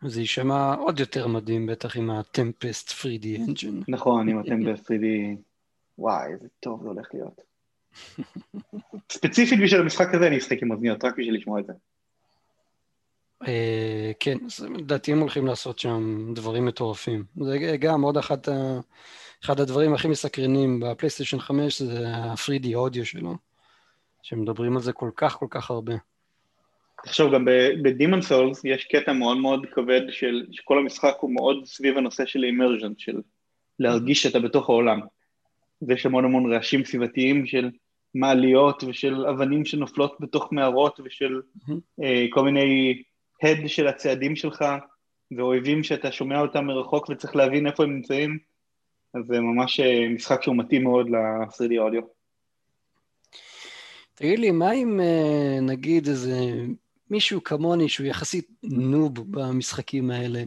זה 0.02 0.20
יישמע 0.20 0.74
עוד 0.74 1.00
יותר 1.00 1.28
מדהים 1.28 1.66
בטח 1.66 1.98
עם 1.98 2.10
הטמפסט 2.10 2.89
3D 2.89 3.41
אנג'ן. 3.48 3.80
נכון, 3.88 4.30
עם 4.30 4.39
הטמפסט 4.39 4.91
3D, 4.91 5.06
וואי, 5.98 6.34
איזה 6.34 6.48
טוב 6.60 6.82
זה 6.84 6.88
הולך 6.88 7.08
להיות. 7.14 7.41
ספציפית 9.12 9.60
בשביל 9.64 9.82
המשחק 9.82 10.14
הזה 10.14 10.28
אני 10.28 10.38
אשחק 10.38 10.64
עם 10.64 10.72
אוזניות, 10.72 11.06
רק 11.06 11.14
בשביל 11.18 11.36
לשמוע 11.36 11.60
את 11.60 11.66
זה. 11.66 11.74
אה, 13.48 14.12
כן, 14.20 14.38
לדעתי 14.78 15.12
הם 15.12 15.20
הולכים 15.20 15.46
לעשות 15.46 15.80
שם 15.80 16.34
דברים 16.36 16.66
מטורפים. 16.66 17.24
זה 17.41 17.78
גם 17.80 18.02
עוד 18.02 18.18
אחת, 18.18 18.50
אחד 19.43 19.60
הדברים 19.60 19.93
הכי 19.93 20.08
מסקרנים 20.08 20.80
בפלייסטיישן 20.80 21.39
5 21.39 21.82
זה 21.82 22.08
ה-3D 22.08 22.76
אודיו 22.76 23.06
שלו, 23.06 23.36
שמדברים 24.22 24.76
על 24.76 24.82
זה 24.82 24.93
כל 24.93 25.10
כך 25.16 25.36
כל 25.36 25.48
כך 25.50 25.72
הרבה. 25.72 25.93
תחשוב, 27.06 27.34
גם 27.34 27.45
בדימון 27.84 28.22
סולס 28.22 28.66
יש 28.66 28.84
קטע 28.86 29.14
מאוד 29.14 29.38
מאוד 29.38 29.66
כבד 29.66 30.01
של, 30.10 30.45
שכל 30.51 30.80
המשחק 30.80 31.16
הוא 31.20 31.34
מאוד 31.34 31.66
סביב 31.66 31.97
הנושא 31.97 32.26
של 32.26 32.43
אימרז'ן, 32.43 32.93
של 32.97 33.22
להרגיש 33.80 34.24
שאתה 34.24 34.39
בתוך 34.39 34.70
העולם. 34.70 34.99
ויש 35.82 36.06
המון 36.06 36.26
המון 36.26 36.53
רעשים 36.53 36.86
סביבתיים 36.86 37.45
של 37.45 37.70
מעליות 38.16 38.84
ושל 38.84 39.26
אבנים 39.26 39.66
שנופלות 39.66 40.18
בתוך 40.20 40.53
מערות 40.53 40.99
ושל 41.06 41.41
mm-hmm. 41.58 42.03
אה, 42.03 42.26
כל 42.30 42.43
מיני 42.43 43.01
הד 43.43 43.68
של 43.68 43.88
הצעדים 43.88 44.36
שלך, 44.36 44.66
ואויבים 45.38 45.84
שאתה 45.84 46.12
שומע 46.12 46.41
אותם 46.41 46.66
מרחוק 46.66 47.10
וצריך 47.10 47.36
להבין 47.36 47.68
איפה 47.68 47.84
הם 47.84 47.93
נמצאים, 47.95 48.38
אז 49.14 49.26
זה 49.26 49.39
ממש 49.39 49.80
אה, 49.80 50.10
משחק 50.10 50.43
שהוא 50.43 50.56
מתאים 50.58 50.84
מאוד 50.84 51.10
ל-3D 51.10 51.78
אודיו. 51.78 52.01
תגיד 54.16 54.39
לי, 54.39 54.51
מה 54.51 54.72
אם 54.72 54.99
אה, 54.99 55.60
נגיד 55.62 56.08
איזה 56.08 56.39
מישהו 57.10 57.43
כמוני 57.43 57.89
שהוא 57.89 58.08
יחסית 58.08 58.47
noob 58.64 59.32
במשחקים 59.32 60.12
האלה, 60.12 60.43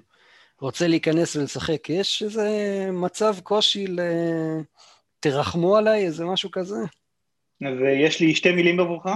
רוצה 0.60 0.88
להיכנס 0.88 1.36
ולשחק, 1.36 1.90
יש 1.90 2.22
איזה 2.22 2.48
מצב 2.92 3.34
קושי 3.42 3.86
ל... 3.86 4.00
תרחמו 5.20 5.76
עליי, 5.76 6.06
איזה 6.06 6.24
משהו 6.24 6.50
כזה? 6.50 6.76
אז 7.66 7.82
אה, 7.84 7.90
יש 7.90 8.20
לי 8.20 8.34
שתי 8.34 8.52
מילים 8.52 8.80
עבורך, 8.80 9.06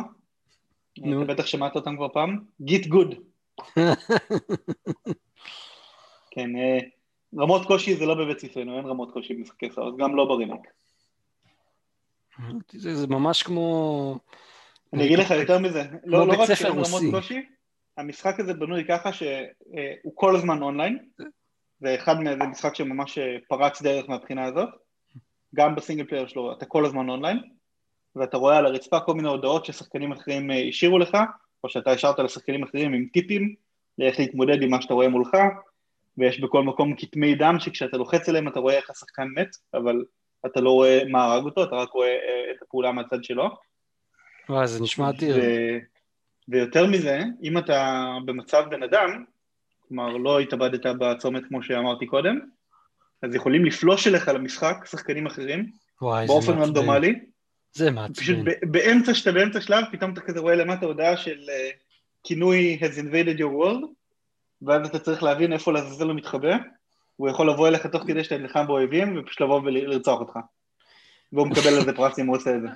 אתה 0.99 1.25
בטח 1.29 1.47
שמעת 1.47 1.77
אותם 1.77 1.97
כבר 1.97 2.09
פעם, 2.09 2.39
git 2.61 2.87
gud. 2.87 3.15
כן, 6.31 6.57
אה, 6.57 6.79
רמות 7.37 7.67
קושי 7.67 7.97
זה 7.97 8.07
לא 8.07 8.15
בבית 8.15 8.39
ספרנו, 8.39 8.79
אין 8.79 8.87
רמות 8.87 9.13
קושי 9.13 9.35
במשחקי 9.35 9.71
Souls, 9.71 9.95
גם 9.99 10.17
לא 10.17 10.25
ברימייק. 10.25 10.61
זה, 12.73 12.95
זה 12.95 13.07
ממש 13.07 13.43
כמו... 13.43 14.19
אני 14.93 15.07
אגיד 15.07 15.19
לך 15.19 15.31
יותר 15.31 15.59
מזה, 15.59 15.83
לא, 16.05 16.27
לא 16.27 16.33
רק 16.43 16.55
שאין 16.55 16.73
רמות 16.73 17.03
קושי, 17.11 17.47
המשחק 17.97 18.41
הזה 18.41 18.55
בנוי 18.55 18.85
ככה 18.89 19.13
שהוא 19.13 19.29
אה, 19.79 19.95
כל 20.15 20.37
הזמן 20.37 20.63
אונליין, 20.63 20.99
זה 21.81 21.95
אחד 21.95 22.21
מזה 22.21 22.37
משחק 22.37 22.75
שממש 22.75 23.19
אה, 23.19 23.37
פרץ 23.49 23.83
דרך 23.83 24.09
מהבחינה 24.09 24.45
הזאת, 24.45 24.69
גם 25.55 25.75
ב 25.75 25.79
single 25.79 26.05
player 26.05 26.27
שלו 26.27 26.53
אתה 26.53 26.67
כל 26.67 26.85
הזמן 26.85 27.09
אונליין, 27.09 27.39
ואתה 28.17 28.37
רואה 28.37 28.59
על 28.59 28.67
הרצפה 28.67 29.01
כל 29.01 29.15
מיני 29.15 29.29
הודעות 29.29 29.65
ששחקנים 29.65 30.13
אחרים 30.13 30.51
השאירו 30.69 30.99
לך, 30.99 31.17
או 31.65 31.69
שאתה 31.69 31.91
השארת 31.91 32.19
לשחקנים 32.19 32.63
אחרים 32.63 32.93
עם 32.93 33.07
טיפים 33.13 33.55
לאיך 33.99 34.19
להתמודד 34.21 34.63
עם 34.63 34.71
מה 34.71 34.83
שאתה 34.83 34.95
רואה 34.95 35.09
מולך, 35.09 35.31
ויש 36.19 36.41
בכל 36.41 36.63
מקום 36.63 36.97
כתמי 36.97 37.35
דם 37.35 37.57
שכשאתה 37.59 37.97
לוחץ 37.97 38.29
עליהם 38.29 38.49
אתה 38.49 38.61
רואה 38.61 38.75
איך 38.75 38.91
השחקן 38.91 39.29
מת, 39.37 39.57
אבל 39.75 40.05
אתה 40.47 40.61
לא 40.61 40.71
רואה 40.71 41.03
מה 41.09 41.25
הרג 41.25 41.45
אותו, 41.45 41.65
אתה 41.65 41.77
רק 41.77 41.91
רואה 41.91 42.09
אה, 42.09 42.53
את 42.57 42.63
הפעולה 42.63 42.93
מהצד 42.93 43.25
שלו. 43.25 43.49
וואי, 44.53 44.67
זה 44.67 44.83
נשמע 44.83 45.09
אדיר. 45.09 45.37
ו... 45.37 45.41
ויותר 46.49 46.87
מזה, 46.87 47.21
אם 47.43 47.59
אתה 47.59 48.07
במצב 48.25 48.65
בן 48.71 48.83
אדם, 48.83 49.25
כלומר 49.89 50.17
לא 50.17 50.41
התאבדת 50.41 50.87
בצומת 50.87 51.43
כמו 51.49 51.63
שאמרתי 51.63 52.07
קודם, 52.07 52.39
אז 53.23 53.35
יכולים 53.35 53.65
לפלוש 53.65 54.07
אליך 54.07 54.29
למשחק 54.29 54.77
שחקנים 54.91 55.27
אחרים, 55.27 55.71
וואי, 56.03 56.27
באופן 56.27 56.59
רנדומלי, 56.59 57.21
זה 57.73 57.91
מעצבן. 57.91 58.15
פשוט 58.15 58.37
באמצע 58.63 59.15
שאתה 59.15 59.33
באמצע 59.33 59.61
שלב, 59.61 59.85
פתאום 59.93 60.13
אתה 60.13 60.21
כזה 60.21 60.41
רואה 60.41 60.55
למטה 60.55 60.87
הודעה 60.87 61.17
של 61.17 61.39
uh, 61.47 61.77
כינוי 62.25 62.79
has 62.81 62.99
invaded 62.99 63.39
your 63.39 63.63
world, 63.63 63.87
ואז 64.63 64.87
אתה 64.87 64.99
צריך 64.99 65.23
להבין 65.23 65.53
איפה 65.53 65.73
לעזאזל 65.73 66.07
הוא 66.07 66.17
מתחבא, 66.17 66.57
הוא 67.17 67.29
יכול 67.29 67.51
לבוא 67.51 67.69
אליך 67.69 67.87
תוך 67.87 68.03
כדי 68.07 68.25
שאתה 68.25 68.39
נלחם 68.39 68.67
באויבים, 68.67 69.19
ופשוט 69.19 69.41
לבוא 69.41 69.61
ולרצוח 69.61 70.21
אותך. 70.21 70.39
והוא 71.33 71.47
מקבל 71.47 71.75
על 71.79 71.85
זה 71.85 71.93
פרס 71.93 72.19
אם 72.19 72.27
הוא 72.27 72.37
עושה 72.37 72.57
את 72.57 72.63
זה. 72.63 72.69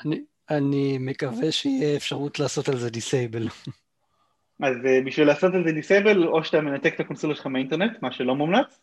אני, 0.50 0.98
מקווה 1.00 1.52
שיהיה 1.52 1.96
אפשרות 1.96 2.38
לעשות 2.38 2.68
על 2.68 2.76
זה 2.76 2.90
disable. 2.90 3.48
אז 4.62 4.76
אה, 4.76 5.06
בשביל 5.06 5.26
לעשות 5.26 5.54
על 5.54 5.64
זה 5.64 5.72
disable, 5.72 6.26
או 6.26 6.44
שאתה 6.44 6.60
מנתק 6.60 6.94
את 6.94 7.00
הקונסולה 7.00 7.34
שלך 7.34 7.46
מהאינטרנט, 7.46 8.02
מה 8.02 8.12
שלא 8.12 8.34
מומלץ, 8.34 8.80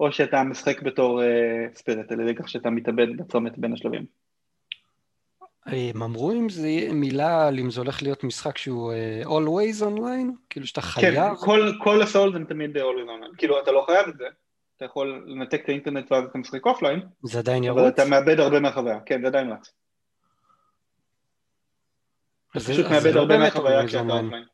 או 0.00 0.12
שאתה 0.12 0.42
משחק 0.42 0.82
בתור 0.82 1.20
אה, 1.20 1.78
spirit, 1.78 2.12
על 2.12 2.20
ידי 2.20 2.34
כך 2.34 2.48
שאתה 2.48 2.70
מתאבד 2.70 3.16
בצומת 3.16 3.58
בין 3.58 3.72
השלבים. 3.72 4.04
הם 5.66 6.02
אמרו 6.02 6.32
אם 6.32 6.48
זה 6.48 6.68
מילה, 6.92 7.48
אם 7.48 7.70
זה 7.70 7.80
הולך 7.80 8.02
להיות 8.02 8.24
משחק 8.24 8.58
שהוא 8.58 8.92
אה, 8.92 9.26
always 9.26 9.82
online? 9.82 10.32
כאילו 10.50 10.66
שאתה 10.66 10.80
כן, 10.80 10.88
חייב? 10.88 11.14
כן, 11.14 11.34
כל, 11.40 11.72
כל 11.82 12.02
ה 12.02 12.08
Souls 12.08 12.36
הם 12.36 12.44
תמיד 12.44 12.76
always 12.76 12.80
online. 12.80 13.36
כאילו, 13.36 13.62
אתה 13.62 13.72
לא 13.72 13.84
חייב 13.86 14.08
את 14.08 14.16
זה, 14.16 14.24
אתה 14.76 14.84
יכול 14.84 15.24
לנתק 15.26 15.60
את 15.64 15.68
האינטרנט 15.68 16.12
ואז 16.12 16.24
אתה 16.24 16.38
משחק 16.38 16.66
אופליין. 16.66 17.00
זה 17.22 17.38
עדיין 17.38 17.64
ירוץ? 17.64 17.78
אבל 17.78 17.88
אתה 17.88 18.04
מאבד 18.04 18.40
הרבה 18.40 18.60
מהחוויה, 18.60 18.98
כן, 19.06 19.20
זה 19.22 19.26
עדיין 19.26 19.52
רץ. 19.52 19.72
אתה 22.50 22.60
פשוט 22.60 22.86
מאבד 22.86 23.16
הרבה 23.16 23.38
מהחוויה 23.38 23.86
כשאתה 23.86 24.12
אופליין. 24.12 24.44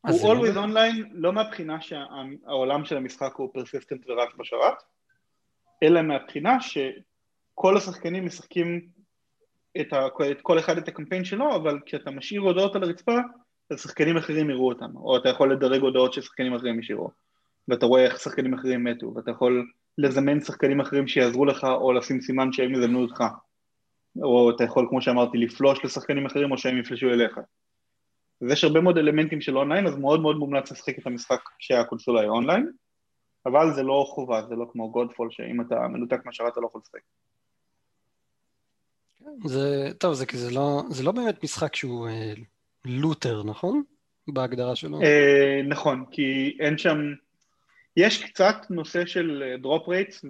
הוא 0.00 0.34
always 0.34 0.52
לא... 0.52 0.64
online 0.64 1.06
לא 1.12 1.32
מהבחינה 1.32 1.80
שהעולם 1.80 2.84
של 2.84 2.96
המשחק 2.96 3.32
הוא 3.36 3.50
persistent 3.52 4.10
ורץ 4.10 4.28
בשרת, 4.38 4.82
אלא 5.82 6.02
מהבחינה 6.02 6.56
שכל 6.60 7.76
השחקנים 7.76 8.26
משחקים 8.26 8.88
את, 9.80 9.92
ה, 9.92 10.06
את 10.30 10.40
כל 10.42 10.58
אחד 10.58 10.78
את 10.78 10.88
הקמפיין 10.88 11.24
שלו, 11.24 11.56
אבל 11.56 11.78
כשאתה 11.86 12.10
משאיר 12.10 12.40
הודעות 12.40 12.76
על 12.76 12.82
הרצפה, 12.82 13.16
אז 13.70 13.80
שחקנים 13.80 14.16
אחרים 14.16 14.50
יראו 14.50 14.68
אותם, 14.68 14.96
או 14.96 15.16
אתה 15.16 15.28
יכול 15.28 15.52
לדרג 15.52 15.80
הודעות 15.80 16.12
ששחקנים 16.12 16.54
אחרים 16.54 16.80
ישאירו, 16.80 17.10
ואתה 17.68 17.86
רואה 17.86 18.04
איך 18.04 18.20
שחקנים 18.20 18.54
אחרים 18.54 18.84
מתו, 18.84 19.12
ואתה 19.14 19.30
יכול 19.30 19.70
לזמן 19.98 20.40
שחקנים 20.40 20.80
אחרים 20.80 21.08
שיעזרו 21.08 21.44
לך, 21.44 21.64
או 21.64 21.92
לשים 21.92 22.20
סימן 22.20 22.52
שהם 22.52 22.74
יזמנו 22.74 23.02
אותך, 23.02 23.24
או 24.22 24.50
אתה 24.50 24.64
יכול, 24.64 24.86
כמו 24.88 25.02
שאמרתי, 25.02 25.38
לפלוש 25.38 25.84
לשחקנים 25.84 26.26
אחרים, 26.26 26.52
או 26.52 26.58
שהם 26.58 26.78
יפלשו 26.78 27.08
אליך. 27.08 27.38
אז 28.42 28.50
יש 28.52 28.64
הרבה 28.64 28.80
מאוד 28.80 28.98
אלמנטים 28.98 29.40
של 29.40 29.58
אונליין, 29.58 29.86
אז 29.86 29.96
מאוד 29.96 30.20
מאוד 30.20 30.36
מומלץ 30.36 30.72
לשחק 30.72 30.98
את 30.98 31.06
המשחק 31.06 31.40
כשהקונסולה 31.58 32.20
היא 32.20 32.28
אונליין, 32.28 32.70
אבל 33.46 33.74
זה 33.74 33.82
לא 33.82 34.04
חובה, 34.08 34.42
זה 34.48 34.54
לא 34.54 34.66
כמו 34.72 34.90
Godfall, 34.90 35.28
שאם 35.30 35.60
אתה 35.60 35.88
מנותק 35.88 36.20
מהשרת 36.24 36.52
אתה 36.52 36.60
לא 36.60 36.66
יכול 36.66 36.80
לשחק. 36.84 37.00
זה, 39.44 39.90
טוב, 39.98 40.14
זה 40.14 40.26
כי 40.26 40.36
זה 40.36 40.50
לא, 40.50 40.82
זה 40.90 41.02
לא 41.02 41.12
באמת 41.12 41.44
משחק 41.44 41.74
שהוא 41.74 42.08
אה, 42.08 42.32
looter, 42.84 43.42
נכון? 43.42 43.82
בהגדרה 44.28 44.76
שלו. 44.76 45.02
אה, 45.02 45.60
נכון, 45.68 46.04
כי 46.10 46.56
אין 46.60 46.78
שם, 46.78 46.98
יש 47.96 48.24
קצת 48.24 48.56
נושא 48.70 49.06
של 49.06 49.56
drop 49.62 49.88
אה, 49.88 49.94
rates 49.94 50.24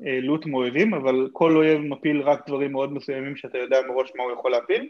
ו 0.00 0.09
loot 0.09 0.46
מאויבים, 0.46 0.94
אבל 0.94 1.28
כל 1.32 1.56
אויב 1.56 1.80
מפיל 1.80 2.22
רק 2.22 2.48
דברים 2.48 2.72
מאוד 2.72 2.92
מסוימים 2.92 3.36
שאתה 3.36 3.58
יודע 3.58 3.78
מראש 3.88 4.12
מה 4.16 4.22
הוא 4.22 4.32
יכול 4.32 4.50
להפיל, 4.50 4.88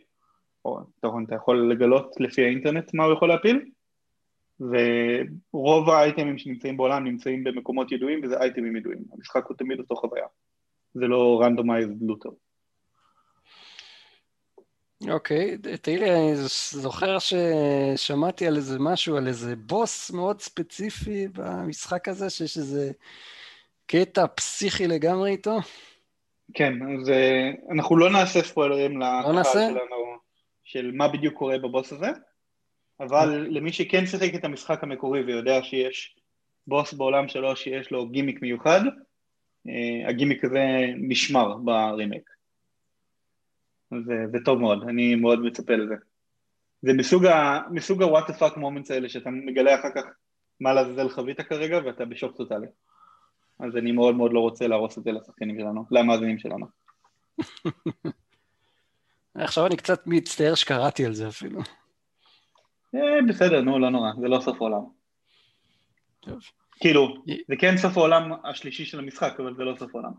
או 0.64 0.78
נכון, 1.04 1.24
אתה 1.24 1.34
יכול 1.34 1.72
לגלות 1.72 2.14
לפי 2.20 2.44
האינטרנט 2.44 2.94
מה 2.94 3.04
הוא 3.04 3.12
יכול 3.12 3.28
להפיל, 3.28 3.70
ורוב 4.61 5.90
האייטמים 5.90 6.38
שנמצאים 6.38 6.76
בעולם 6.76 7.04
נמצאים 7.04 7.44
במקומות 7.44 7.92
ידועים 7.92 8.20
וזה 8.22 8.40
אייטמים 8.40 8.76
ידועים, 8.76 9.04
המשחק 9.12 9.46
הוא 9.46 9.56
תמיד 9.56 9.78
אותו 9.78 9.96
חוויה, 9.96 10.26
זה 10.94 11.06
לא 11.06 11.40
randomized 11.42 12.03
looter. 12.03 12.30
אוקיי, 15.08 15.58
תגיד 15.59 15.98
לי, 15.98 16.11
אני 16.11 16.36
זוכר 16.70 17.16
ששמעתי 17.18 18.46
על 18.46 18.56
איזה 18.56 18.78
משהו, 18.80 19.16
על 19.16 19.26
איזה 19.26 19.56
בוס 19.56 20.11
מאוד 20.11 20.40
ספציפי 20.40 21.28
במשחק 21.28 22.08
הזה, 22.08 22.30
שיש 22.30 22.58
איזה 22.58 22.92
קטע 23.91 24.26
פסיכי 24.26 24.86
לגמרי 24.86 25.30
איתו. 25.30 25.59
כן, 26.55 26.72
אז 26.82 27.11
אה, 27.11 27.51
אנחנו 27.70 27.97
לא 27.97 28.11
נעשה 28.11 28.43
ספוילרים 28.43 29.01
לא 29.01 29.07
לקהל 29.07 29.45
שלנו 29.53 30.16
של 30.64 30.91
מה 30.95 31.09
בדיוק 31.09 31.34
קורה 31.34 31.59
בבוס 31.59 31.93
הזה, 31.93 32.11
אבל 33.01 33.28
אוקיי. 33.28 33.51
למי 33.51 33.72
שכן 33.72 34.07
שיחק 34.07 34.34
את 34.34 34.45
המשחק 34.45 34.82
המקורי 34.82 35.22
ויודע 35.22 35.62
שיש 35.62 36.16
בוס 36.66 36.93
בעולם 36.93 37.28
שלו 37.28 37.57
שיש 37.57 37.91
לו 37.91 38.09
גימיק 38.09 38.43
מיוחד, 38.43 38.80
אה, 39.68 40.09
הגימיק 40.09 40.45
הזה 40.45 40.64
נשמר 40.97 41.57
ברימייק. 41.57 42.30
זה, 44.05 44.14
זה 44.32 44.38
טוב 44.45 44.61
מאוד, 44.61 44.88
אני 44.88 45.14
מאוד 45.14 45.41
מצפה 45.41 45.76
לזה. 45.76 45.95
זה 46.82 46.93
מסוג 46.93 47.26
ה... 47.26 47.61
מסוג 47.70 48.03
ה-what 48.03 48.30
the 48.30 48.32
fuck 48.32 48.57
moments 48.57 48.93
האלה 48.93 49.09
שאתה 49.09 49.30
מגלה 49.30 49.74
אחר 49.74 49.88
כך 49.95 50.03
מה 50.61 50.72
לעזאזל 50.72 51.09
חווית 51.09 51.41
כרגע 51.41 51.80
ואתה 51.84 52.05
בשוק 52.05 52.36
טוטאלי. 52.36 52.66
אז 53.62 53.76
אני 53.76 53.92
מאוד 53.92 54.14
מאוד 54.14 54.32
לא 54.32 54.40
רוצה 54.40 54.66
להרוס 54.66 54.98
את 54.98 55.04
זה 55.04 55.12
לשחקנים 55.12 55.58
שלנו, 55.58 55.84
למאזינים 55.90 56.38
שלנו. 56.38 56.66
עכשיו 59.34 59.66
אני 59.66 59.76
קצת 59.76 60.06
מצטער 60.06 60.54
שקראתי 60.54 61.06
על 61.06 61.14
זה 61.14 61.28
אפילו. 61.28 61.61
אה, 62.94 63.22
בסדר, 63.28 63.61
נו, 63.61 63.78
לא 63.78 63.90
נורא, 63.90 64.11
זה 64.20 64.28
לא 64.28 64.40
סוף 64.40 64.56
העולם. 64.56 64.82
כאילו, 66.80 67.14
זה 67.48 67.56
כן 67.58 67.76
סוף 67.76 67.96
העולם 67.96 68.32
השלישי 68.44 68.84
של 68.84 68.98
המשחק, 68.98 69.34
אבל 69.38 69.54
זה 69.56 69.62
לא 69.64 69.76
סוף 69.78 69.94
העולם. 69.94 70.12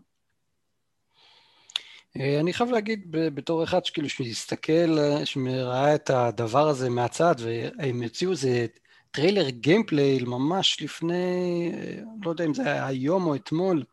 אה, 2.20 2.40
אני 2.40 2.52
חייב 2.52 2.70
להגיד 2.70 3.06
בתור 3.10 3.64
אחד 3.64 3.84
שכאילו 3.84 4.08
שהסתכל, 4.08 4.96
שראה 5.24 5.94
את 5.94 6.10
הדבר 6.10 6.68
הזה 6.68 6.90
מהצד 6.90 7.34
והם 7.38 8.02
יוציאו 8.02 8.30
איזה 8.30 8.66
טריילר 9.12 9.48
gameplay 9.48 10.18
ממש 10.22 10.82
לפני, 10.82 11.70
אה, 11.74 12.02
לא 12.22 12.30
יודע 12.30 12.44
אם 12.44 12.54
זה 12.54 12.62
היה 12.62 12.86
היום 12.86 13.26
או 13.26 13.34
אתמול. 13.34 13.84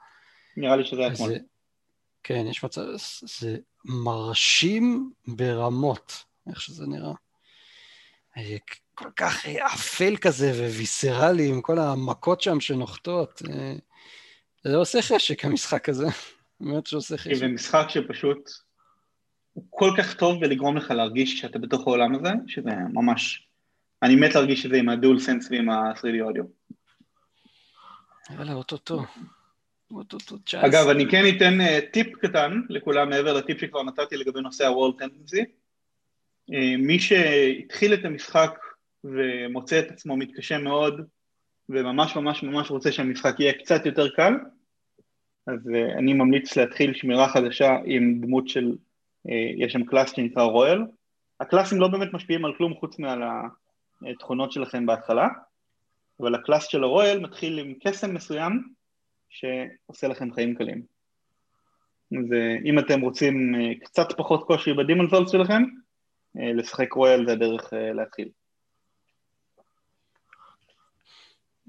נראה 0.57 0.75
לי 0.75 0.85
שזה 0.85 1.01
היה 1.01 1.13
אתמול. 1.13 1.31
כן, 2.23 2.45
יש 2.49 2.63
מצב, 2.63 2.81
זה 3.21 3.57
מרשים 3.85 5.11
ברמות, 5.27 6.23
איך 6.49 6.61
שזה 6.61 6.87
נראה. 6.87 7.13
אה, 8.37 8.57
כל 8.95 9.09
כך 9.15 9.45
אפל 9.45 10.17
כזה 10.17 10.51
וויסרלי 10.51 11.49
עם 11.49 11.61
כל 11.61 11.79
המכות 11.79 12.41
שם 12.41 12.59
שנוחתות. 12.59 13.41
זה 14.63 14.75
עושה 14.75 15.01
חשק 15.01 15.45
המשחק 15.45 15.89
הזה. 15.89 16.07
באמת 16.59 16.87
שעושה 16.87 17.17
חשק. 17.17 17.33
זה 17.33 17.47
משחק 17.47 17.85
שפשוט 17.89 18.49
הוא 19.53 19.65
כל 19.69 19.91
כך 19.97 20.13
טוב 20.13 20.41
בלגרום 20.41 20.77
לך 20.77 20.91
להרגיש 20.91 21.39
שאתה 21.39 21.59
בתוך 21.59 21.87
העולם 21.87 22.15
הזה, 22.15 22.29
שזה 22.47 22.69
ממש... 22.93 23.48
אני 24.03 24.15
מת 24.15 24.35
להרגיש 24.35 24.65
את 24.65 24.71
זה 24.71 24.77
עם 24.77 24.89
הדול 24.89 25.19
סנס 25.19 25.51
ועם 25.51 25.69
ה-3D 25.69 26.21
אודיו. 26.21 26.43
יאללה, 28.29 28.53
אוטוטו. 28.53 29.01
אגב, 30.55 30.87
אני 30.89 31.09
כן 31.09 31.23
אתן 31.37 31.61
uh, 31.61 31.91
טיפ 31.91 32.15
קטן 32.15 32.61
לכולם 32.69 33.09
מעבר 33.09 33.33
לטיפ 33.33 33.59
שכבר 33.59 33.83
נתתי 33.83 34.17
לגבי 34.17 34.41
נושא 34.41 34.65
ה-World 34.65 35.03
Tendency. 35.03 35.43
Uh, 36.51 36.77
מי 36.77 36.99
שהתחיל 36.99 37.93
את 37.93 38.05
המשחק 38.05 38.59
ומוצא 39.03 39.79
את 39.79 39.91
עצמו 39.91 40.17
מתקשה 40.17 40.57
מאוד 40.57 41.07
וממש 41.69 42.15
ממש 42.15 42.43
ממש 42.43 42.71
רוצה 42.71 42.91
שהמשחק 42.91 43.39
יהיה 43.39 43.53
קצת 43.53 43.85
יותר 43.85 44.09
קל, 44.09 44.33
אז 45.47 45.67
uh, 45.67 45.97
אני 45.97 46.13
ממליץ 46.13 46.57
להתחיל 46.57 46.93
שמירה 46.93 47.29
חדשה 47.29 47.77
עם 47.85 48.21
דמות 48.21 48.47
של, 48.47 48.75
יש 49.57 49.73
שם 49.73 49.83
קלאס 49.83 50.15
שנקרא 50.15 50.43
רויאל. 50.43 50.81
הקלאסים 51.39 51.79
לא 51.79 51.87
באמת 51.87 52.13
משפיעים 52.13 52.45
על 52.45 52.53
כלום 52.57 52.73
חוץ 52.73 52.99
מעל 52.99 53.23
התכונות 54.11 54.51
שלכם 54.51 54.85
בהתחלה, 54.85 55.27
אבל 56.19 56.35
הקלאס 56.35 56.67
של 56.67 56.83
הרויאל 56.83 57.19
מתחיל 57.19 57.59
עם 57.59 57.73
קסם 57.83 58.13
מסוים 58.13 58.73
שעושה 59.29 60.07
לכם 60.07 60.33
חיים 60.33 60.55
קלים. 60.55 60.83
אז 62.11 62.31
uh, 62.31 62.65
אם 62.65 62.79
אתם 62.79 63.01
רוצים 63.01 63.55
uh, 63.55 63.85
קצת 63.85 64.07
פחות 64.17 64.43
קושי 64.43 64.73
בדימון 64.73 65.09
סולס 65.09 65.31
שלכם, 65.31 65.63
uh, 65.63 66.41
לשחק 66.55 66.93
רויאל 66.93 67.25
זה 67.25 67.31
הדרך 67.31 67.73
להתחיל. 67.73 68.29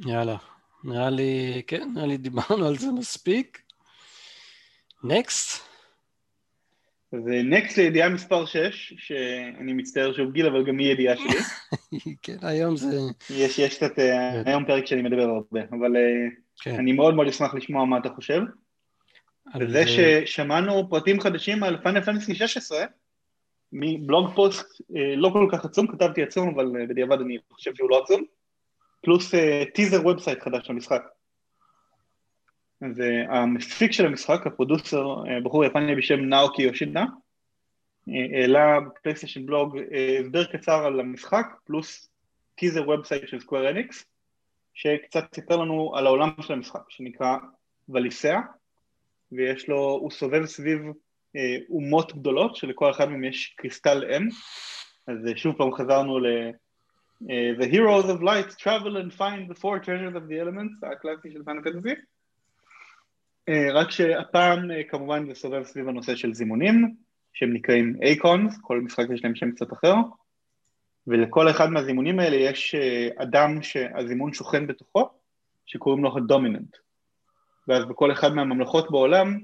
יאללה, 0.07 0.37
נראה 0.85 1.11
לי, 1.11 1.63
כן, 1.67 1.91
נראה 1.95 2.07
לי 2.07 2.17
דיברנו 2.17 2.67
על 2.67 2.77
זה 2.77 2.93
מספיק. 2.93 3.63
נקסט. 5.05 5.70
ונקסט 7.13 7.79
לידיעה 7.79 8.09
מספר 8.09 8.47
6, 8.47 8.95
שאני 8.97 9.73
מצטער 9.73 10.13
שוב 10.13 10.33
גיל, 10.33 10.47
אבל 10.47 10.65
גם 10.65 10.79
היא 10.79 10.93
ידיעה 10.93 11.17
שלי. 11.17 11.39
כן, 12.23 12.37
היום 12.43 12.77
זה... 12.77 12.97
יש, 13.31 13.59
יש 13.59 13.77
קצת, 13.77 13.99
אה, 13.99 14.33
כן. 14.45 14.51
היום 14.51 14.65
פרק 14.65 14.87
שאני 14.87 15.03
מדבר 15.03 15.23
הרבה, 15.23 15.61
אבל 15.71 15.97
אה, 15.97 16.29
כן. 16.61 16.75
אני 16.75 16.93
מאוד 16.93 17.15
מאוד 17.15 17.27
אשמח 17.29 17.55
לשמוע 17.55 17.85
מה 17.85 17.99
אתה 17.99 18.09
חושב. 18.09 18.41
וזה 19.61 19.83
ששמענו 19.87 20.91
פרטים 20.91 21.21
חדשים 21.21 21.63
על 21.63 21.83
Final 21.83 22.01
Fantasy 22.01 22.35
16, 22.35 22.85
מ 23.73 23.85
blog 23.85 24.31
post 24.35 24.83
אה, 24.97 25.17
לא 25.17 25.31
כל 25.33 25.49
כך 25.53 25.65
עצום, 25.65 25.87
כתבתי 25.87 26.23
עצום, 26.23 26.49
אבל 26.49 26.87
בדיעבד 26.89 27.21
אני 27.21 27.39
חושב 27.53 27.75
שהוא 27.75 27.91
לא 27.91 28.03
עצום, 28.05 28.25
פלוס 29.03 29.35
טיזר 29.75 30.07
website 30.07 30.43
חדש 30.43 30.71
למשחק. 30.71 31.03
והמפיק 32.83 33.93
של 33.93 34.07
המשחק, 34.07 34.47
ה 34.47 34.55
producer, 34.55 35.27
אה, 35.29 35.41
בחור 35.41 35.65
יפני 35.65 35.95
בשם 35.97 36.21
נאוקי 36.21 36.63
יושידה, 36.63 37.05
אה, 38.09 38.39
העלה 38.41 38.81
ב 38.81 38.86
PlayStation 38.86 39.47
Blog 39.47 39.79
אה, 39.93 40.19
הסבר 40.21 40.45
קצר 40.45 40.85
על 40.87 41.01
המשחק, 41.01 41.47
פלוס 41.65 42.09
טיזר 42.55 42.89
וב 42.89 43.02
site 43.02 43.29
של 43.29 43.41
Square 43.41 43.71
Enix, 43.71 44.05
שקצת 44.75 45.35
סיפר 45.35 45.57
לנו 45.57 45.93
על 45.97 46.07
העולם 46.07 46.31
של 46.41 46.53
המשחק, 46.53 46.81
שנקרא 46.89 47.37
Valisthea, 47.89 48.41
ויש 49.33 49.69
לו, 49.69 49.79
הוא 49.79 50.11
סובב 50.11 50.47
סביב 50.47 50.83
אומות 51.69 52.13
גדולות, 52.17 52.57
שלכל 52.57 52.91
אחד 52.91 53.09
מהם 53.09 53.25
יש 53.25 53.55
קריסטל 53.57 54.05
אם, 54.17 54.29
אז 55.07 55.17
שוב 55.37 55.57
פעם 55.57 55.73
חזרנו 55.73 56.19
ל... 56.19 56.27
The 57.61 57.69
heroes 57.75 58.09
of 58.09 58.23
light 58.23 58.51
travel 58.59 58.97
and 58.97 59.13
find 59.13 59.51
the 59.51 59.55
four 59.55 59.79
treasures 59.79 60.17
of 60.17 60.29
the 60.29 60.39
elements, 60.39 60.93
הקלאסי 60.93 61.33
של 61.33 61.45
Final. 61.45 61.61
אה, 63.51 63.73
רק 63.73 63.91
שהפעם 63.91 64.71
אה, 64.71 64.85
כמובן 64.85 65.27
זה 65.27 65.35
סובב 65.35 65.65
סביב 65.65 65.89
הנושא 65.89 66.17
של 66.17 66.35
זימונים, 66.35 66.95
שהם 67.33 67.53
נקראים 67.53 67.97
אייקונס, 68.03 68.59
כל 68.63 68.81
משחק 68.81 69.07
יש 69.15 69.25
להם 69.25 69.35
שם 69.35 69.51
קצת 69.51 69.73
אחר, 69.73 69.95
ולכל 71.07 71.51
אחד 71.51 71.71
מהזימונים 71.71 72.21
האלה 72.21 72.37
יש 72.37 72.75
אה, 72.75 73.09
אדם 73.17 73.63
שהזימון 73.63 74.33
שוכן 74.33 74.67
בתוכו, 74.67 75.09
שקוראים 75.67 76.05
לו 76.05 76.17
הדומיננט. 76.17 76.77
ואז 77.69 77.85
בכל 77.85 78.13
אחד 78.13 78.35
מהממלכות 78.35 78.91
בעולם, 78.91 79.39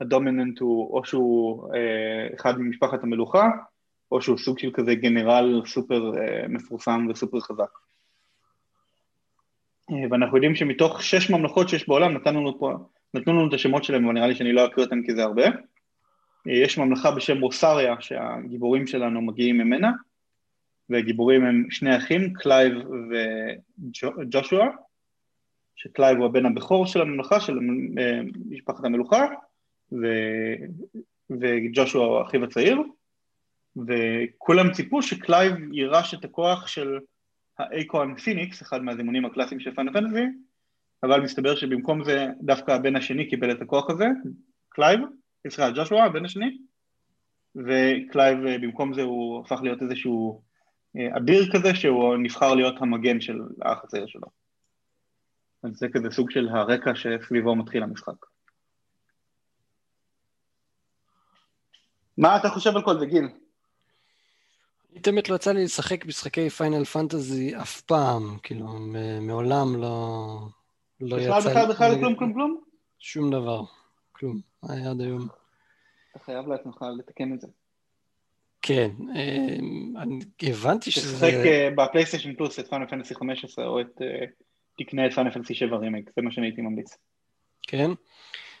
הדומיננט 0.00 0.58
הוא 0.58 0.96
או 0.96 1.04
שהוא 1.04 1.74
אה, 1.74 2.34
אחד 2.34 2.58
ממשפחת 2.58 3.02
המלוכה, 3.02 3.48
או 4.12 4.22
שהוא 4.22 4.38
סוג 4.38 4.58
של 4.58 4.70
כזה 4.74 4.94
גנרל 4.94 5.62
סופר 5.66 6.12
אה, 6.18 6.48
מפורסם 6.48 7.06
וסופר 7.10 7.40
חזק. 7.40 7.78
אה, 9.90 9.96
ואנחנו 10.10 10.36
יודעים 10.36 10.54
שמתוך 10.54 11.02
שש 11.02 11.30
ממלכות 11.30 11.68
שיש 11.68 11.88
בעולם, 11.88 12.12
נתנו 12.12 12.40
לנו 12.40 12.58
פה 12.58 12.74
נתנו 13.14 13.32
לנו 13.32 13.48
את 13.48 13.54
השמות 13.54 13.84
שלהם, 13.84 14.04
אבל 14.04 14.14
נראה 14.14 14.26
לי 14.26 14.34
שאני 14.34 14.52
לא 14.52 14.66
אקריא 14.66 14.84
אותם 14.84 15.02
כי 15.02 15.14
זה 15.14 15.22
הרבה. 15.22 15.44
יש 16.46 16.78
ממלכה 16.78 17.10
בשם 17.10 17.40
רוסריה 17.40 17.94
שהגיבורים 18.00 18.86
שלנו 18.86 19.22
מגיעים 19.22 19.58
ממנה, 19.58 19.92
והגיבורים 20.88 21.44
הם 21.44 21.66
שני 21.70 21.96
אחים, 21.96 22.32
קלייב 22.32 22.72
וג'ושוע, 24.18 24.66
שקלייב 25.76 26.18
הוא 26.18 26.26
הבן 26.26 26.46
הבכור 26.46 26.86
של 26.86 27.00
הממלכה, 27.00 27.40
של 27.40 27.58
אה, 27.98 28.20
משפחת 28.50 28.84
המלוכה, 28.84 29.26
ו... 29.92 30.06
וג'ושוע 31.30 32.06
הוא 32.06 32.22
אחיו 32.22 32.44
הצעיר, 32.44 32.82
וכולם 33.76 34.72
ציפו 34.72 35.02
שקלייב 35.02 35.54
יירש 35.72 36.14
את 36.14 36.24
הכוח 36.24 36.66
של 36.66 36.98
ה 37.58 37.68
Eikon 37.68 38.16
Phoenix, 38.16 38.62
אחד 38.62 38.82
מהזימונים 38.82 39.24
הקלאסיים 39.24 39.60
של 39.60 39.74
Final 39.74 39.92
Fantasy, 39.92 40.24
אבל 41.02 41.20
מסתבר 41.20 41.56
שבמקום 41.56 42.04
זה 42.04 42.26
דווקא 42.40 42.72
הבן 42.72 42.96
השני 42.96 43.30
קיבל 43.30 43.52
את 43.52 43.62
הכוח 43.62 43.90
הזה, 43.90 44.06
קלייב, 44.68 45.00
סליחה, 45.48 45.70
ג'ושוע, 45.70 46.04
הבן 46.04 46.24
השני, 46.24 46.58
וקלייב 47.56 48.38
במקום 48.62 48.94
זה 48.94 49.02
הוא 49.02 49.44
הפך 49.44 49.60
להיות 49.62 49.82
איזשהו 49.82 50.42
אה, 50.96 51.16
אביר 51.16 51.52
כזה 51.52 51.74
שהוא 51.74 52.16
נבחר 52.16 52.54
להיות 52.54 52.74
המגן 52.80 53.20
של 53.20 53.40
האח 53.62 53.84
הצעיר 53.84 54.06
שלו. 54.06 54.28
אז 55.62 55.70
זה 55.78 55.86
כזה 55.92 56.10
סוג 56.10 56.30
של 56.30 56.48
הרקע 56.48 56.94
שסביבו 56.94 57.54
מתחיל 57.54 57.82
המשחק. 57.82 58.26
מה 62.18 62.36
אתה 62.36 62.48
חושב 62.48 62.76
על 62.76 62.84
כל 62.84 62.98
זה, 62.98 63.06
גיל? 63.06 63.28
אני 64.92 65.00
באמת 65.06 65.28
לא 65.28 65.34
יצא 65.34 65.52
לי 65.52 65.64
לשחק 65.64 66.06
משחקי 66.06 66.50
Final 66.50 66.84
Fantasy 66.84 67.56
אף 67.56 67.80
פעם, 67.80 68.38
כאילו, 68.42 68.78
מעולם 69.20 69.76
לא, 69.76 70.26
לא 71.00 71.16
יצא 71.16 71.38
לי... 71.38 71.50
בכלל, 71.50 71.68
בכלל, 71.68 71.94
כלום, 72.00 72.16
כלום, 72.16 72.32
כלום? 72.32 72.60
שום 72.98 73.30
דבר, 73.30 73.62
כלום, 74.12 74.40
היה 74.68 74.90
עד 74.90 75.00
היום. 75.00 75.26
אתה 76.10 76.18
חייב 76.18 76.48
לעצמך 76.48 76.84
לתקן 76.98 77.34
את 77.34 77.40
זה. 77.40 77.46
כן, 78.62 78.90
אה, 79.16 79.56
אני 80.02 80.20
הבנתי 80.42 80.90
שזה... 80.90 81.16
תשחק 81.16 81.34
אה, 81.46 81.68
ב 81.76 81.81
PlayStation 81.81 82.34
Plus 82.34 82.58
את 82.58 82.68
Final 82.68 82.86
Fantasy 82.86 83.14
15 83.14 83.66
או 83.66 83.80
את... 83.80 84.02
אה, 84.02 84.26
תקנה 84.78 85.06
את 85.06 85.12
Final 85.12 85.30
Fantasy 85.30 85.54
7 85.54 85.76
רימייק, 85.76 86.10
זה 86.16 86.22
מה 86.22 86.30
שאני 86.32 86.46
הייתי 86.46 86.60
ממליץ. 86.60 86.96
כן? 87.62 87.90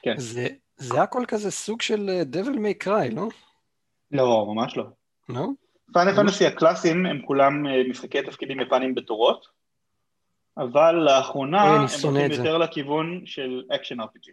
כן. 0.02 0.14
זה, 0.16 0.48
זה 0.76 1.02
הכל 1.02 1.24
כזה 1.28 1.50
סוג 1.50 1.82
של 1.82 2.22
Devil 2.22 2.58
May 2.58 2.74
Cry, 2.74 3.10
לא? 3.10 3.28
לא, 4.10 4.46
ממש 4.48 4.76
לא. 4.76 4.84
לא? 5.28 5.46
Final 5.92 6.16
Fantasy 6.16 6.46
הקלאסיים 6.46 7.06
הם 7.06 7.22
כולם 7.26 7.66
משחקי 7.90 8.22
תפקידים 8.22 8.60
יפנים 8.60 8.94
בתורות, 8.94 9.46
אבל 10.58 10.94
לאחרונה 10.94 11.62
הם 11.62 11.86
הולכים 12.02 12.30
יותר 12.30 12.58
לכיוון 12.58 13.22
של 13.26 13.62
action 13.74 14.00
RPG. 14.00 14.32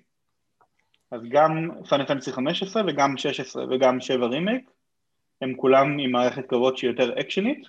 אז 1.12 1.22
גם 1.30 1.70
Final 1.90 2.06
Fantasy 2.06 2.32
15 2.32 2.84
וגם 2.88 3.18
16 3.18 3.66
וגם 3.70 4.02
7 4.02 4.26
רימייק 4.26 4.72
הם 5.42 5.54
כולם 5.56 6.00
עם 6.00 6.12
מערכת 6.12 6.46
קרבות 6.46 6.78
שהיא 6.78 6.90
יותר 6.90 7.20
אקשנית, 7.20 7.68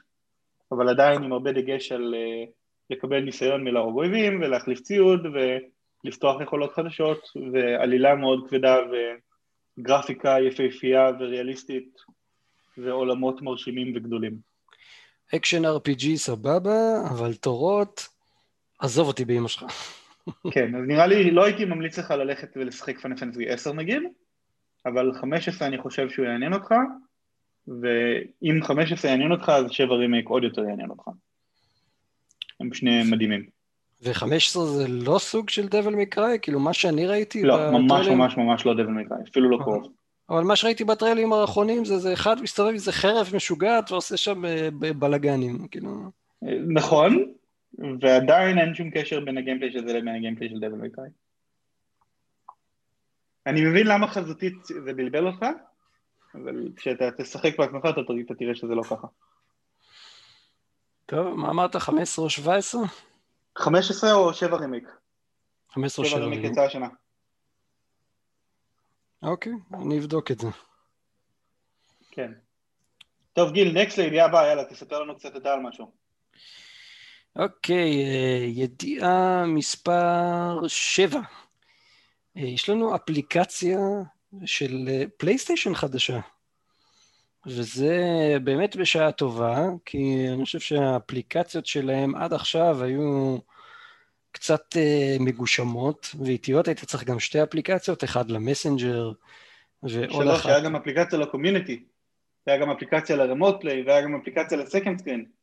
אבל 0.72 0.88
עדיין 0.88 1.22
עם 1.22 1.32
הרבה 1.32 1.52
דגש 1.52 1.92
על 1.92 2.14
אה, 2.14 2.50
לקבל 2.90 3.20
ניסיון 3.20 3.64
מלהרוג 3.64 3.96
אויבים 3.96 4.40
ולהחליף 4.40 4.80
ציוד 4.80 5.20
ולפתוח 6.04 6.40
יכולות 6.40 6.72
חדשות 6.72 7.28
ועלילה 7.52 8.14
מאוד 8.14 8.46
כבדה 8.48 8.76
וגרפיקה 9.78 10.36
יפהפייה 10.40 11.10
וריאליסטית 11.20 11.98
ועולמות 12.78 13.42
מרשימים 13.42 13.92
וגדולים. 13.96 14.36
action 15.34 15.64
RPG 15.64 16.16
סבבה, 16.16 17.00
אבל 17.10 17.34
תורות, 17.34 18.15
עזוב 18.78 19.08
אותי 19.08 19.24
באמא 19.24 19.48
שלך. 19.48 19.64
כן, 20.50 20.74
אז 20.74 20.82
נראה 20.86 21.06
לי, 21.06 21.30
לא 21.30 21.44
הייתי 21.44 21.64
ממליץ 21.64 21.98
לך 21.98 22.10
ללכת 22.10 22.48
ולשחק 22.56 22.98
Final 22.98 23.16
Fantasy 23.16 23.48
10 23.48 23.72
נגיד, 23.72 24.02
אבל 24.86 25.12
15 25.20 25.68
אני 25.68 25.78
חושב 25.78 26.10
שהוא 26.10 26.26
יעניין 26.26 26.52
אותך, 26.52 26.74
ואם 27.68 28.62
15 28.62 29.10
יעניין 29.10 29.32
אותך, 29.32 29.48
אז 29.48 29.70
7 29.70 29.94
רימייק 29.94 30.28
עוד 30.28 30.44
יותר 30.44 30.64
יעניין 30.64 30.90
אותך. 30.90 31.08
הם 32.60 32.74
שני 32.74 33.02
מדהימים. 33.10 33.46
ו-15 34.02 34.60
זה 34.60 34.88
לא 34.88 35.18
סוג 35.18 35.50
של 35.50 35.68
Devil 35.68 35.94
May 35.94 36.13
Cry? 36.13 36.38
כאילו 36.42 36.60
מה 36.60 36.72
שאני 36.72 37.06
ראיתי... 37.06 37.42
לא, 37.42 37.70
ממש 37.70 38.08
ממש 38.08 38.36
ממש 38.36 38.66
לא 38.66 38.74
Devil 38.74 38.92
May 38.92 39.04
Cry, 39.04 39.20
אפילו 39.30 39.50
לא 39.50 39.58
קרוב. 39.64 39.88
אבל 40.30 40.42
מה 40.42 40.56
שראיתי 40.56 40.84
בטריילים 40.84 41.32
האחרונים 41.32 41.84
זה, 41.84 41.98
זה 41.98 42.12
אחד 42.12 42.42
מסתובב 42.42 42.68
עם 42.68 42.74
איזה 42.74 42.92
חרב 42.92 43.30
משוגעת 43.34 43.92
ועושה 43.92 44.16
שם 44.16 44.44
אה, 44.44 44.68
בלאגנים, 44.98 45.68
כאילו... 45.70 45.90
נכון, 46.68 47.32
ועדיין 48.00 48.58
אין 48.58 48.74
שום 48.74 48.90
קשר 48.90 49.20
בין 49.20 49.38
הגיימפליי 49.38 49.72
של 49.72 49.88
זה 49.88 49.92
לבין 49.92 50.14
הגיימפליי 50.14 50.48
של 50.48 50.58
דבל 50.58 50.78
מקראי. 50.78 51.08
אני 53.46 53.64
מבין 53.64 53.86
למה 53.86 54.08
חזותית 54.08 54.64
זה 54.64 54.92
בלבל 54.92 55.26
אותך, 55.26 55.46
אבל 56.34 56.68
כשאתה 56.76 57.10
תשחק 57.18 57.58
בעצמך 57.58 57.84
אתה 57.84 58.34
תראה 58.38 58.54
שזה 58.54 58.74
לא 58.74 58.82
ככה. 58.82 59.06
טוב, 61.06 61.34
מה 61.34 61.50
אמרת, 61.50 61.76
15 61.76 62.24
או 62.24 62.30
17? 62.30 62.82
15 63.58 64.12
או 64.12 64.34
7 64.34 64.56
רימיק. 64.56 64.88
15 65.70 66.04
או 66.04 66.10
7 66.10 66.20
רימיק 66.20 66.44
יצא 66.44 66.60
השנה. 66.60 66.88
אוקיי, 69.22 69.52
אני 69.74 69.98
אבדוק 69.98 70.30
את 70.30 70.38
זה. 70.38 70.48
כן. 72.10 72.32
טוב, 73.32 73.52
גיל, 73.52 73.82
נקסט 73.82 73.98
לידיעה 73.98 74.26
הבאה, 74.26 74.46
יאללה, 74.48 74.64
תספר 74.64 75.02
לנו 75.02 75.16
קצת 75.16 75.36
אתה 75.36 75.52
על 75.52 75.60
משהו. 75.60 75.92
אוקיי, 77.38 78.04
אה, 78.04 78.44
ידיעה 78.46 79.44
מספר 79.46 80.68
7. 80.68 81.20
אה, 82.36 82.42
יש 82.42 82.68
לנו 82.68 82.94
אפליקציה 82.94 83.78
של 84.44 84.88
פלייסטיישן 85.16 85.70
אה, 85.70 85.74
חדשה. 85.74 86.20
וזה 87.46 87.96
באמת 88.44 88.76
בשעה 88.76 89.12
טובה, 89.12 89.64
כי 89.84 90.26
אני 90.34 90.44
חושב 90.44 90.60
שהאפליקציות 90.60 91.66
שלהם 91.66 92.14
עד 92.14 92.32
עכשיו 92.32 92.82
היו 92.82 93.38
קצת 94.32 94.76
מגושמות 95.20 96.14
ואיטיות, 96.24 96.68
היית 96.68 96.84
צריך 96.84 97.04
גם 97.04 97.20
שתי 97.20 97.42
אפליקציות, 97.42 98.04
אחד 98.04 98.30
ל 98.30 98.38
Messenger 98.38 99.12
ועוד 99.82 100.28
אחת. 100.28 100.42
שלוש, 100.42 100.46
היה 100.46 100.60
גם 100.60 100.76
אפליקציה 100.76 101.18
ל 101.18 101.24
community, 101.24 101.84
והיה 102.46 102.60
גם 102.60 102.70
אפליקציה 102.70 103.16
ל 103.16 103.23
Remote 103.23 103.60
Play, 103.60 103.82
והיה 103.86 104.02
גם 104.02 104.14
אפליקציה 104.14 104.58
ל 104.58 104.64
Second 104.64 104.98
Screen. 104.98 105.35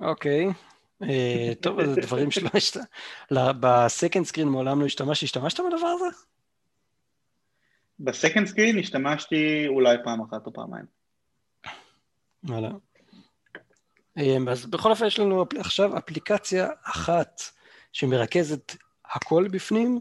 אוקיי, 0.00 0.46
אה, 1.02 1.06
טוב, 1.60 1.84
זה 1.84 2.00
דברים 2.00 2.30
שלא 2.30 2.50
השתמשת, 2.54 2.80
ב 3.60 3.69
Second 3.69 4.24
Screen 4.24 4.48
מעולם 4.48 4.80
לא 4.80 4.86
השתמשתי, 4.86 5.24
השתמשת 5.24 5.60
בדבר 5.60 5.86
הזה? 5.86 6.16
ב 8.00 8.07
Second 8.07 8.46
Screen 8.46 8.78
השתמשתי 8.78 9.64
אולי 9.68 9.96
פעם 10.04 10.20
אחת 10.20 10.46
או 10.46 10.52
פעמיים. 10.52 10.84
וואלה. 12.44 12.70
אמ, 14.16 14.48
אז 14.48 14.66
בכל 14.66 14.90
אופן 14.90 15.06
יש 15.06 15.18
לנו 15.18 15.44
עכשיו 15.58 15.98
אפליקציה 15.98 16.68
אחת 16.84 17.40
שמרכזת 17.92 18.76
הכל 19.14 19.48
בפנים. 19.48 20.00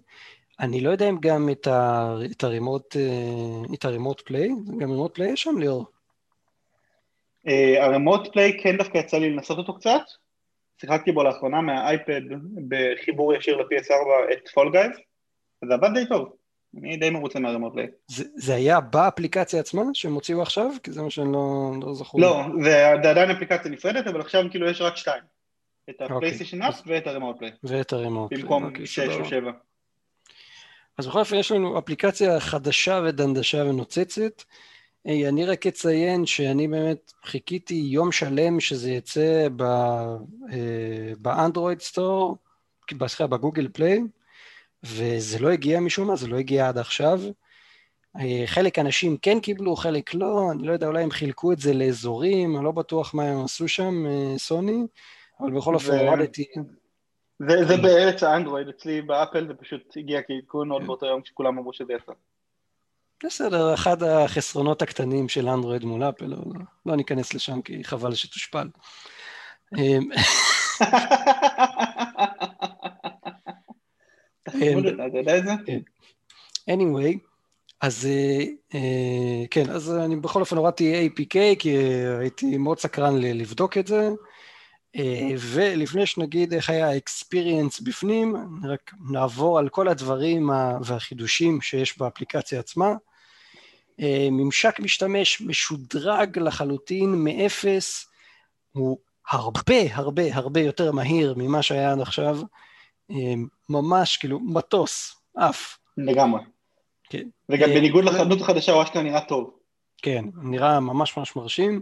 אני 0.59 0.81
לא 0.81 0.89
יודע 0.89 1.09
אם 1.09 1.17
גם 1.19 1.49
את, 1.49 1.67
ה, 1.67 2.15
ה 2.43 2.50
Remote, 2.50 2.95
אה, 2.95 3.73
את 3.73 3.85
ה 3.85 3.90
Remote 3.90 4.21
Play, 4.21 4.49
גם 4.77 4.91
Remote 4.91 5.15
Play 5.15 5.31
יש 5.31 5.41
שם 5.43 5.57
ליאור. 5.57 5.85
אה, 7.47 7.85
ה 7.85 7.92
Remote 7.92 8.33
Play 8.33 8.59
כן 8.61 8.77
דווקא 8.77 8.97
יצא 8.97 9.17
לי 9.17 9.29
לנסות 9.29 9.57
אותו 9.57 9.75
קצת. 9.75 10.01
שיחקתי 10.81 11.11
בו 11.11 11.23
לאחרונה 11.23 11.61
מה 11.61 11.81
iPad 11.81 12.21
בחיבור 12.67 13.33
ישיר 13.33 13.57
ל-PS4 13.57 14.33
את 14.33 14.47
Fall 14.47 14.71
Guys, 14.71 14.91
וזה 15.63 15.73
עבד 15.73 15.89
די 15.93 16.05
טוב. 16.09 16.29
אני 16.83 16.97
די 16.97 17.09
מרוצה 17.09 17.39
מה 17.39 17.48
Remote 17.48 17.73
Play. 17.73 17.87
זה, 18.07 18.23
זה 18.35 18.55
היה 18.55 18.79
באפליקציה 18.79 19.59
עצמה 19.59 19.83
שהם 19.93 20.13
הוציאו 20.13 20.41
עכשיו? 20.41 20.71
כי 20.83 20.91
זה 20.91 21.01
מה 21.01 21.09
שאני 21.09 21.33
לא, 21.33 21.71
לא 21.81 21.93
זכור. 21.93 22.21
לא, 22.21 22.43
זה 22.63 22.87
עדיין 22.91 23.31
אפליקציה 23.31 23.71
נפרדת, 23.71 24.07
אבל 24.07 24.21
עכשיו 24.21 24.43
כאילו 24.51 24.69
יש 24.69 24.81
רק 24.81 24.97
שתיים. 24.97 25.23
את 25.89 26.01
ה 26.01 26.06
PlayStation 26.06 26.61
App 26.61 26.81
ואת 26.85 27.07
ה 27.07 27.11
Remote 27.11 27.35
Play. 27.39 27.51
ואת 27.63 27.93
ה 27.93 27.98
Remote 27.98 28.29
Play. 28.29 28.41
במקום 28.41 28.65
אוקיי, 28.65 28.85
שש 28.85 29.17
או 29.19 29.25
שבע. 29.25 29.51
אז 30.97 31.07
בכל 31.07 31.19
אופן 31.19 31.35
יש 31.35 31.51
לנו 31.51 31.79
אפליקציה 31.79 32.39
חדשה 32.39 33.01
ודנדשה 33.05 33.63
ונוצצת. 33.63 34.43
Hey, 35.07 35.29
אני 35.29 35.45
רק 35.45 35.67
אציין 35.67 36.25
שאני 36.25 36.67
באמת 36.67 37.13
חיכיתי 37.23 37.73
יום 37.73 38.11
שלם 38.11 38.59
שזה 38.59 38.91
יצא 38.91 39.47
אה, 39.61 41.11
ב 41.19 41.27
Android 41.27 41.81
Store, 41.81 42.37
סליחה, 43.07 43.27
ב 43.27 43.33
Google 43.33 43.67
Play, 43.73 44.01
וזה 44.83 45.39
לא 45.39 45.49
הגיע 45.49 45.79
משום 45.79 46.07
מה, 46.07 46.15
זה 46.15 46.27
לא 46.27 46.37
הגיע 46.37 46.67
עד 46.67 46.77
עכשיו. 46.77 47.21
אה, 48.19 48.43
חלק 48.45 48.79
אנשים 48.79 49.17
כן 49.17 49.39
קיבלו, 49.39 49.75
חלק 49.75 50.13
לא, 50.13 50.51
אני 50.51 50.67
לא 50.67 50.73
יודע, 50.73 50.87
אולי 50.87 51.03
הם 51.03 51.11
חילקו 51.11 51.51
את 51.51 51.59
זה 51.59 51.73
לאזורים, 51.73 52.55
אני 52.55 52.65
לא 52.65 52.71
בטוח 52.71 53.13
מה 53.13 53.23
הם 53.23 53.43
עשו 53.43 53.67
שם, 53.67 54.05
אה, 54.05 54.37
סוני, 54.37 54.83
אבל 55.39 55.51
בכל 55.51 55.73
אופן 55.73 55.97
הורדתי. 55.97 56.45
זה, 57.39 57.65
זה 57.67 57.77
בארץ 57.77 58.23
האנדרואיד, 58.23 58.67
אצלי 58.67 59.01
באפל 59.01 59.47
זה 59.47 59.53
פשוט 59.53 59.97
הגיע 59.97 60.21
כעדכון 60.27 60.71
עוד. 60.71 60.87
באותו 60.87 61.05
יום 61.05 61.21
כשכולם 61.21 61.57
אמרו 61.57 61.73
שזה 61.73 61.93
יצא. 61.93 62.11
בסדר, 63.23 63.73
אחד 63.73 64.03
החסרונות 64.03 64.81
הקטנים 64.81 65.29
של 65.29 65.49
אנדרואיד 65.49 65.85
מול 65.85 66.03
אפל, 66.03 66.25
לא, 66.25 66.37
לא 66.85 66.95
ניכנס 66.95 67.33
לשם 67.33 67.61
כי 67.61 67.83
חבל 67.83 68.15
שתושפל. 68.15 68.67
אמ, 69.77 70.09
זה? 75.45 75.51
כן. 75.65 75.79
anyway, 76.71 77.17
אז 77.81 78.07
כן, 79.51 79.69
אז 79.69 79.91
אני 79.91 80.15
בכל 80.15 80.39
אופן 80.39 80.57
הורדתי 80.57 81.07
APK 81.07 81.35
כי 81.59 81.69
הייתי 82.19 82.57
מאוד 82.57 82.79
סקרן 82.79 83.17
לבדוק 83.17 83.77
את 83.77 83.87
זה. 83.87 84.09
ולפני 85.39 86.05
שנגיד 86.05 86.53
איך 86.53 86.69
היה 86.69 86.89
האקספיריאנס 86.89 87.79
בפנים, 87.79 88.35
רק 88.63 88.91
נעבור 89.11 89.59
על 89.59 89.69
כל 89.69 89.87
הדברים 89.87 90.49
והחידושים 90.83 91.61
שיש 91.61 91.97
באפליקציה 91.97 92.59
עצמה. 92.59 92.93
ממשק 94.31 94.79
משתמש 94.79 95.41
משודרג 95.41 96.39
לחלוטין 96.39 97.23
מאפס, 97.23 98.07
הוא 98.71 98.97
הרבה 99.31 99.75
הרבה 99.91 100.35
הרבה 100.35 100.61
יותר 100.61 100.91
מהיר 100.91 101.33
ממה 101.37 101.61
שהיה 101.61 101.91
עד 101.91 101.99
עכשיו, 101.99 102.39
ממש 103.69 104.17
כאילו 104.17 104.39
מטוס, 104.39 105.15
עף. 105.35 105.77
לגמרי. 105.97 106.41
כן. 107.09 107.27
וגם 107.49 107.69
בניגוד 107.69 108.03
לחנות 108.03 108.41
החדשה 108.41 108.71
הוא 108.71 108.83
אשכרה 108.83 109.03
נראה 109.03 109.21
טוב. 109.21 109.51
כן, 110.01 110.25
נראה 110.43 110.79
ממש 110.79 111.17
ממש 111.17 111.35
מרשים. 111.35 111.81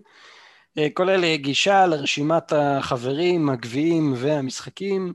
כולל 0.93 1.35
גישה 1.35 1.85
לרשימת 1.85 2.53
החברים, 2.55 3.49
הגביעים 3.49 4.13
והמשחקים, 4.17 5.13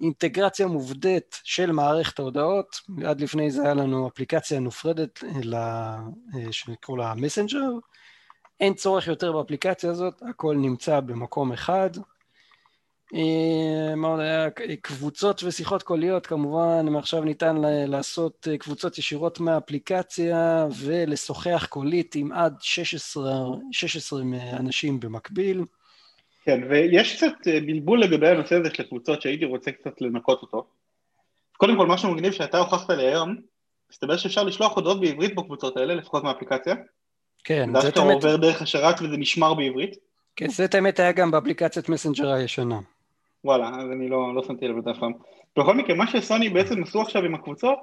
אינטגרציה 0.00 0.66
מובדית 0.66 1.40
של 1.44 1.72
מערכת 1.72 2.18
ההודעות, 2.18 2.80
עד 3.04 3.20
לפני 3.20 3.50
זה 3.50 3.62
היה 3.62 3.74
לנו 3.74 4.08
אפליקציה 4.08 4.60
נופרדת 4.60 5.24
שנקראו 6.50 6.96
לה 6.96 7.14
מסנג'ר, 7.14 7.70
אין 8.60 8.74
צורך 8.74 9.06
יותר 9.06 9.32
באפליקציה 9.32 9.90
הזאת, 9.90 10.22
הכל 10.30 10.56
נמצא 10.56 11.00
במקום 11.00 11.52
אחד. 11.52 11.90
אה, 13.14 14.48
קבוצות 14.82 15.42
ושיחות 15.42 15.82
קוליות 15.82 16.26
כמובן, 16.26 16.86
מעכשיו 16.88 17.24
ניתן 17.24 17.56
לעשות 17.88 18.48
אה, 18.50 18.58
קבוצות 18.58 18.98
ישירות 18.98 19.40
מהאפליקציה 19.40 20.66
ולשוחח 20.80 21.66
קולית 21.70 22.14
עם 22.14 22.32
עד 22.32 22.54
16, 22.60 23.32
16 23.72 24.22
אנשים 24.52 25.00
במקביל. 25.00 25.64
כן, 26.44 26.60
ויש 26.70 27.16
קצת 27.16 27.32
אה, 27.46 27.60
בלבול 27.60 28.00
לגבי 28.02 28.28
הנושא 28.28 28.54
הזה 28.56 28.70
של 28.74 28.82
הקבוצות 28.82 29.22
שהייתי 29.22 29.44
רוצה 29.44 29.72
קצת 29.72 30.00
לנקות 30.00 30.42
אותו. 30.42 30.66
קודם 31.56 31.76
כל, 31.76 31.86
משהו 31.86 32.10
מגניב 32.10 32.32
שאתה 32.32 32.58
הוכחת 32.58 32.90
לי 32.90 33.06
היום, 33.06 33.36
מסתבר 33.90 34.16
שאפשר 34.16 34.44
לשלוח 34.44 34.76
הודעות 34.76 35.00
בעברית 35.00 35.34
בקבוצות 35.34 35.76
האלה, 35.76 35.94
לפחות 35.94 36.24
מהאפליקציה. 36.24 36.74
כן, 37.44 37.80
זה 37.80 37.88
אתה 37.88 38.00
עובר 38.00 38.36
דרך 38.36 38.62
השרת 38.62 39.02
וזה 39.02 39.16
נשמר 39.16 39.54
בעברית. 39.54 39.96
כן, 40.36 40.48
זה 40.48 40.64
את 40.64 40.74
האמת 40.74 41.00
היה 41.00 41.12
גם 41.12 41.30
באפליקציית 41.30 41.88
Messenger 41.88 42.32
הישנה. 42.32 42.80
וואלה, 43.44 43.68
אז 43.68 43.90
אני 43.92 44.08
לא, 44.08 44.34
לא 44.34 44.42
שמתי 44.42 44.68
לב 44.68 44.76
לזה 44.76 44.90
אף 44.90 44.98
פעם. 44.98 45.12
בכל 45.58 45.74
מקרה, 45.76 45.96
מה 45.96 46.06
שסוני 46.06 46.48
בעצם 46.48 46.82
עשו 46.82 47.02
עכשיו 47.02 47.24
עם 47.24 47.34
הקבוצות, 47.34 47.78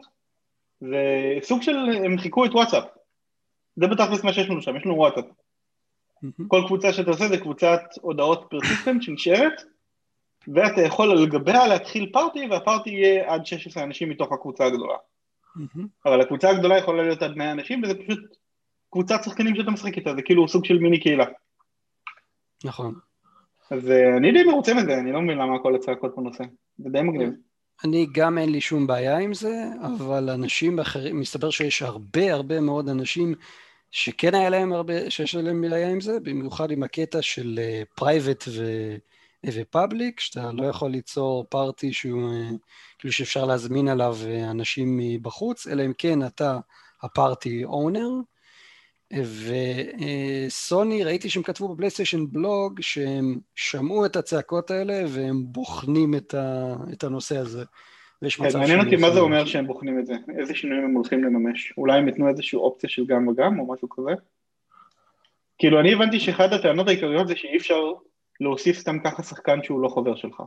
זה 0.81 1.03
סוג 1.41 1.61
של, 1.61 1.75
הם 2.05 2.17
חיקו 2.17 2.45
את 2.45 2.51
וואטסאפ. 2.53 2.83
זה 3.75 3.87
בתכלס 3.87 4.23
מה 4.23 4.33
שיש 4.33 4.49
לנו 4.49 4.61
שם, 4.61 4.75
יש 4.75 4.85
לנו 4.85 4.95
וואטסאפ. 4.95 5.25
כל 6.47 6.63
קבוצה 6.67 6.93
שאתה 6.93 7.09
עושה 7.09 7.27
זה 7.27 7.37
קבוצת 7.37 7.81
הודעות 8.01 8.47
persistent 8.49 9.03
שנשארת, 9.03 9.61
ואתה 10.47 10.81
יכול 10.81 11.11
על 11.11 11.25
גביה 11.25 11.67
להתחיל 11.67 12.09
party, 12.13 12.47
וה 12.51 12.62
party 12.62 12.89
יהיה 12.89 13.33
עד 13.33 13.45
16 13.45 13.83
אנשים 13.83 14.09
מתוך 14.09 14.31
הקבוצה 14.31 14.65
הגדולה. 14.65 14.95
אבל 16.05 16.21
הקבוצה 16.21 16.49
הגדולה 16.49 16.77
יכולה 16.77 17.03
להיות 17.03 17.21
עד 17.21 17.35
100 17.35 17.51
אנשים, 17.51 17.83
וזה 17.83 17.93
פשוט 17.95 18.19
קבוצת 18.89 19.23
שחקנים 19.25 19.55
שאתה 19.55 19.71
משחק 19.71 19.97
איתה, 19.97 20.15
זה 20.15 20.21
כאילו 20.21 20.47
סוג 20.47 20.65
של 20.65 20.77
מיני 20.77 20.99
קהילה. 20.99 21.25
נכון. 22.63 22.95
אז 23.71 23.91
אני 24.17 24.31
די 24.31 24.43
מרוצה 24.43 24.73
מזה, 24.73 24.97
אני 24.97 25.11
לא 25.11 25.21
מבין 25.21 25.37
למה 25.37 25.55
הכל 25.55 25.75
הצעקות 25.75 26.15
בנושא, 26.17 26.43
זה 26.77 26.89
די 26.89 27.01
מגניב. 27.01 27.29
אני 27.83 28.07
גם 28.13 28.37
אין 28.37 28.49
לי 28.49 28.61
שום 28.61 28.87
בעיה 28.87 29.17
עם 29.17 29.33
זה, 29.33 29.65
אבל 29.81 30.29
אנשים 30.29 30.79
אחרים, 30.79 31.19
מסתבר 31.19 31.49
שיש 31.49 31.81
הרבה 31.81 32.33
הרבה 32.33 32.59
מאוד 32.59 32.89
אנשים 32.89 33.35
שכן 33.91 34.35
היה 34.35 34.49
להם 34.49 34.73
הרבה, 34.73 35.09
שיש 35.09 35.35
להם 35.35 35.61
בעיה 35.61 35.89
עם 35.89 36.01
זה, 36.01 36.19
במיוחד 36.19 36.71
עם 36.71 36.83
הקטע 36.83 37.21
של 37.21 37.59
private 37.95 38.43
אה, 38.43 39.49
ו 39.53 39.61
public, 39.62 40.19
שאתה 40.19 40.51
לא 40.51 40.65
יכול 40.65 40.91
ליצור 40.91 41.45
party 41.49 41.93
שהוא, 41.93 42.29
אה, 42.29 42.57
כאילו 42.99 43.11
שאפשר 43.11 43.45
להזמין 43.45 43.87
עליו 43.87 44.15
uh, 44.23 44.51
אנשים 44.51 44.97
מבחוץ, 44.97 45.67
אלא 45.67 45.85
אם 45.85 45.93
כן 45.97 46.25
אתה 46.25 46.59
הפארטי 47.01 47.65
אונר, 47.65 48.09
וסוני, 50.47 51.03
ראיתי 51.03 51.29
שהם 51.29 51.43
כתבו 51.43 51.67
בפלייסטיישן 51.67 52.25
בלוג 52.31 52.81
שהם 52.81 53.39
שמעו 53.55 54.05
את 54.05 54.15
הצעקות 54.15 54.71
האלה 54.71 55.03
והם 55.07 55.43
בוחנים 55.45 56.15
את, 56.15 56.33
ה, 56.33 56.75
את 56.93 57.03
הנושא 57.03 57.37
הזה. 57.37 57.63
כן, 58.29 58.59
מעניין 58.59 58.79
אותי 58.79 58.95
מה 58.95 59.11
זה 59.11 59.19
אומר 59.19 59.45
שהם 59.45 59.67
בוחנים 59.67 59.99
את 59.99 60.05
זה, 60.05 60.13
איזה 60.39 60.55
שינויים 60.55 60.83
הם 60.83 60.93
הולכים 60.93 61.23
לממש. 61.23 61.73
אולי 61.77 61.97
הם 61.97 62.07
ייתנו 62.07 62.29
איזושהי 62.29 62.57
אופציה 62.57 62.89
של 62.89 63.05
גם 63.05 63.27
וגם 63.27 63.59
או 63.59 63.73
משהו 63.73 63.89
כזה? 63.89 64.11
כאילו 65.57 65.79
אני 65.79 65.93
הבנתי 65.93 66.19
שאחד 66.19 66.53
הטענות 66.53 66.87
העיקריות 66.87 67.27
זה 67.27 67.35
שאי 67.35 67.57
אפשר 67.57 67.79
להוסיף 68.39 68.77
סתם 68.77 68.99
ככה 69.03 69.23
שחקן 69.23 69.63
שהוא 69.63 69.81
לא 69.81 69.89
חבר 69.89 70.15
שלך. 70.15 70.43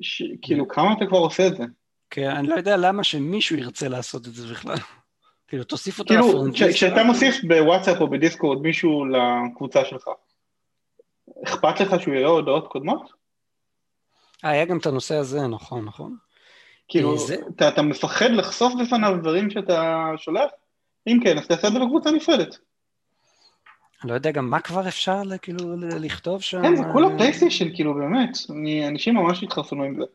ש... 0.00 0.22
כאילו 0.42 0.68
כמה 0.68 0.92
אתה 0.92 1.06
כבר 1.06 1.18
עושה 1.18 1.46
את 1.46 1.56
זה? 1.56 1.64
כן, 2.10 2.30
אני 2.30 2.48
לא 2.48 2.54
יודע 2.54 2.76
למה 2.76 3.04
שמישהו 3.04 3.56
ירצה 3.56 3.88
לעשות 3.88 4.26
את 4.26 4.34
זה 4.34 4.52
בכלל. 4.52 4.76
כאילו, 5.48 5.64
תוסיף 5.64 5.98
אותו 5.98 6.08
כאילו, 6.08 6.28
לפרנצ'ייז. 6.28 6.74
כשאתה 6.74 7.04
מוסיף 7.04 7.36
בוואטסאפ 7.48 8.00
או 8.00 8.10
בדיסקורד 8.10 8.62
מישהו 8.62 9.04
לקבוצה 9.06 9.84
שלך, 9.84 10.08
אכפת 11.44 11.80
לך 11.80 12.00
שהוא 12.02 12.14
יראה 12.14 12.30
הודעות 12.30 12.68
קודמות? 12.68 13.12
אה, 14.44 14.50
היה 14.50 14.64
גם 14.64 14.78
את 14.78 14.86
הנושא 14.86 15.14
הזה, 15.14 15.46
נכון, 15.46 15.84
נכון. 15.84 16.16
כאילו, 16.88 17.12
אה, 17.12 17.18
זה... 17.18 17.36
אתה, 17.56 17.68
אתה 17.68 17.82
מפחד 17.82 18.30
לחשוף 18.30 18.72
בפניו 18.82 19.16
דברים 19.20 19.50
שאתה 19.50 20.04
שולח? 20.16 20.50
אם 21.06 21.18
כן, 21.24 21.38
אז 21.38 21.46
תעשה 21.46 21.68
את 21.68 21.72
זה 21.72 21.78
בקבוצה 21.78 22.10
נפרדת. 22.10 22.58
אני 24.02 24.10
לא 24.10 24.14
יודע 24.14 24.30
גם 24.30 24.50
מה 24.50 24.60
כבר 24.60 24.88
אפשר 24.88 25.22
כאילו 25.42 25.76
לכתוב 25.80 26.42
שם. 26.42 26.62
כן, 26.62 26.76
זה 26.76 26.82
כולה 26.92 27.08
פלייסטיישן, 27.18 27.74
כאילו, 27.74 27.94
באמת. 27.94 28.30
אנשים 28.88 29.14
ממש 29.14 29.42
התחרפנו 29.42 29.84
עם 29.84 29.96
זה. 30.00 30.06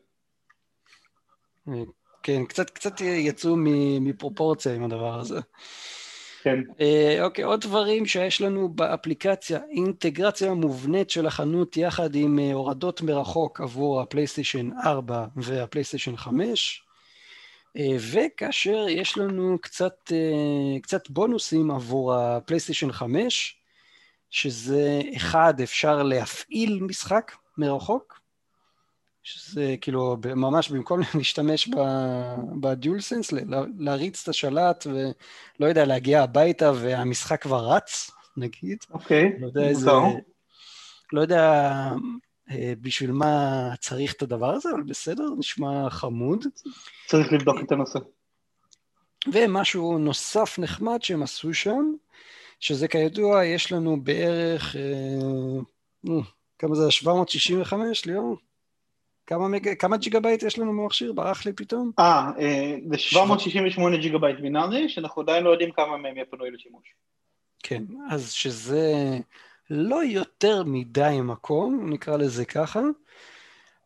כן, 2.24 2.46
קצת, 2.46 2.70
קצת 2.70 3.02
יצאו 3.02 3.56
מפרופורציה 4.02 4.76
עם 4.76 4.84
הדבר 4.84 5.20
הזה. 5.20 5.40
כן. 6.44 6.60
אה, 6.82 7.24
אוקיי, 7.24 7.44
עוד 7.44 7.62
דברים 7.62 8.06
שיש 8.06 8.42
לנו 8.42 8.70
באפליקציה, 8.70 9.60
אינטגרציה 9.70 10.54
מובנית 10.54 11.10
של 11.10 11.28
החנות 11.28 11.78
יחד 11.78 12.16
עם 12.16 12.40
אה, 12.40 12.54
הורדות 12.54 13.02
מרחוק 13.02 13.62
עבור 13.62 14.02
הפלייסטיישן 14.02 14.70
4 14.86 15.26
והפלייסטיישן 15.36 16.18
5, 16.18 16.84
אה, 17.78 17.96
וכאשר 18.12 18.86
יש 18.90 19.18
לנו 19.18 19.58
קצת, 19.62 20.12
קצת 20.82 21.10
בונוסים 21.10 21.72
עבור 21.72 22.14
הפלייסטיישן 22.14 22.92
5, 22.92 23.58
שזה 24.30 25.02
אחד, 25.16 25.62
אפשר 25.64 26.04
להפעיל 26.04 26.80
משחק 26.82 27.32
מרחוק, 27.58 28.21
שזה 29.24 29.76
כאילו 29.82 30.18
ממש 30.36 30.70
במקום 30.70 31.00
להשתמש 31.18 31.70
בדיול 32.60 33.02
סנס, 33.02 33.34
להריץ 33.80 34.22
את 34.24 34.30
השלט 34.30 34.88
ולא 34.88 35.68
יודע, 35.68 35.86
להגיע 35.86 36.24
הביתה 36.24 36.72
והמשחק 36.76 37.42
כבר 37.42 37.74
רץ, 37.74 38.12
נגיד. 38.38 38.78
אוקיי, 38.92 39.40
לא 39.40 39.48
יודע 39.48 39.68
איזה... 39.68 39.92
לא 41.14 41.22
יודע 41.22 41.62
אה, 42.52 42.74
בשביל 42.82 43.12
מה 43.12 43.70
צריך 43.80 44.14
את 44.14 44.22
הדבר 44.22 44.54
הזה, 44.54 44.70
אבל 44.72 44.84
בסדר, 44.84 45.24
נשמע 45.38 45.90
חמוד. 45.90 46.46
צריך 47.08 47.34
לבדוק 47.34 47.58
את 47.66 47.72
הנושא. 47.72 48.00
ומשהו 49.34 49.98
נוסף 49.98 50.60
נחמד 50.60 51.02
שהם 51.02 51.24
עשו 51.24 51.54
שם, 51.54 51.94
שזה 52.60 52.88
כידוע, 52.88 53.46
יש 53.46 53.72
לנו 53.72 54.04
בערך, 54.04 54.76
אה, 54.76 56.12
כמה 56.60 56.76
זה, 56.76 56.92
765 56.92 58.06
ליאור? 58.06 58.38
כמה, 59.32 59.48
מג... 59.48 59.74
כמה 59.80 59.98
ג'יגה 59.98 60.20
בייט 60.20 60.44
יש 60.44 60.60
לנו 60.60 60.72
במכשיר? 60.72 61.14
ברח 61.14 61.46
לי 61.46 61.54
פתאום? 61.54 61.92
אה, 62.00 62.32
אה 62.40 62.76
זה 62.90 62.98
768 62.98 63.98
ג'יגה 63.98 64.18
בייט 64.18 64.40
בינארי, 64.40 64.90
שאנחנו 64.90 65.22
עדיין 65.22 65.44
לא 65.44 65.50
יודעים 65.50 65.72
כמה 65.72 65.98
מהם 65.98 66.16
יהיה 66.16 66.26
פנוי 66.26 66.52
לשימוש. 66.52 66.96
כן, 67.64 67.84
אז 68.10 68.32
שזה 68.32 69.18
לא 69.70 70.04
יותר 70.04 70.64
מדי 70.64 71.18
מקום, 71.24 71.90
נקרא 71.90 72.18
לזה 72.18 72.46
ככה, 72.46 72.82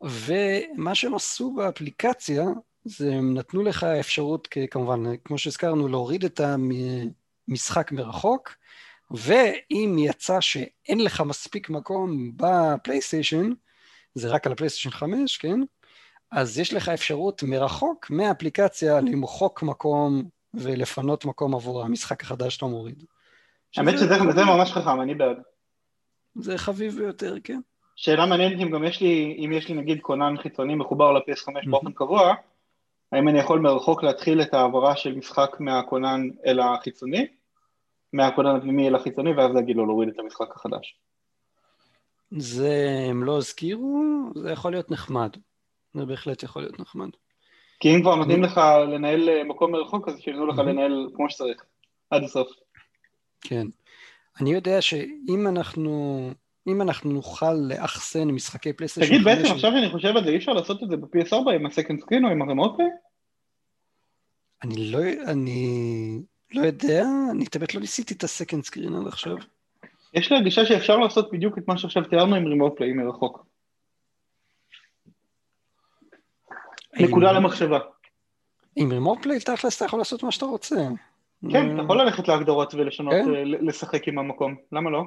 ומה 0.02 0.96
שהם 0.96 1.16
עשו 1.16 1.54
באפליקציה, 1.54 2.44
זה 2.86 3.14
הם 3.14 3.34
נתנו 3.34 3.64
לך 3.64 3.84
אפשרות, 3.84 4.48
כמובן, 4.72 5.04
כמו 5.26 5.38
שהזכרנו, 5.38 5.88
להוריד 5.88 6.26
את 6.26 6.42
המשחק 7.48 7.92
מרחוק, 7.92 8.56
ואם 9.12 9.96
יצא 10.00 10.42
שאין 10.42 11.00
לך 11.00 11.22
מספיק 11.22 11.70
מקום 11.70 12.32
בפלייסטיישן, 12.36 13.52
זה 14.16 14.30
רק 14.30 14.46
על 14.46 14.52
הפלייסטיישן 14.52 14.90
5, 14.90 15.38
כן? 15.38 15.60
אז 16.32 16.60
יש 16.60 16.74
לך 16.74 16.90
אפשרות 16.90 17.44
מרחוק, 17.44 18.10
מהאפליקציה, 18.10 19.02
למחוק 19.02 19.64
מקום 19.64 20.24
ולפנות 20.54 21.26
מקום 21.26 21.56
עבור 21.56 21.84
המשחק 21.84 22.24
החדש 22.24 22.54
שאתה 22.54 22.66
מוריד. 22.66 23.04
האמת 23.78 23.94
שזה 23.94 24.16
זה 24.36 24.46
ממש 24.46 24.72
חכם, 24.72 25.02
אני 25.02 25.16
בעד. 25.16 25.38
זה 26.36 26.58
חביב 26.58 26.96
ביותר, 26.96 27.36
כן. 27.44 27.60
שאלה 27.96 28.26
מעניינת 28.26 28.62
אם 28.62 28.72
גם 28.72 28.84
יש 28.84 29.02
לי, 29.02 29.36
אם 29.46 29.52
יש 29.52 29.70
לי 29.70 29.76
נגיד 29.76 30.02
כונן 30.02 30.38
חיצוני 30.38 30.76
מחובר 30.76 31.12
ל-PS5 31.12 31.70
באופן 31.70 31.92
קבוע, 31.92 32.34
האם 33.12 33.28
אני 33.28 33.40
יכול 33.40 33.60
מרחוק 33.60 34.04
להתחיל 34.04 34.42
את 34.42 34.54
ההעברה 34.54 34.96
של 34.96 35.16
משחק 35.16 35.56
מהכונן 35.60 36.22
אל 36.46 36.60
החיצוני, 36.60 37.28
מהכונן 38.14 38.56
הפנימי 38.56 38.88
אל 38.88 38.96
החיצוני, 38.96 39.34
ואז 39.34 39.52
להגיד 39.56 39.76
לו 39.76 39.86
להוריד 39.86 40.10
את 40.10 40.20
המשחק 40.20 40.56
החדש. 40.56 40.98
זה 42.38 43.06
הם 43.10 43.24
לא 43.24 43.38
הזכירו, 43.38 44.04
זה 44.36 44.52
יכול 44.52 44.72
להיות 44.72 44.92
נחמד. 44.92 45.30
זה 45.94 46.06
בהחלט 46.06 46.44
יכול 46.44 46.62
להיות 46.62 46.80
נחמד. 46.80 47.10
כי 47.80 47.96
אם 47.96 48.02
כבר 48.02 48.16
מתאים 48.16 48.44
לך 48.44 48.62
לנהל 48.88 49.30
אה, 49.30 49.44
מקום 49.44 49.72
מרחוק, 49.72 50.08
אז 50.08 50.20
שילנו 50.20 50.48
לך 50.48 50.58
לנהל 50.58 51.10
כמו 51.16 51.30
שצריך, 51.30 51.64
עד 52.10 52.24
הסוף. 52.24 52.48
כן. 53.42 53.68
אני 54.40 54.54
יודע 54.54 54.82
שאם 54.82 55.48
אנחנו, 55.48 56.30
אם 56.68 56.82
אנחנו 56.82 57.12
נוכל 57.12 57.54
לאחסן 57.54 58.28
משחקי 58.28 58.74
פלייסטיישן 58.74 59.14
5... 59.14 59.22
תגיד, 59.22 59.26
בעצם 59.26 59.56
עכשיו 59.56 59.72
שאני 59.72 59.90
חושב 59.92 60.18
על 60.18 60.24
זה, 60.24 60.30
אי 60.30 60.38
אפשר 60.38 60.54
לעשות 60.54 60.84
את 60.84 60.90
זה 60.90 60.98
ב-PS4 60.98 61.52
עם 61.56 61.66
ה 61.66 61.71
second 61.71 62.00
screen 62.02 62.26
או 62.26 62.30
עם 62.30 62.42
ה 62.42 62.47
remote 62.47 62.78
אני 64.64 64.92
לא, 64.92 65.00
אני 65.28 66.22
לא 66.54 66.62
יודע, 66.62 67.06
אני 67.32 67.46
באמת 67.54 67.76
לא 67.76 67.82
ניסיתי 67.82 68.14
את 68.14 68.24
ה 68.24 68.30
second 68.30 68.64
screen 68.64 68.96
עד 68.96 69.08
עכשיו. 69.08 69.36
יש 70.16 70.32
לי 70.32 70.38
הרגשה 70.38 70.66
שאפשר 70.66 70.98
לעשות 70.98 71.32
בדיוק 71.32 71.58
את 71.58 71.68
מה 71.68 71.78
שעכשיו 71.78 72.04
תיארנו 72.04 72.36
עם 72.36 72.48
remote 72.48 72.78
play 72.78 72.94
מרחוק. 72.94 73.46
נקודה 77.00 77.32
למחשבה. 77.32 77.80
עם 78.76 78.92
remote 78.92 79.24
play 79.24 79.40
תכלס 79.40 79.78
אתה 79.78 79.86
יכול 79.86 80.00
לעשות 80.00 80.24
מה 80.24 80.32
שאתה 80.32 80.46
רוצה. 80.46 80.76
כן, 81.52 81.74
אתה 81.74 81.82
יכול 81.84 82.02
ללכת 82.02 82.28
להגדרות 82.28 82.74
ולשנות, 82.74 83.14
כן? 83.14 83.36
אה, 83.36 83.44
לשחק 83.44 84.08
עם 84.08 84.20
המקום, 84.20 84.56
למה 84.72 84.90
לא? 84.90 85.04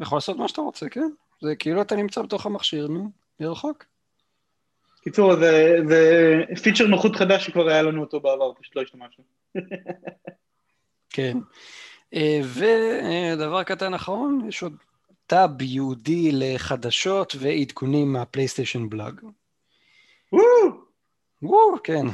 יכול 0.00 0.16
לעשות 0.16 0.36
מה 0.36 0.48
שאתה 0.48 0.60
רוצה, 0.60 0.88
כן. 0.88 1.10
זה 1.40 1.56
כאילו 1.56 1.82
אתה 1.82 1.96
נמצא 1.96 2.22
בתוך 2.22 2.46
המכשיר, 2.46 2.88
נו, 2.88 3.10
מרחוק. 3.40 3.84
קיצור, 5.02 5.36
זה, 5.36 5.76
זה 5.88 6.40
פיצ'ר 6.62 6.86
נוחות 6.86 7.16
חדש 7.16 7.46
שכבר 7.46 7.68
היה 7.68 7.82
לנו 7.82 8.00
אותו 8.00 8.20
בעבר, 8.20 8.52
פשוט 8.60 8.76
לא 8.76 8.82
השתמשנו. 8.82 9.24
כן. 11.14 11.38
אה, 12.14 12.40
ודבר 13.34 13.62
קטן 13.62 13.94
אחרון, 13.94 14.44
יש 14.48 14.62
עוד 14.62 14.76
tab 15.26 15.62
ייעודי 15.62 16.30
לחדשות 16.32 17.36
ועדכונים 17.38 18.12
מה 18.12 18.24
PlayStation 18.24 18.88
Blog. 18.88 19.20
וואו, 21.42 21.82
כן, 21.84 22.06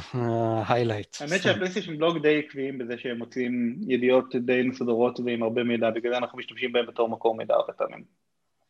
היילייט. 0.67 1.17
האמת 1.19 1.41
שהפלייסטיישן 1.41 1.97
בלוג 1.97 2.17
די 2.17 2.39
עקביים 2.39 2.77
בזה 2.77 2.97
שהם 2.97 3.17
מוצאים 3.17 3.75
ידיעות 3.87 4.35
די 4.35 4.61
מסודרות 4.63 5.19
ועם 5.19 5.43
הרבה 5.43 5.63
מידע, 5.63 5.89
בגלל 5.89 6.11
זה 6.11 6.17
אנחנו 6.17 6.37
משתמשים 6.37 6.71
בהם 6.71 6.85
בתור 6.85 7.09
מקור 7.09 7.35
מידע 7.35 7.53
הרבה 7.53 7.73
פעמים. 7.73 8.03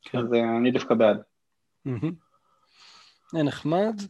כן. 0.01 0.17
אז 0.17 0.33
אה, 0.33 0.57
אני 0.57 0.71
דווקא 0.71 0.95
בעד. 0.95 1.21
זה 3.31 3.43
נחמד. 3.43 4.01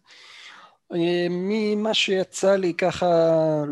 אה, 0.93 1.27
ממה 1.29 1.93
שיצא 1.93 2.55
לי 2.55 2.73
ככה 2.73 3.07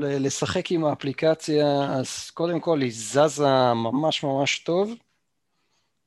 לשחק 0.01 0.71
עם 0.71 0.85
האפליקציה, 0.85 1.65
אז 1.83 2.29
קודם 2.29 2.59
כל 2.59 2.81
היא 2.81 2.91
זזה 2.93 3.73
ממש 3.73 4.23
ממש 4.23 4.59
טוב, 4.59 4.93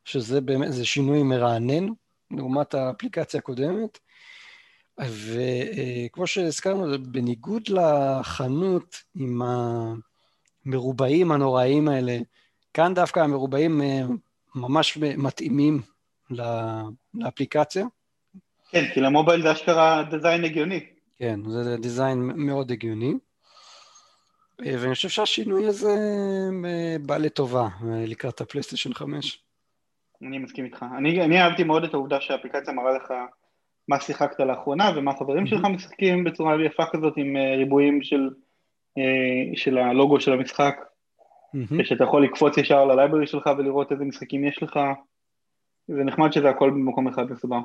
שזה 0.04 0.40
באמת, 0.40 0.72
זה 0.72 0.84
שינוי 0.84 1.22
מרענן 1.22 1.86
לעומת 2.30 2.74
האפליקציה 2.74 3.40
הקודמת. 3.40 3.98
וכמו 4.98 6.26
שהזכרנו, 6.26 6.98
בניגוד 7.02 7.62
לחנות 7.68 8.96
עם 9.14 9.42
המרובעים 10.66 11.32
הנוראים 11.32 11.88
האלה, 11.88 12.18
כאן 12.74 12.94
דווקא 12.94 13.20
המרובעים 13.20 13.82
אה, 13.82 14.02
ממש 14.54 14.96
מתאימים 14.96 15.80
לאפליקציה. 17.14 17.86
כן, 18.70 18.84
כי 18.94 19.00
למובייל 19.00 19.42
זה 19.42 19.52
אשכרה 19.52 20.02
דיזיין 20.10 20.44
הגיוני. 20.44 20.80
כן, 21.20 21.40
זה 21.48 21.76
דיזיין 21.76 22.18
מאוד 22.36 22.70
הגיוני. 22.70 23.14
אה, 24.66 24.74
ואני 24.78 24.94
חושב 24.94 25.08
שהשינוי 25.08 25.66
הזה 25.66 25.96
אה, 26.64 26.96
בא 27.06 27.16
לטובה 27.16 27.68
לקראת 28.06 28.40
הפלייסטיישן 28.40 28.94
5. 28.94 29.42
אני 30.22 30.38
מסכים 30.38 30.64
איתך. 30.64 30.84
אני, 30.98 31.24
אני 31.24 31.42
אהבתי 31.42 31.64
מאוד 31.64 31.84
את 31.84 31.94
העובדה 31.94 32.20
שהאפליקציה 32.20 32.72
מראה 32.72 32.92
לך 32.92 33.12
מה 33.88 34.00
שיחקת 34.00 34.40
לאחרונה 34.40 34.90
ומה 34.96 35.10
החברים 35.10 35.46
שלך 35.46 35.64
משחקים 35.64 36.24
בצורה 36.24 36.64
יפה 36.64 36.82
כזאת 36.92 37.12
עם 37.16 37.36
אה, 37.36 37.56
ריבועים 37.56 38.02
של, 38.02 38.28
אה, 38.98 39.56
של 39.56 39.78
הלוגו 39.78 40.20
של 40.20 40.32
המשחק, 40.32 40.76
ושאתה 41.78 42.04
יכול 42.04 42.24
לקפוץ 42.24 42.58
ישר 42.58 42.84
ל 42.84 42.90
library 42.90 43.26
שלך 43.26 43.50
ולראות 43.58 43.92
איזה 43.92 44.04
משחקים 44.04 44.44
יש 44.44 44.62
לך, 44.62 44.78
זה 45.88 46.04
נחמד 46.04 46.32
שזה 46.32 46.50
הכל 46.50 46.70
במקום 46.70 47.08
אחד 47.08 47.32
מסודר. 47.32 47.60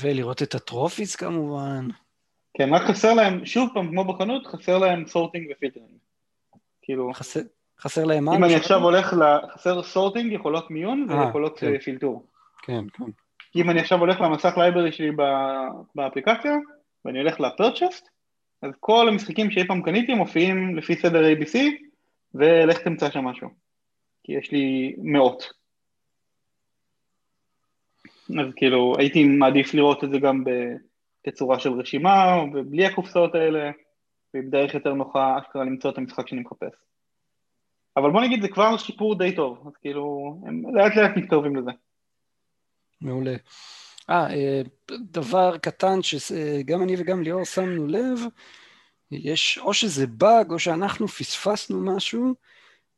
ולראות 0.00 0.42
את 0.42 0.54
ה 0.54 0.61
trophies 0.61 1.16
כמובן. 1.16 1.88
כן, 2.54 2.74
רק 2.74 2.82
חסר 2.82 3.14
להם, 3.14 3.46
שוב 3.46 3.70
פעם, 3.74 3.88
כמו 3.88 4.04
בחנות, 4.04 4.46
חסר 4.46 4.78
להם 4.78 5.06
sorting 5.06 5.46
ו 5.52 5.55
filtering. 5.55 5.90
כאילו... 6.82 7.12
חסר, 7.14 7.40
חסר 7.80 8.04
להם 8.04 8.24
מה? 8.24 8.36
אם 8.36 8.44
אני 8.44 8.54
עכשיו 8.54 8.82
הולך 8.82 9.12
ל... 9.12 9.46
חסר 9.54 9.82
sorting, 9.82 10.32
יכולות 10.32 10.70
מיון 10.70 11.06
אה, 11.10 11.26
ויכולות 11.26 11.58
כן. 11.58 11.78
פילטור. 11.78 12.26
כן, 12.62 12.84
כן. 12.92 13.04
אם 13.56 13.70
אני 13.70 13.80
עכשיו 13.80 13.98
הולך 13.98 14.20
למסך 14.20 14.54
library 14.56 14.92
שלי 14.92 15.10
באפליקציה, 15.94 16.56
ואני 17.04 17.18
הולך 17.18 17.40
ל 17.40 17.46
purchased, 17.46 18.08
אז 18.62 18.70
כל 18.80 19.08
המשחקים 19.08 19.50
שאי 19.50 19.66
פעם 19.66 19.82
קניתי 19.82 20.14
מופיעים 20.14 20.76
לפי 20.76 20.96
סדר 20.96 21.22
ABC, 21.32 21.58
ולך 22.34 22.78
תמצא 22.78 23.10
שם 23.10 23.24
משהו. 23.24 23.48
כי 24.24 24.32
יש 24.32 24.52
לי 24.52 24.94
מאות. 24.98 25.52
אז 28.30 28.54
כאילו, 28.56 28.94
הייתי 28.98 29.24
מעדיף 29.24 29.74
לראות 29.74 30.04
את 30.04 30.10
זה 30.10 30.18
גם 30.18 30.44
בתצורה 31.26 31.58
של 31.58 31.72
רשימה, 31.72 32.36
ובלי 32.54 32.86
הקופסאות 32.86 33.34
האלה, 33.34 33.70
ובדרך 34.36 34.74
יותר 34.74 34.94
נוחה 34.94 35.38
אשכרה 35.38 35.64
למצוא 35.64 35.90
את 35.90 35.98
המשחק 35.98 36.28
שאני 36.28 36.40
מחפש. 36.40 36.84
אבל 37.96 38.10
בוא 38.10 38.22
נגיד, 38.22 38.42
זה 38.42 38.48
כבר 38.48 38.76
שיפור 38.76 39.18
די 39.18 39.36
טוב, 39.36 39.66
אז 39.66 39.72
כאילו, 39.76 40.34
הם 40.46 40.76
לאט 40.76 40.96
לאט 40.96 41.16
מתקרבים 41.16 41.56
לזה. 41.56 41.70
מעולה. 43.00 43.36
אה, 44.10 44.30
אה, 44.30 44.62
דבר 44.90 45.58
קטן 45.58 46.02
שגם 46.02 46.82
אני 46.82 46.94
וגם 46.98 47.22
ליאור 47.22 47.44
שמנו 47.44 47.86
לב, 47.86 48.18
יש 49.10 49.58
או 49.58 49.74
שזה 49.74 50.06
באג 50.06 50.50
או 50.50 50.58
שאנחנו 50.58 51.08
פספסנו 51.08 51.96
משהו, 51.96 52.34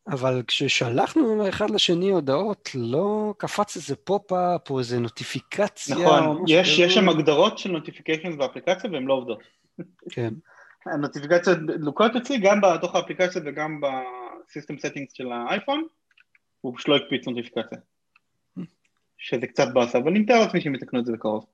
אבל 0.08 0.42
כששלחנו 0.46 1.48
אחד 1.48 1.70
לשני 1.70 2.10
הודעות, 2.10 2.70
לא 2.74 3.34
קפץ 3.38 3.76
איזה 3.76 3.96
pop-up 3.96 4.70
או 4.70 4.78
איזה 4.78 4.98
נוטיפיקציה. 4.98 5.96
נכון, 5.96 6.44
יש, 6.48 6.78
יש 6.78 6.94
שם 6.94 7.08
הגדרות 7.08 7.58
של 7.58 7.70
נוטיפיקציות 7.70 8.38
באפליקציה 8.38 8.90
והן 8.90 9.04
לא 9.04 9.14
עובדות. 9.14 9.42
כן. 10.10 10.34
הנוטיפיקציות 10.86 11.58
דלוקות 11.58 12.16
אצלי 12.16 12.38
גם 12.38 12.60
בתוך 12.60 12.94
האפליקציה 12.94 13.42
וגם 13.44 13.80
ב 13.80 13.94
system 13.94 14.78
settings 14.78 15.12
של 15.12 15.32
האייפון, 15.32 15.84
הוא 16.60 16.76
פשוט 16.76 16.88
לא 16.88 16.96
הקפיץ 16.96 17.26
נוטיפיקציה. 17.26 17.78
שזה 19.18 19.46
קצת 19.46 19.68
באסה, 19.72 19.98
אבל 19.98 20.08
אני 20.08 20.18
מתאר 20.18 20.40
לעצמי 20.40 20.60
שהם 20.60 20.74
יתקנו 20.74 21.00
את 21.00 21.04
זה 21.04 21.12
בקרוב. 21.12 21.46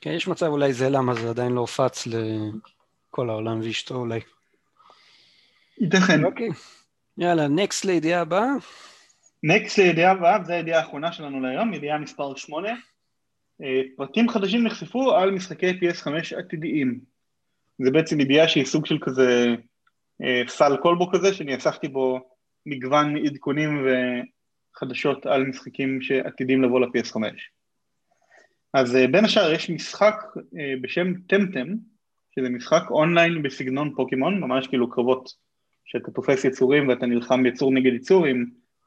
כן, 0.00 0.10
יש 0.10 0.28
מצב 0.28 0.46
אולי 0.46 0.72
זה 0.72 0.90
למה 0.90 1.14
זה 1.14 1.30
עדיין 1.30 1.52
לא 1.52 1.60
הופץ 1.60 2.06
לכל 2.06 3.30
העולם 3.30 3.60
ואשתו 3.60 3.94
אולי. 3.94 4.20
ייתכן. 5.80 6.24
אוקיי. 6.24 6.48
יאללה, 7.18 7.48
next 7.48 7.84
לידיעה 7.84 8.20
הבאה. 8.20 8.48
נקסט 9.42 9.78
לידיעה 9.78 10.12
הבאה, 10.12 10.44
זו 10.44 10.52
הידיעה 10.52 10.80
האחרונה 10.80 11.12
שלנו 11.12 11.40
להיום, 11.40 11.74
ידיעה 11.74 11.98
מספר 11.98 12.34
8. 12.36 12.68
אה, 13.62 13.82
פרטים 13.96 14.28
חדשים 14.28 14.64
נחשפו 14.64 15.12
על 15.12 15.30
משחקי 15.30 15.70
PS5 15.70 16.38
עתידיים. 16.38 17.00
זה 17.78 17.90
בעצם 17.90 18.20
ידיעה 18.20 18.48
שהיא 18.48 18.64
סוג 18.64 18.86
של 18.86 18.98
כזה 19.00 19.54
אה, 20.22 20.42
סל 20.48 20.76
כלבו 20.82 21.10
כזה, 21.10 21.34
שאני 21.34 21.56
אספתי 21.56 21.88
בו 21.88 22.20
מגוון 22.66 23.16
עדכונים 23.16 23.86
חדשות 24.76 25.26
על 25.26 25.44
משחקים 25.44 26.02
שעתידים 26.02 26.62
לבוא 26.62 26.80
ל-PS5. 26.80 27.22
אז 28.74 28.96
אה, 28.96 29.06
בין 29.06 29.24
השאר 29.24 29.52
יש 29.52 29.70
משחק 29.70 30.14
בשם 30.82 31.14
טמטם, 31.28 31.66
שזה 32.34 32.48
משחק 32.48 32.82
אונליין 32.90 33.42
בסגנון 33.42 33.94
פוקימון, 33.96 34.40
ממש 34.40 34.66
כאילו 34.66 34.90
קרבות 34.90 35.49
שאתה 35.84 36.10
תופס 36.10 36.44
יצורים 36.44 36.88
ואתה 36.88 37.06
נלחם 37.06 37.46
יצור 37.46 37.72
נגד 37.72 37.92
יצור 37.94 38.26
עם 38.26 38.44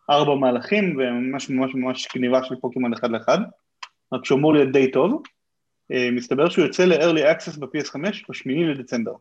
ארבע 0.10 0.36
מהלכים 0.36 0.98
וממש 0.98 1.50
ממש 1.50 1.76
ממש 1.76 2.08
גניבה 2.16 2.44
של 2.44 2.56
פוקימון 2.56 2.94
אחד 2.94 3.12
לאחד, 3.12 3.38
רק 4.14 4.26
שהוא 4.26 4.40
אמור 4.40 4.54
להיות 4.54 4.72
די 4.72 4.92
טוב. 4.92 5.22
אה, 5.92 6.12
מסתבר 6.12 6.50
שהוא 6.50 6.66
יוצא 6.66 6.86
ל-early 6.86 7.36
access 7.36 7.60
ב-PS5 7.60 7.96
ב-8 8.30 8.50
לדצמבר. 8.50 9.14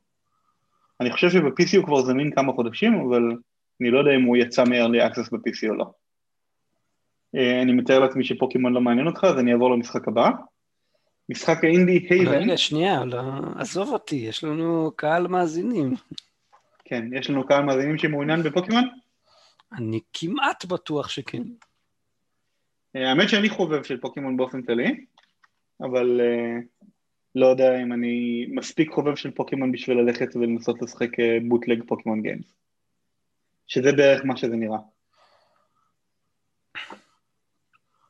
אני 1.00 1.12
חושב 1.12 1.30
שב-PC 1.30 1.76
הוא 1.76 1.84
כבר 1.84 2.02
זמין 2.02 2.30
כמה 2.30 2.52
חודשים, 2.52 2.94
אבל 3.00 3.22
אני 3.80 3.90
לא 3.90 3.98
יודע 3.98 4.10
אם 4.14 4.22
הוא 4.22 4.36
יצא 4.36 4.64
מ-early 4.64 5.10
access 5.10 5.28
ב-PC 5.32 5.68
או 5.68 5.74
לא. 5.74 5.90
אה, 7.36 7.62
אני 7.62 7.72
מתאר 7.72 7.98
לעצמי 7.98 8.24
שפוקימון 8.24 8.72
לא 8.72 8.80
מעניין 8.80 9.06
אותך, 9.06 9.24
אז 9.24 9.38
אני 9.38 9.52
אעבור 9.52 9.70
למשחק 9.70 10.08
הבא. 10.08 10.30
משחק 11.28 11.64
האינדי 11.64 12.06
הייבן. 12.10 12.32
רגע, 12.32 12.56
שנייה, 12.56 13.04
לא, 13.04 13.22
עזוב 13.56 13.88
אותי, 13.88 14.16
יש 14.16 14.44
לנו 14.44 14.90
קהל 14.96 15.26
מאזינים. 15.26 15.94
כן, 16.92 17.14
יש 17.14 17.30
לנו 17.30 17.46
קהל 17.46 17.64
מאזינים 17.64 17.98
שמעוניין 17.98 18.42
בפוקימון? 18.42 18.84
אני 19.72 20.00
כמעט 20.12 20.64
בטוח 20.64 21.08
שכן. 21.08 21.42
אה, 22.96 23.08
האמת 23.08 23.28
שאני 23.28 23.48
חובב 23.48 23.82
של 23.82 24.00
פוקימון 24.00 24.36
באופן 24.36 24.62
כללי, 24.62 25.04
אבל 25.80 26.20
uh, 26.20 26.84
לא 27.34 27.46
יודע 27.46 27.82
אם 27.82 27.92
אני 27.92 28.46
מספיק 28.48 28.90
חובב 28.90 29.16
של 29.16 29.30
פוקימון 29.30 29.72
בשביל 29.72 29.96
ללכת 29.96 30.36
ולנסות 30.36 30.82
לשחק 30.82 31.08
בוטלג 31.48 31.82
פוקימון 31.86 32.22
גיימס. 32.22 32.46
שזה 33.66 33.92
בערך 33.92 34.20
מה 34.24 34.36
שזה 34.36 34.56
נראה. 34.56 34.78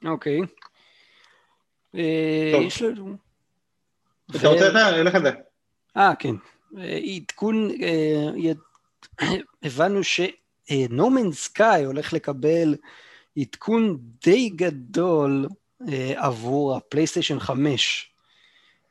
אוקיי. 0.04 0.40
אה. 1.94 2.60
יש 2.66 2.82
לנו... 2.82 3.16
אתה 4.30 4.48
רוצה 4.48 4.68
את 4.68 4.72
זה? 4.72 4.88
אלך 4.88 5.16
את 5.16 5.22
זה. 5.22 5.30
אה, 5.96 6.12
כן. 6.18 6.34
אה, 6.78 6.98
עדכון, 7.16 7.70
אה, 7.82 8.28
הבנו 9.62 10.00
שנומן 10.04 11.32
סקאי 11.32 11.84
הולך 11.84 12.12
לקבל 12.12 12.74
עדכון 13.38 13.98
די 14.24 14.48
גדול 14.48 15.46
אה, 15.88 16.14
עבור 16.16 16.76
הפלייסטיישן 16.76 17.38
5, 17.38 18.12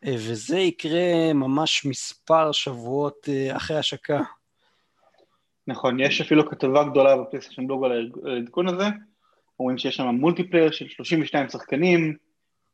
אה, 0.06 0.14
וזה 0.16 0.60
יקרה 0.60 1.34
ממש 1.34 1.86
מספר 1.86 2.52
שבועות 2.52 3.30
אה, 3.30 3.56
אחרי 3.58 3.78
השקה. 3.78 4.22
נכון, 5.68 6.00
יש 6.00 6.22
אפילו 6.22 6.50
כתבה 6.50 6.84
גדולה 6.84 7.18
בפלייסטיישן 7.18 7.68
בלוג 7.68 7.86
על 7.86 8.12
העדכון 8.26 8.68
הזה, 8.68 8.86
אומרים 9.60 9.78
שיש 9.78 9.96
שם 9.96 10.06
multiplayer 10.06 10.72
של 10.72 10.88
32 10.88 11.50
שחקנים, 11.50 12.16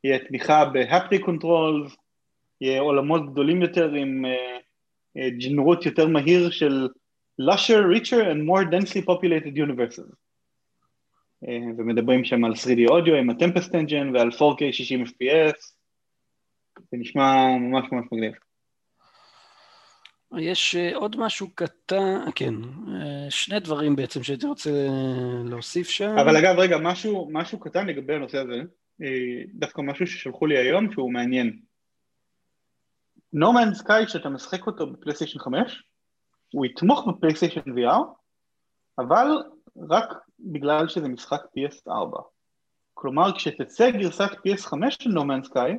יהיה 0.04 0.18
תמיכה 0.18 0.64
ב 0.64 0.72
haptic 0.72 1.18
controls, 1.18 1.96
יהיה 2.60 2.80
עולמות 2.80 3.32
גדולים 3.32 3.62
יותר 3.62 3.92
עם 3.92 4.24
ג'נרוט 5.16 5.86
יותר 5.86 6.06
מהיר 6.06 6.50
של 6.50 6.88
lusher, 7.38 7.86
richer 7.86 8.22
and 8.30 8.44
more 8.44 8.64
densely 8.64 9.02
populated 9.02 9.56
universes. 9.56 10.10
Uh, 11.44 11.74
ומדברים 11.78 12.24
שם 12.24 12.44
על 12.44 12.52
3D 12.52 12.90
אודיו 12.90 13.14
עם 13.14 13.30
ה 13.30 13.36
Tempest 13.36 13.74
Engine 13.74 14.16
ועל 14.16 14.28
4K 14.28 14.72
60 14.72 15.04
FPS, 15.04 15.78
זה 16.90 16.96
נשמע 16.96 17.46
ממש 17.58 17.92
ממש 17.92 18.06
מגניב. 18.12 18.32
יש 20.36 20.76
אה, 20.76 20.96
עוד 20.96 21.16
משהו 21.18 21.50
קטן, 21.54 22.20
כן, 22.34 22.54
אה, 22.88 23.30
שני 23.30 23.60
דברים 23.60 23.96
בעצם 23.96 24.22
שהייתי 24.22 24.46
רוצה 24.46 24.70
להוסיף 25.44 25.88
שם. 25.88 26.14
אבל 26.18 26.36
אגב, 26.36 26.58
רגע, 26.58 26.78
משהו, 26.78 27.28
משהו 27.32 27.60
קטן 27.60 27.86
לגבי 27.86 28.14
הנושא 28.14 28.38
הזה, 28.38 28.62
אה, 29.02 29.42
דווקא 29.54 29.82
משהו 29.82 30.06
ששלחו 30.06 30.46
לי 30.46 30.58
היום 30.58 30.92
שהוא 30.92 31.12
מעניין. 31.12 31.58
No 33.34 33.46
Man's 33.46 33.82
Sky, 33.82 34.06
כשאתה 34.06 34.28
משחק 34.28 34.66
אותו 34.66 34.92
בפלייסטיישן 34.92 35.38
5, 35.38 35.82
הוא 36.52 36.66
יתמוך 36.66 37.08
בפלייסטיישן 37.08 37.60
VR, 37.60 38.02
אבל 38.98 39.26
רק 39.90 40.08
בגלל 40.40 40.88
שזה 40.88 41.08
משחק 41.08 41.40
PS4. 41.42 42.22
כלומר, 42.94 43.36
כשתצא 43.36 43.90
גרסת 43.90 44.30
PS5 44.30 44.90
של 44.90 45.10
Man's 45.10 45.48
Sky, 45.48 45.72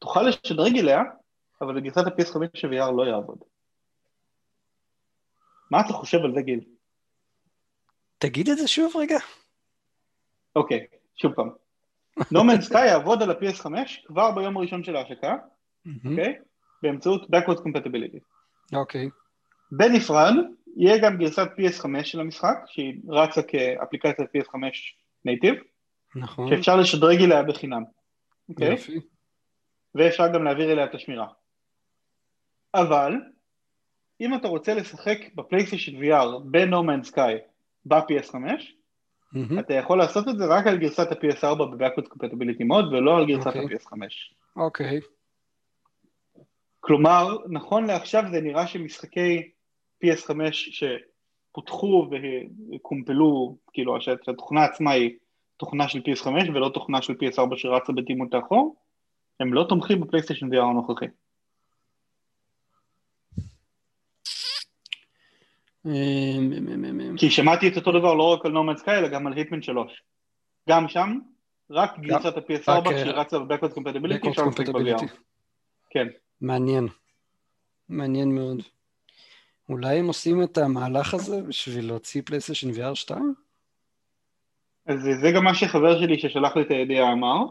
תוכל 0.00 0.22
לשדרג 0.22 0.78
אליה, 0.78 1.02
אבל 1.60 1.80
בגרסת 1.80 2.06
ה-PS5 2.06 2.38
של 2.54 2.68
VR 2.68 2.90
לא 2.90 3.02
יעבוד. 3.02 3.38
מה 5.70 5.80
אתה 5.80 5.92
חושב 5.92 6.18
על 6.18 6.34
זה, 6.34 6.42
גיל? 6.42 6.64
תגיד 8.18 8.48
את 8.48 8.58
זה 8.58 8.68
שוב 8.68 8.96
רגע. 8.96 9.18
אוקיי, 10.56 10.86
שוב 11.16 11.32
פעם. 11.32 11.50
Man's 12.20 12.70
Sky 12.70 12.84
יעבוד 12.86 13.22
על 13.22 13.30
ה-PS5 13.30 13.66
כבר 14.06 14.30
ביום 14.30 14.56
הראשון 14.56 14.84
של 14.84 14.96
ההשקה, 14.96 15.36
אוקיי? 15.86 16.38
באמצעות 16.82 17.22
Backwards 17.22 17.60
Compatibility. 17.60 18.18
אוקיי. 18.72 19.08
בנפרד, 19.76 20.34
יהיה 20.76 20.98
גם 20.98 21.18
גרסת 21.18 21.48
PS5 21.58 22.04
של 22.04 22.20
המשחק, 22.20 22.56
שהיא 22.66 22.94
רצה 23.08 23.42
כאפליקציית 23.42 24.18
PS5 24.36 24.54
נייטיב, 25.24 25.54
נכון. 26.16 26.48
שאפשר 26.48 26.76
לשדרג 26.76 27.22
אליה 27.22 27.42
בחינם, 27.42 27.82
אוקיי? 28.48 28.70
יופי. 28.70 29.00
ואפשר 29.94 30.32
גם 30.34 30.44
להעביר 30.44 30.72
אליה 30.72 30.84
את 30.84 30.94
השמירה. 30.94 31.26
אבל, 32.74 33.14
אם 34.20 34.34
אתה 34.34 34.48
רוצה 34.48 34.74
לשחק 34.74 35.18
בפלייסטיישן 35.34 35.92
VR 36.02 36.26
ב-No 36.50 36.82
Man's 36.86 37.10
Sky 37.10 37.32
ב-PS5, 37.86 38.34
מהמם. 39.32 39.58
אתה 39.58 39.74
יכול 39.74 39.98
לעשות 39.98 40.28
את 40.28 40.38
זה 40.38 40.44
רק 40.46 40.66
על 40.66 40.78
גרסת 40.78 41.12
ה-PS4 41.12 41.54
ב-Backwards 41.54 42.08
Compatibility 42.08 42.64
Mode 42.70 42.86
ולא 42.92 43.16
על 43.16 43.26
גרסת 43.26 43.46
אוקיי. 43.46 43.60
ה-PS5. 43.60 43.96
אוקיי. 44.56 45.00
כלומר, 46.80 47.36
נכון 47.50 47.86
לעכשיו 47.86 48.24
זה 48.30 48.40
נראה 48.40 48.66
שמשחקי 48.66 49.50
PS5 50.04 50.52
שפותחו 50.52 52.10
וקומפלו, 52.74 53.56
כאילו 53.72 54.00
שהתוכנה 54.00 54.64
עצמה 54.64 54.90
היא 54.90 55.10
תוכנה 55.56 55.88
של 55.88 55.98
PS5 55.98 56.26
ולא 56.54 56.70
תוכנה 56.74 57.02
של 57.02 57.12
PS4 57.12 57.56
שרצה 57.56 57.92
בתימות 57.92 58.34
האחור, 58.34 58.76
הם 59.40 59.54
לא 59.54 59.66
תומכים 59.68 60.00
בפלייסטיישן 60.00 60.46
VR 60.54 60.62
הנוכחי. 60.62 61.06
אמ, 65.86 65.92
אמ, 65.92 66.84
אמ. 66.84 67.16
כי 67.16 67.30
שמעתי 67.30 67.68
את 67.68 67.76
אותו 67.76 67.92
דבר 67.92 68.14
לא 68.14 68.32
רק 68.32 68.46
על 68.46 68.52
נורמן 68.52 68.76
סקאי 68.76 68.98
אלא 68.98 69.08
גם 69.08 69.26
על 69.26 69.32
היטמן 69.32 69.62
3. 69.62 70.02
גם 70.68 70.88
שם, 70.88 71.18
רק 71.70 71.98
גרסת 71.98 72.36
ה-PS4 72.36 72.70
רק, 72.70 72.94
כשהיא 72.94 73.12
רצה 73.12 73.38
ב-Backwards 73.38 73.74
Compatibility 73.74 74.30
לשחק 74.30 74.44
compatibility. 74.44 75.04
ב-VR. 75.04 75.16
כן. 75.90 76.06
מעניין. 76.40 76.88
מעניין 77.88 78.34
מאוד. 78.34 78.62
אולי 79.68 79.98
הם 79.98 80.06
עושים 80.06 80.42
את 80.42 80.58
המהלך 80.58 81.14
הזה 81.14 81.42
בשביל 81.42 81.86
להוציא 81.86 82.22
פלייסטיישן 82.24 82.70
VR 82.70 82.94
2? 82.94 83.34
אז 84.86 85.00
זה 85.20 85.30
גם 85.36 85.44
מה 85.44 85.54
שחבר 85.54 86.00
שלי 86.00 86.18
ששלח 86.18 86.56
לי 86.56 86.62
את 86.62 86.70
הידיעה 86.70 87.12
אמר, 87.12 87.44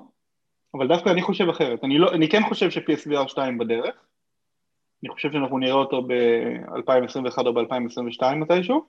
אבל 0.74 0.88
דווקא 0.88 1.10
אני 1.10 1.22
חושב 1.22 1.50
אחרת. 1.50 1.84
אני, 1.84 1.98
לא, 1.98 2.12
אני 2.14 2.30
כן 2.30 2.42
חושב 2.50 2.70
ש-PSVR 2.70 3.28
2 3.28 3.58
בדרך. 3.58 3.96
אני 5.04 5.10
חושב 5.10 5.32
שאנחנו 5.32 5.58
נראה 5.58 5.74
אותו 5.74 6.02
ב-2021 6.02 7.46
או 7.46 7.54
ב-2022 7.54 8.36
מתישהו, 8.36 8.86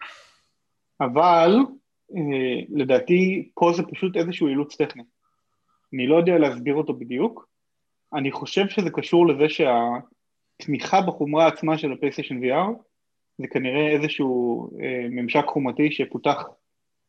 אבל 1.01 1.57
אה, 2.17 2.61
לדעתי 2.69 3.51
פה 3.55 3.73
זה 3.77 3.83
פשוט 3.83 4.17
איזשהו 4.17 4.49
אילוץ 4.49 4.77
טכני. 4.77 5.03
אני 5.95 6.07
לא 6.07 6.17
יודע 6.17 6.39
להסביר 6.39 6.75
אותו 6.75 6.95
בדיוק. 6.95 7.49
אני 8.15 8.33
חושב 8.33 8.69
שזה 8.69 8.91
קשור 8.91 9.27
לזה 9.27 9.47
שהתמיכה 9.49 11.01
בחומרה 11.01 11.47
עצמה 11.47 11.79
של 11.79 11.93
הפלייסטיישן 11.93 12.41
VR 12.45 12.83
זה 13.39 13.47
כנראה 13.49 13.89
איזשהו 13.89 14.71
אה, 14.81 15.07
ממשק 15.11 15.45
חומרתי 15.47 15.91
שפותח 15.93 16.45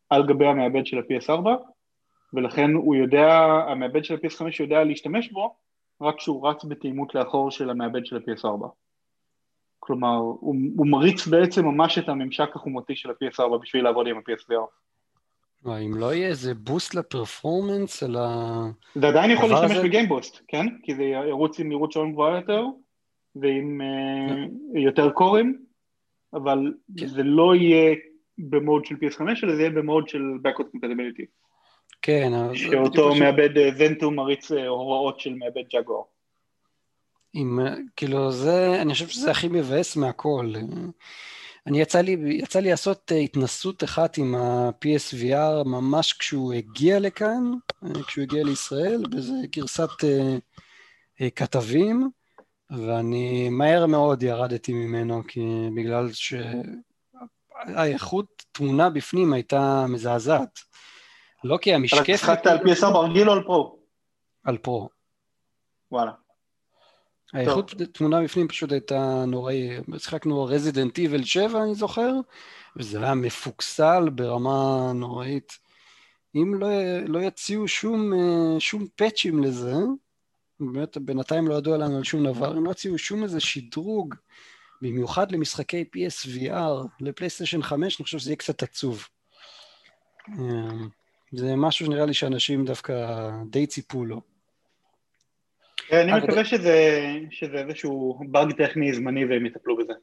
על 0.09 0.28
גבי 0.28 0.45
המעבד 0.45 0.86
של 0.86 0.97
ה-PS4, 0.97 1.49
ולכן 2.34 2.71
הוא 2.74 2.95
יודע, 2.95 3.30
המעבד 3.67 4.03
של 4.05 4.13
ה-PS5 4.13 4.43
יודע 4.59 4.84
להשתמש 4.84 5.32
בו, 5.32 5.55
רק 6.01 6.15
כשהוא 6.17 6.47
רץ 6.49 6.65
בתאימות 6.65 7.15
לאחור 7.15 7.51
של 7.51 7.69
המעבד 7.69 8.05
של 8.05 8.17
ה-PS4. 8.17 8.67
כלומר, 9.80 10.15
הוא, 10.15 10.55
הוא 10.78 10.88
מריץ 10.88 11.28
בעצם 11.28 11.65
ממש 11.65 11.97
את 11.97 12.09
הממשק 12.09 12.55
החומרתי 12.55 12.95
של 12.95 13.09
ה-PS4 13.09 13.57
בשביל 13.61 13.84
לעבוד 13.84 14.07
עם 14.07 14.17
ה-PSVR. 14.17 14.67
וואי, 15.65 15.86
אם 15.86 15.95
לא 15.97 16.13
יהיה 16.13 16.28
איזה 16.28 16.53
בוסט 16.55 16.95
לפרפורמנס, 16.95 18.03
אלא... 18.03 18.19
זה 18.95 19.07
עדיין 19.07 19.32
יכול 19.32 19.49
להשתמש 19.49 19.71
הזה- 19.71 19.84
בגיימבוסט, 19.84 20.41
כן? 20.47 20.65
כי 20.84 20.95
זה 20.95 21.03
ירוץ 21.03 21.59
עם 21.59 21.67
מהירות 21.67 21.91
שעון 21.91 22.11
גבוהה 22.11 22.36
יותר, 22.36 22.65
ועם 23.36 23.82
אה, 23.82 24.82
יותר 24.82 25.11
קורים, 25.11 25.63
אבל 26.34 26.74
כן. 26.98 27.08
זה 27.08 27.24
לא 27.24 27.56
יהיה 27.56 27.96
במוד 28.38 28.86
של 28.86 28.96
PS5, 28.96 29.22
אלא 29.44 29.56
זה 29.56 29.62
יהיה 29.62 29.72
במוד 29.72 30.08
של 30.08 30.22
Backward 30.48 30.66
Compatibility. 30.66 31.26
כן, 32.02 32.32
בדיוק 32.50 32.74
שאותו 32.74 33.16
מעבד 33.16 33.58
אה, 33.58 33.70
ונטו 33.78 34.12
מריץ 34.12 34.52
אה, 34.52 34.68
הוראות 34.68 35.20
של 35.20 35.34
מעבד 35.34 35.64
ג'גואר. 35.74 36.04
עם, 37.34 37.60
כאילו 37.96 38.32
זה, 38.32 38.82
אני 38.82 38.94
חושב 38.94 39.08
שזה 39.08 39.32
הכי 39.32 39.48
מבאס 39.48 39.96
מהכל. 39.98 40.54
אני 41.68 41.82
יצא 41.82 42.02
לי, 42.02 42.18
יצא 42.30 42.60
לי 42.60 42.70
לעשות 42.70 43.12
אה, 43.12 43.18
התנסות 43.18 43.84
אחת 43.84 44.18
עם 44.18 44.36
ה-PSVR 44.36 45.64
ממש 45.66 46.14
כשהוא 46.14 46.54
הגיע 46.54 47.00
לכאן, 47.00 47.52
אה, 47.84 48.04
כשהוא 48.04 48.24
הגיע 48.24 48.44
לישראל, 48.44 49.04
באיזה 49.10 49.34
גרסת 49.52 50.04
אה, 50.04 50.38
אה, 51.22 51.30
כתבים, 51.30 52.10
ואני 52.78 53.49
מהר 53.49 53.86
מאוד 53.86 54.24
ירדתי 54.24 54.74
ממנו, 54.74 55.21
כי 55.28 55.41
בגלל 55.76 56.09
שהאיכות 57.63 58.43
תמונה 58.51 58.89
בפנים 58.89 59.34
הייתה 59.34 59.86
מזעזעת. 59.89 60.59
לא 61.43 61.57
כי 61.61 61.69
אבל 61.69 61.80
המשקף... 61.82 62.05
שיחקת 62.05 62.47
על 62.47 62.57
PS4 62.57 62.97
רגיל 62.97 63.30
או 63.30 63.34
על 63.34 63.43
פרו? 63.43 63.80
על 64.43 64.57
פרו. 64.57 64.89
וואלה. 65.91 66.11
האיכות 67.34 67.74
תמונה 67.93 68.21
בפנים 68.21 68.47
פשוט 68.47 68.71
הייתה 68.71 69.26
נוראי, 69.28 69.69
שיחקנו 69.97 70.43
רזידנט 70.43 70.97
איבל 70.97 71.24
7 71.24 71.63
אני 71.63 71.76
זוכר, 71.76 72.13
וזה 72.78 73.03
היה 73.03 73.13
מפוקסל 73.13 74.09
ברמה 74.09 74.91
נוראית. 74.95 75.57
אם 76.36 76.55
לא, 76.55 76.67
לא 77.07 77.19
יציעו 77.19 77.67
שום, 77.67 78.13
אה, 78.13 78.59
שום 78.59 78.88
פאצ'ים 78.95 79.43
לזה, 79.43 79.74
באמת 80.72 80.97
בינתיים 80.97 81.47
לא 81.47 81.53
ידוע 81.53 81.78
לנו 81.78 81.97
על 81.97 82.03
שום 82.03 82.26
דבר, 82.26 82.57
אם 82.57 82.66
לא 82.66 82.72
יציעו 82.72 82.97
שום 82.97 83.24
איזה 83.24 83.39
שדרוג, 83.39 84.16
במיוחד 84.82 85.32
למשחקי 85.32 85.86
PSVR, 85.95 86.88
לפלייסטיישן 86.99 87.61
5, 87.61 87.99
אני 87.99 88.03
חושב 88.03 88.18
שזה 88.18 88.30
יהיה 88.30 88.38
קצת 88.38 88.64
עצוב. 88.64 89.07
אה, 90.30 90.36
זה 91.32 91.55
משהו 91.55 91.86
שנראה 91.86 92.05
לי 92.05 92.14
שאנשים 92.14 92.66
דווקא 92.66 92.93
די 93.49 93.68
ציפו 93.68 94.05
לו. 94.05 94.22
כן, 95.88 96.09
אני 96.09 96.22
מקווה 96.24 96.45
שזה, 96.45 96.99
שזה 97.32 97.57
איזשהו 97.57 98.20
באג 98.32 98.51
טכני 98.51 98.93
זמני 98.93 99.26
והם 99.26 99.45
יטפלו 99.45 99.78
בזה. 99.78 99.93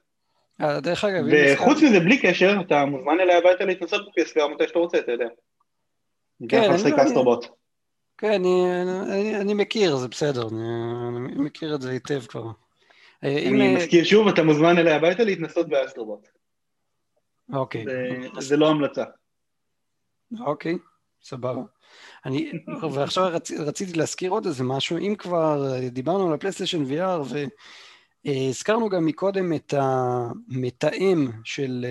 אה, 0.61 0.80
דרך 0.80 1.04
אגב, 1.04 1.24
וחוץ 1.32 1.82
מזה, 1.82 2.00
בלי 2.00 2.18
קשר, 2.18 2.56
אתה 2.66 2.84
מוזמן 2.84 3.20
אליי 3.20 3.36
הביתה 3.36 3.64
להתנסות 3.64 4.00
ב-PSVR 4.06 4.48
מתי 4.54 4.68
שאתה 4.68 4.78
רוצה, 4.78 4.98
אתה 4.98 5.12
יודע. 5.12 5.28
כן, 6.48 6.62
אני 6.62 7.04
אסטרובוט. 7.04 7.59
כן, 8.20 8.32
אני, 8.32 8.82
אני, 8.82 9.36
אני 9.36 9.54
מכיר, 9.54 9.96
זה 9.96 10.08
בסדר, 10.08 10.48
אני, 10.48 10.62
אני 11.18 11.42
מכיר 11.42 11.74
את 11.74 11.82
זה 11.82 11.90
היטב 11.90 12.20
כבר. 12.26 12.46
אה, 13.24 13.38
אני 13.48 13.68
אם... 13.68 13.76
מזכיר 13.76 14.04
שוב, 14.04 14.28
אתה 14.28 14.42
מוזמן 14.42 14.78
אליי 14.78 14.92
הביתה 14.92 15.24
להתנסות 15.24 15.68
באסטרובוט. 15.68 16.28
אוקיי. 17.52 17.84
זה, 17.84 18.40
זה 18.40 18.56
לא 18.56 18.68
המלצה. 18.68 19.04
אוקיי, 20.40 20.78
סבבה. 21.22 21.62
אני, 22.26 22.52
ועכשיו 22.92 23.24
רצ, 23.32 23.50
רציתי 23.50 23.98
להזכיר 23.98 24.30
עוד 24.30 24.46
איזה 24.46 24.64
משהו, 24.64 24.98
אם 24.98 25.14
כבר 25.18 25.78
דיברנו 25.90 26.28
על 26.28 26.34
הפלייסטיישן 26.34 26.84
VR 26.84 27.34
והזכרנו 28.24 28.88
גם 28.88 29.06
מקודם 29.06 29.52
את 29.52 29.74
המתאם 29.76 31.28
של, 31.44 31.86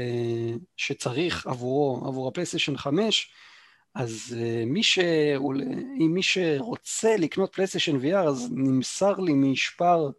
שצריך 0.78 1.48
עבורו, 1.48 2.08
עבור 2.08 2.28
הפלייסטיישן 2.28 2.78
5, 2.78 3.32
אז 3.96 4.36
מי, 4.66 4.84
ש, 4.84 5.00
אם 6.00 6.12
מי 6.14 6.24
שרוצה 6.24 7.16
לקנות 7.18 7.54
פלייסטיישן 7.54 7.98
VR 7.98 8.28
אז 8.28 8.52
נמסר 8.52 9.20
לי 9.20 9.34
מישפאר 9.34 10.10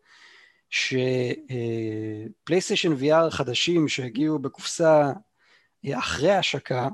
שפלייסטיישן 0.70 2.92
VR 2.92 3.30
חדשים 3.30 3.88
שהגיעו 3.88 4.38
בקופסה 4.38 5.12
אחרי 5.92 6.30
ההשקה 6.30 6.88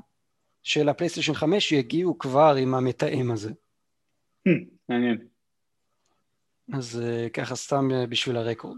של 0.63 0.89
הפלייסטיישן 0.89 1.33
5 1.33 1.71
יגיעו 1.71 2.17
כבר 2.17 2.55
עם 2.55 2.75
המתאם 2.75 3.31
הזה. 3.31 3.49
Hmm, 3.49 4.51
מעניין. 4.89 5.27
אז 6.73 7.01
ככה 7.33 7.55
סתם 7.55 7.89
בשביל 8.09 8.37
ה 8.37 8.42
record. 8.42 8.77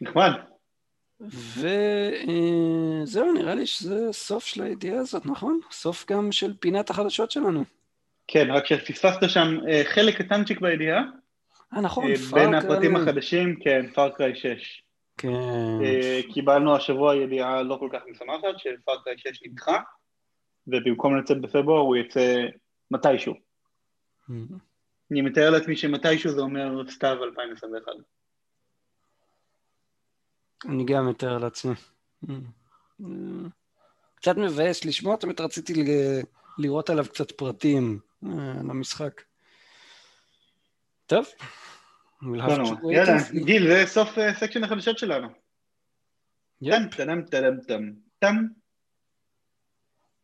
נחמד. 0.00 0.30
וזהו, 1.20 3.34
uh, 3.34 3.38
נראה 3.38 3.54
לי 3.54 3.66
שזה 3.66 4.12
סוף 4.12 4.44
של 4.44 4.62
הידיעה 4.62 5.00
הזאת, 5.00 5.26
נכון? 5.26 5.60
סוף 5.70 6.04
גם 6.10 6.32
של 6.32 6.54
פינת 6.60 6.90
החדשות 6.90 7.30
שלנו. 7.30 7.64
כן, 8.26 8.50
רק 8.50 8.66
שפספסת 8.66 9.28
שם 9.28 9.58
uh, 9.62 9.84
חלק 9.84 10.22
קטנצ'יק 10.22 10.60
בידיעה. 10.60 11.02
אה, 11.74 11.80
נכון, 11.80 12.12
uh, 12.12 12.34
בין 12.34 12.54
הפרטים 12.54 12.96
החדשים, 12.96 13.56
כן, 13.60 13.86
פארקריי 13.94 14.34
6. 14.34 14.82
כן. 15.18 15.28
קיבלנו 16.32 16.76
השבוע 16.76 17.16
ידיעה 17.16 17.62
לא 17.62 17.76
כל 17.80 17.88
כך 17.92 18.00
משמחת, 18.10 18.58
שפארקריי 18.58 19.18
6 19.18 19.42
נדחה. 19.46 19.78
ובמקום 20.66 21.18
לצאת 21.18 21.40
בפברואר 21.40 21.80
הוא 21.80 21.96
יצא 21.96 22.46
מתישהו. 22.90 23.32
Mm-hmm. 23.32 24.54
אני 25.10 25.22
מתאר 25.22 25.50
לעצמי 25.50 25.76
שמתישהו 25.76 26.30
זה 26.30 26.40
אומר 26.40 26.90
סתיו 26.90 27.24
2021. 27.24 27.92
אני 30.64 30.84
גם 30.84 31.08
מתאר 31.08 31.38
לעצמי. 31.38 31.74
Mm-hmm. 32.24 33.02
קצת 34.14 34.36
מבאס 34.36 34.84
לשמוע, 34.84 35.16
תמיד 35.16 35.40
רציתי 35.40 35.72
לראות 36.58 36.90
עליו 36.90 37.04
קצת 37.04 37.32
פרטים. 37.32 37.98
אה, 38.26 38.30
טוב. 41.06 41.26
יאללה, 42.92 43.14
גיל, 43.44 43.68
זה 43.68 43.86
סוף 43.86 44.08
section 44.38 44.64
אה, 44.64 44.66
החדשות 44.68 44.98
שלנו. 44.98 45.28
טם 46.64 46.88
טם 46.96 47.22
טם 47.22 47.60
טם 47.66 47.82
טם 48.18 48.36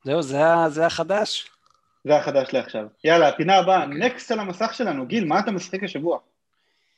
זהו, 0.04 0.22
זה, 0.22 0.38
זה 0.68 0.86
החדש. 0.86 1.50
זה 2.04 2.16
החדש 2.16 2.52
לעכשיו. 2.52 2.86
יאללה, 3.04 3.28
הפינה 3.28 3.56
הבאה, 3.56 3.86
נקסט 3.86 4.30
על 4.30 4.40
המסך 4.40 4.74
שלנו. 4.74 5.06
גיל, 5.06 5.24
מה 5.24 5.40
אתה 5.40 5.50
משחק 5.50 5.82
השבוע? 5.84 6.18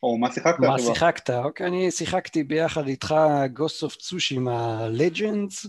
או 0.03 0.19
מה 0.19 0.33
שיחקת? 0.33 0.59
מה 0.59 0.79
שיחקת? 0.79 1.31
אוקיי, 1.31 1.67
אני 1.67 1.91
שיחקתי 1.91 2.45
ביחד 2.45 2.87
איתך 2.87 3.15
Ghost 3.57 3.87
of 3.89 3.97
Tsushima 3.97 4.81
Legends, 4.99 5.69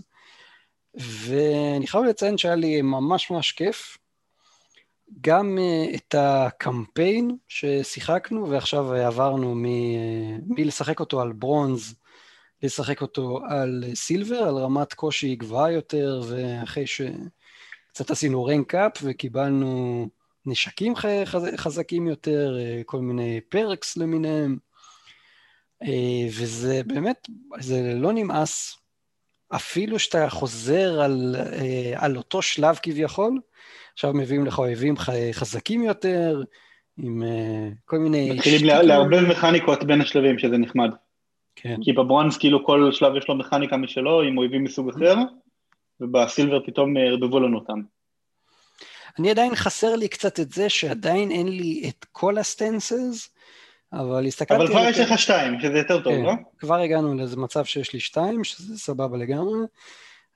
ואני 0.94 1.86
חייב 1.86 2.04
לציין 2.04 2.38
שהיה 2.38 2.54
לי 2.54 2.82
ממש 2.82 3.30
ממש 3.30 3.52
כיף. 3.52 3.98
גם 5.20 5.58
uh, 5.58 5.96
את 5.96 6.14
הקמפיין 6.18 7.36
ששיחקנו, 7.48 8.50
ועכשיו 8.50 8.94
עברנו 8.94 9.54
מלשחק 10.46 11.00
אותו 11.00 11.20
על 11.20 11.32
ברונז 11.32 11.94
לשחק 12.62 13.02
אותו 13.02 13.40
על 13.48 13.84
סילבר, 13.94 14.42
על 14.42 14.56
רמת 14.56 14.94
קושי 14.94 15.36
גבוהה 15.36 15.72
יותר, 15.72 16.22
ואחרי 16.28 16.84
שקצת 16.86 18.10
עשינו 18.10 18.44
רנקאפ 18.44 18.92
וקיבלנו 19.02 20.08
נשקים 20.46 20.94
חזקים 21.56 22.06
יותר, 22.06 22.56
כל 22.86 23.00
מיני 23.00 23.40
פרקס 23.48 23.96
למיניהם, 23.96 24.56
וזה 26.38 26.80
באמת, 26.86 27.28
זה 27.58 27.92
לא 27.94 28.12
נמאס, 28.12 28.78
אפילו 29.54 29.98
שאתה 29.98 30.28
חוזר 30.30 31.00
על, 31.00 31.36
על 31.94 32.16
אותו 32.16 32.42
שלב 32.42 32.78
כביכול, 32.82 33.40
עכשיו 33.92 34.14
מביאים 34.14 34.46
לך 34.46 34.58
אויבים 34.58 34.94
חזקים 35.32 35.82
יותר, 35.82 36.42
עם 36.98 37.22
כל 37.84 37.98
מיני... 37.98 38.30
מתחילים 38.30 38.66
לערבב 38.66 39.20
מכניקות 39.20 39.84
בין 39.84 40.00
השלבים, 40.00 40.38
שזה 40.38 40.58
נחמד. 40.58 40.90
כן. 41.56 41.76
כי 41.82 41.92
בברונז 41.92 42.36
כאילו 42.38 42.66
כל 42.66 42.92
שלב 42.92 43.16
יש 43.16 43.28
לו 43.28 43.34
מכניקה 43.34 43.76
משלו 43.76 44.22
עם 44.22 44.38
אויבים 44.38 44.64
מסוג 44.64 44.88
אחר, 44.88 45.14
ובסילבר 46.00 46.66
פתאום 46.66 46.96
ערבבו 46.96 47.40
לנו 47.40 47.58
אותם. 47.58 47.80
אני 49.18 49.30
עדיין 49.30 49.54
חסר 49.54 49.96
לי 49.96 50.08
קצת 50.08 50.40
את 50.40 50.52
זה 50.52 50.68
שעדיין 50.68 51.30
אין 51.30 51.48
לי 51.48 51.88
את 51.88 52.06
כל 52.12 52.38
הסטנסס, 52.38 53.30
אבל 53.92 54.26
הסתכלתי... 54.26 54.62
אבל 54.62 54.68
כבר 54.68 54.88
יש 54.88 54.98
לך 54.98 55.18
שתיים, 55.18 55.60
שזה 55.60 55.78
יותר 55.78 56.02
טוב, 56.02 56.12
כן, 56.12 56.22
לא? 56.22 56.32
כבר 56.58 56.80
הגענו 56.80 57.14
לאיזה 57.14 57.36
מצב 57.36 57.64
שיש 57.64 57.92
לי 57.92 58.00
שתיים, 58.00 58.44
שזה 58.44 58.78
סבבה 58.78 59.16
לגמרי, 59.16 59.58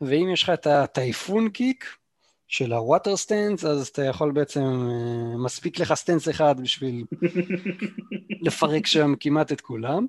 ואם 0.00 0.30
יש 0.32 0.42
לך 0.42 0.50
את 0.50 0.66
הטייפון 0.66 1.48
קיק 1.48 1.86
של 2.48 2.72
ה 2.72 2.80
water 2.80 3.16
stance, 3.16 3.64
אז 3.64 3.88
אתה 3.88 4.04
יכול 4.04 4.32
בעצם, 4.32 4.60
אה, 4.60 5.36
מספיק 5.44 5.78
לך 5.78 5.94
stance 5.94 6.28
אחד 6.28 6.60
בשביל 6.60 7.04
לפרק 8.46 8.86
שם 8.86 9.14
כמעט 9.20 9.52
את 9.52 9.60
כולם. 9.60 10.06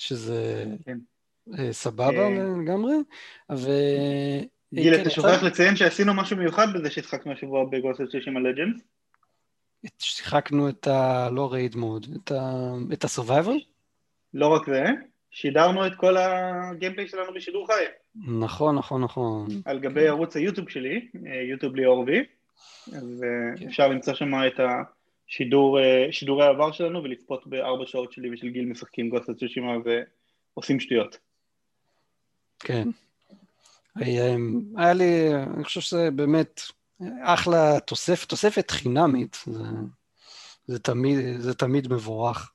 שזה 0.00 0.64
כן. 0.84 0.98
אה, 1.58 1.72
סבבה 1.72 2.10
כן. 2.10 2.60
לגמרי, 2.62 2.94
ו... 3.52 3.70
גיל, 4.74 4.96
כן, 4.96 5.02
אתה 5.02 5.10
שוכח 5.10 5.42
לציין 5.42 5.76
שעשינו 5.76 6.14
משהו 6.14 6.36
מיוחד 6.36 6.66
בזה 6.74 6.90
ששיחקנו 6.90 7.32
השבוע 7.32 7.64
ב 7.64 7.70
Ghost 7.70 8.00
של 8.20 8.36
ה 8.36 8.41
Legends? 8.41 8.80
שיחקנו 9.98 10.68
את 10.68 10.86
ה... 10.86 11.28
לא 11.32 11.52
raid 11.52 11.76
mode, 11.76 12.06
את 12.92 13.04
ה-survival? 13.04 13.64
לא 14.34 14.46
רק 14.46 14.66
זה, 14.66 14.84
שידרנו 15.30 15.86
את 15.86 15.92
כל 15.94 16.16
ה 16.16 16.26
gameplay 16.26 17.08
שלנו 17.08 17.34
בשידור 17.34 17.66
חי. 17.66 17.84
נכון, 18.40 18.74
נכון, 18.76 19.02
נכון. 19.02 19.48
על 19.64 19.78
גבי 19.78 20.08
ערוץ 20.08 20.36
היוטיוב 20.36 20.68
שלי, 20.68 21.08
אה, 21.26 21.42
יוטיוב 21.42 21.76
ליאור 21.76 22.04
וי, 22.06 22.24
אז 22.92 23.24
אפשר 23.66 23.88
למצוא 23.88 24.14
שם 24.14 24.34
את 24.46 24.60
ה... 24.60 24.82
שידור, 25.30 25.80
אה, 25.80 26.06
שידורי 26.10 26.44
העבר 26.44 26.72
שלנו 26.72 27.02
ולצפות 27.02 27.46
בארבע 27.46 27.86
שעות 27.86 28.12
שלי 28.12 28.34
ושל 28.34 28.48
גיל 28.48 28.64
משחקים 28.64 29.10
גוסט 29.10 29.30
צושימה 29.30 29.72
ועושים 30.54 30.80
שטויות. 30.80 31.18
כן. 32.58 32.88
היה 33.96 34.92
לי, 34.92 35.34
אני 35.34 35.64
חושב 35.64 35.80
שזה 35.80 36.10
באמת 36.10 36.60
אחלה 37.24 37.80
תוספת, 37.80 38.28
תוספת 38.28 38.70
חינמית, 38.70 39.38
זה, 39.46 39.62
זה, 40.66 40.78
תמיד, 40.78 41.40
זה 41.40 41.54
תמיד 41.54 41.92
מבורך. 41.92 42.52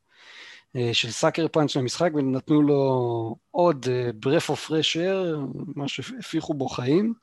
אה, 0.76 0.90
של 0.94 1.12
סאקר 1.12 1.48
פאנץ' 1.48 1.76
למשחק 1.76 2.12
ונתנו 2.16 2.62
לו 2.62 3.36
עוד 3.52 3.86
אה, 3.90 4.10
of 4.49 4.68
fresh 4.68 4.95
air, 4.95 5.38
מה 5.76 5.88
שהפיחו 5.88 6.53
בו 6.53 6.68
חיים. 6.68 7.14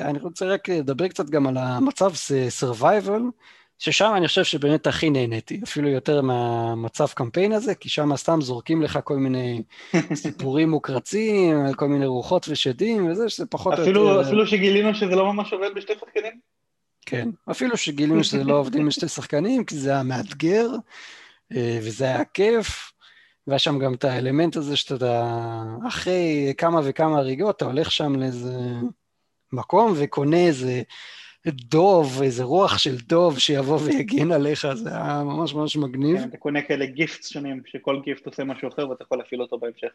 אני 0.00 0.18
רוצה 0.18 0.46
רק 0.46 0.68
לדבר 0.68 1.08
קצת 1.08 1.30
גם 1.30 1.46
על 1.46 1.56
המצב 1.56 2.12
survival, 2.60 3.22
ששם 3.78 4.12
אני 4.16 4.28
חושב 4.28 4.44
שבאמת 4.44 4.86
הכי 4.86 5.10
נהניתי, 5.10 5.60
אפילו 5.64 5.88
יותר 5.88 6.22
מהמצב 6.22 7.06
קמפיין 7.06 7.52
הזה, 7.52 7.74
כי 7.74 7.88
שם 7.88 8.16
סתם 8.16 8.40
זורקים 8.40 8.82
לך 8.82 8.98
כל 9.04 9.16
מיני 9.16 9.62
סיפורים 10.14 10.70
מוקרצים, 10.70 11.74
כל 11.76 11.88
מיני 11.88 12.06
רוחות 12.06 12.46
ושדים 12.48 13.10
וזה, 13.10 13.28
שזה 13.28 13.46
פחות 13.46 13.72
אפילו, 13.72 14.02
או 14.02 14.08
יותר... 14.08 14.28
אפילו 14.28 14.46
שגילינו 14.46 14.94
שזה 14.94 15.16
לא 15.16 15.32
ממש 15.32 15.52
עובד 15.52 15.70
בשתי 15.74 15.92
שחקנים? 16.00 16.40
כן, 17.06 17.28
אפילו 17.50 17.76
שגילינו 17.76 18.24
שזה 18.24 18.44
לא 18.44 18.58
עובדים 18.58 18.86
בשתי 18.86 19.08
שחקנים, 19.08 19.64
כי 19.64 19.74
זה 19.76 19.90
היה 19.90 20.02
מאתגר, 20.02 20.70
אה, 21.56 21.78
וזה 21.82 22.04
היה 22.04 22.24
כיף, 22.24 22.92
והיה 23.46 23.58
שם 23.58 23.78
גם 23.78 23.94
את 23.94 24.04
האלמנט 24.04 24.56
הזה 24.56 24.76
שאתה, 24.76 25.24
אחרי 25.88 26.54
כמה 26.58 26.80
וכמה 26.84 27.18
הריגות, 27.18 27.56
אתה 27.56 27.64
הולך 27.64 27.92
שם 27.92 28.16
לאיזה 28.16 28.54
מקום 29.52 29.92
וקונה 29.96 30.46
איזה... 30.46 30.82
דוב, 31.46 32.22
איזה 32.22 32.44
רוח 32.44 32.78
של 32.78 32.96
דוב 32.96 33.38
שיבוא 33.38 33.78
ויגן 33.84 34.32
עליך, 34.32 34.66
זה 34.74 34.90
היה 34.90 35.22
ממש 35.24 35.54
ממש 35.54 35.76
מגניב. 35.76 36.18
כן, 36.18 36.28
אתה 36.28 36.36
קונה 36.36 36.62
כאלה 36.62 36.86
גיפט 36.86 37.22
שונים, 37.24 37.62
שכל 37.66 38.00
גיפט 38.04 38.26
עושה 38.26 38.44
משהו 38.44 38.68
אחר 38.68 38.88
ואתה 38.90 39.02
יכול 39.02 39.18
להפעיל 39.18 39.42
אותו 39.42 39.58
בהמשך. 39.58 39.88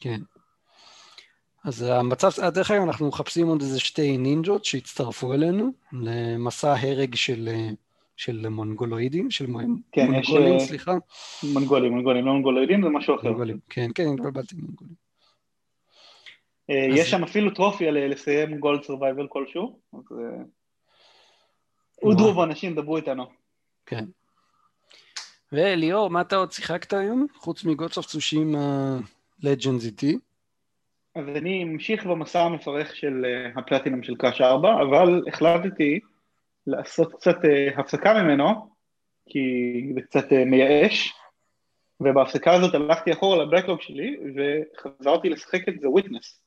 כן. 0.00 0.20
אז 1.64 1.82
המצב, 1.82 2.30
דרך 2.54 2.70
אגב, 2.70 2.82
אנחנו 2.82 3.08
מחפשים 3.08 3.46
עוד 3.46 3.60
איזה 3.60 3.80
שתי 3.80 4.16
נינג'ות 4.18 4.64
שהצטרפו 4.64 5.32
אלינו 5.34 5.70
למסע 5.92 6.74
הרג 6.80 7.14
של, 7.14 7.48
של 8.16 8.48
מונגולואידים, 8.48 9.30
של 9.30 9.46
כן, 9.92 10.10
מונגולים, 10.10 10.56
יש, 10.56 10.62
סליחה. 10.62 10.94
מונגולים, 11.54 11.92
מונגולים, 11.92 12.26
לא 12.26 12.32
מונגולואידים, 12.32 12.82
זה 12.82 12.88
משהו 12.88 13.14
אחר. 13.16 13.28
מונגולים, 13.28 13.58
כן, 13.68 13.90
כן, 13.94 14.06
התבלבלתי 14.14 14.54
מונגולים. 14.56 14.94
אה, 16.70 16.86
אז- 16.92 16.96
יש 16.98 17.10
שם 17.10 17.22
אפילו 17.22 17.50
trophy 17.50 17.88
על 17.88 17.96
אה, 17.96 18.08
לסיים 18.08 18.58
gold 18.58 18.82
survival 18.82 19.26
כלשהו, 19.28 19.78
אז 19.92 20.04
אה, 22.04 22.08
אודרו 22.08 22.36
ואנשים, 22.36 22.74
דברו 22.74 22.96
איתנו. 22.96 23.26
כן. 23.86 24.04
וליאור, 25.52 26.10
מה 26.10 26.20
אתה 26.20 26.36
עוד 26.36 26.52
שיחקת 26.52 26.92
היום? 26.92 27.26
חוץ 27.36 27.64
מ 27.64 27.69
Ghost 27.69 27.96
of 27.96 28.06
Tsushima 28.06 28.54
Legends 29.42 29.84
איטי? 29.84 30.18
אז 31.14 31.24
אני 31.28 31.62
אמשיך 31.62 32.06
במסע 32.06 32.40
המפרך 32.40 32.96
של 32.96 33.24
אה, 33.24 33.60
הפלטינום 33.60 34.02
של 34.02 34.16
קראש 34.16 34.40
4, 34.40 34.82
אבל 34.82 35.22
החלטתי 35.28 36.00
לעשות 36.66 37.12
קצת 37.12 37.44
אה, 37.44 37.68
הפסקה 37.80 38.22
ממנו, 38.22 38.70
כי 39.26 39.40
זה 39.94 40.00
קצת 40.02 40.32
אה, 40.32 40.44
מייאש, 40.44 41.12
ובהפסקה 42.00 42.52
הזאת 42.52 42.74
הלכתי 42.74 43.12
אחורה 43.12 43.44
לבקלוג 43.44 43.80
שלי, 43.80 44.16
וחזרתי 44.36 45.28
לשחק 45.28 45.68
את 45.68 45.74
The 45.74 45.98
Witness. 45.98 46.38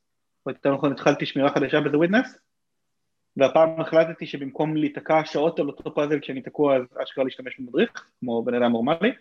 או 0.45 0.51
יותר 0.51 0.73
נכון, 0.73 0.91
התחלתי 0.91 1.25
שמירה 1.25 1.49
חדשה 1.49 1.81
ב-The 1.81 1.97
Witness, 2.07 2.37
והפעם 3.37 3.81
החלטתי 3.81 4.25
שבמקום 4.25 4.77
להיתקע 4.77 5.25
שעות 5.25 5.59
על 5.59 5.67
אותו 5.67 5.95
פאזל 5.95 6.19
כשאני 6.19 6.41
תקוע, 6.41 6.75
אז 6.75 6.83
אשכרה 7.03 7.23
להשתמש 7.23 7.59
במדריך, 7.59 8.05
כמו 8.19 8.43
בן 8.43 8.53
אדם 8.53 8.71
נורמלי. 8.71 9.11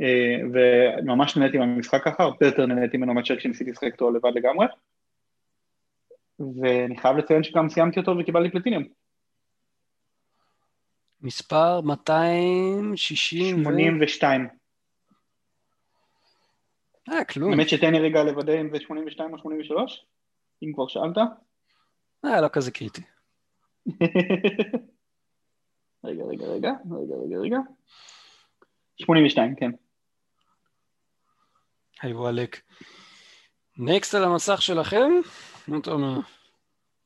אה, 0.00 0.36
וממש 0.52 1.36
נהניתי 1.36 1.58
מהמשחק 1.58 2.04
ככה, 2.04 2.22
הרבה 2.22 2.46
יותר 2.46 2.66
נהניתי 2.66 2.96
ממנו 2.96 3.14
מאשר 3.14 3.36
כשניסיתי 3.36 3.70
לשחק 3.70 3.92
אותו 3.92 4.10
לבד 4.10 4.30
לגמרי. 4.34 4.66
ואני 6.38 6.96
חייב 6.96 7.16
לציין 7.16 7.42
שגם 7.42 7.68
סיימתי 7.68 8.00
אותו 8.00 8.16
וקיבלתי 8.18 8.50
פלטיניום. 8.50 8.84
מספר 11.20 11.80
260 11.80 13.60
ו... 13.60 13.64
82. 13.64 14.48
אה, 17.08 17.24
כלום. 17.24 17.50
באמת 17.50 17.68
שתן 17.68 17.92
לי 17.92 17.98
רגע 17.98 18.24
לוודא 18.24 18.60
אם 18.60 18.70
זה 18.70 18.80
82 18.80 19.32
או 19.32 19.38
83, 19.38 20.06
אם 20.62 20.72
כבר 20.74 20.86
שאלת. 20.88 21.16
אה, 22.26 22.40
לא 22.40 22.48
כזה 22.48 22.70
קריטי. 22.70 23.02
רגע, 26.04 26.24
רגע, 26.24 26.46
רגע, 26.46 26.70
רגע, 26.90 27.14
רגע, 27.24 27.38
רגע. 27.38 27.58
82, 28.96 29.54
כן. 29.54 29.70
היי 32.02 32.12
וואלק. 32.12 32.60
נקסט 33.78 34.14
על 34.14 34.24
המסך 34.24 34.62
שלכם? 34.62 35.10
מה 35.68 35.78
אתה 35.78 35.90
אומר? 35.90 36.20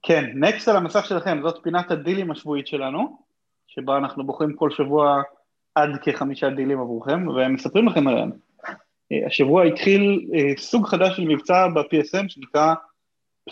כן, 0.02 0.24
נקסט 0.34 0.68
על 0.68 0.76
המסך 0.76 1.06
שלכם, 1.06 1.38
זאת 1.42 1.62
פינת 1.62 1.90
הדילים 1.90 2.30
השבועית 2.30 2.66
שלנו, 2.66 3.18
שבה 3.66 3.96
אנחנו 3.96 4.26
בוחרים 4.26 4.56
כל 4.56 4.70
שבוע 4.70 5.22
עד 5.74 5.90
כחמישה 6.02 6.50
דילים 6.50 6.80
עבורכם, 6.80 7.28
ומספרים 7.28 7.88
לכם 7.88 8.08
עליהם. 8.08 8.30
אה, 9.12 9.26
השבוע 9.26 9.64
התחיל 9.64 10.28
אה, 10.34 10.56
סוג 10.56 10.86
חדש 10.86 11.16
של 11.16 11.24
מבצע 11.24 11.68
ב-PSM 11.68 12.28
שנקרא 12.28 12.74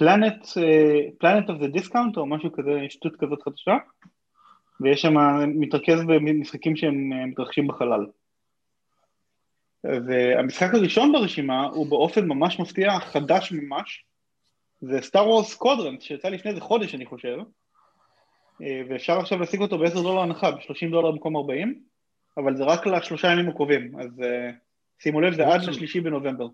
אה, 0.02 1.01
Planet 1.23 1.47
of 1.48 1.62
the 1.62 1.77
Discount, 1.77 2.16
או 2.16 2.27
משהו 2.27 2.52
כזה, 2.52 2.86
שטות 2.89 3.16
כזאת 3.16 3.43
חדשה, 3.43 3.77
ויש 4.81 5.02
שם, 5.02 5.14
מתרכז 5.47 6.01
במשחקים 6.05 6.77
שהם 6.77 7.12
אה, 7.12 7.27
מתרחשים 7.27 7.66
בחלל. 7.66 8.06
והמשחק 9.85 10.74
הראשון 10.74 11.12
ברשימה 11.12 11.66
הוא 11.66 11.86
באופן 11.90 12.28
ממש 12.28 12.60
מפתיע, 12.60 12.98
חדש 13.01 13.52
ממש, 13.52 14.05
זה 14.81 15.01
סטאר 15.01 15.28
וורס 15.28 15.55
קוודרנט, 15.55 16.02
שיצא 16.02 16.28
לפני 16.28 16.51
איזה 16.51 16.60
חודש 16.60 16.94
אני 16.94 17.06
חושב, 17.06 17.39
אה, 18.62 18.82
ואפשר 18.89 19.18
עכשיו 19.18 19.39
להשיג 19.39 19.60
אותו 19.60 19.78
ב-10 19.78 19.94
דולר 19.94 20.20
הנחה, 20.20 20.51
ב-30 20.51 20.90
דולר 20.90 21.10
במקום 21.10 21.36
40, 21.36 21.81
אבל 22.36 22.56
זה 22.56 22.64
רק 22.64 22.86
לשלושה 22.86 23.28
ימים 23.32 23.48
הקרובים, 23.48 24.01
אז 24.01 24.23
אה, 24.23 24.51
שימו 24.98 25.20
לב, 25.20 25.35
זה 25.35 25.47
עד 25.47 25.62
לשלישי 25.62 26.01
בנובמבר. 26.01 26.47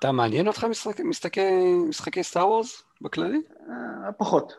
אתה 0.00 0.12
מעניין 0.12 0.46
אותך 0.48 0.64
משחק- 0.64 1.00
משחקי- 1.00 1.40
משחקי 1.88 2.22
סטאר 2.22 2.48
וורס 2.48 2.82
בכללי? 3.00 3.38
אה, 3.68 4.12
פחות. 4.12 4.52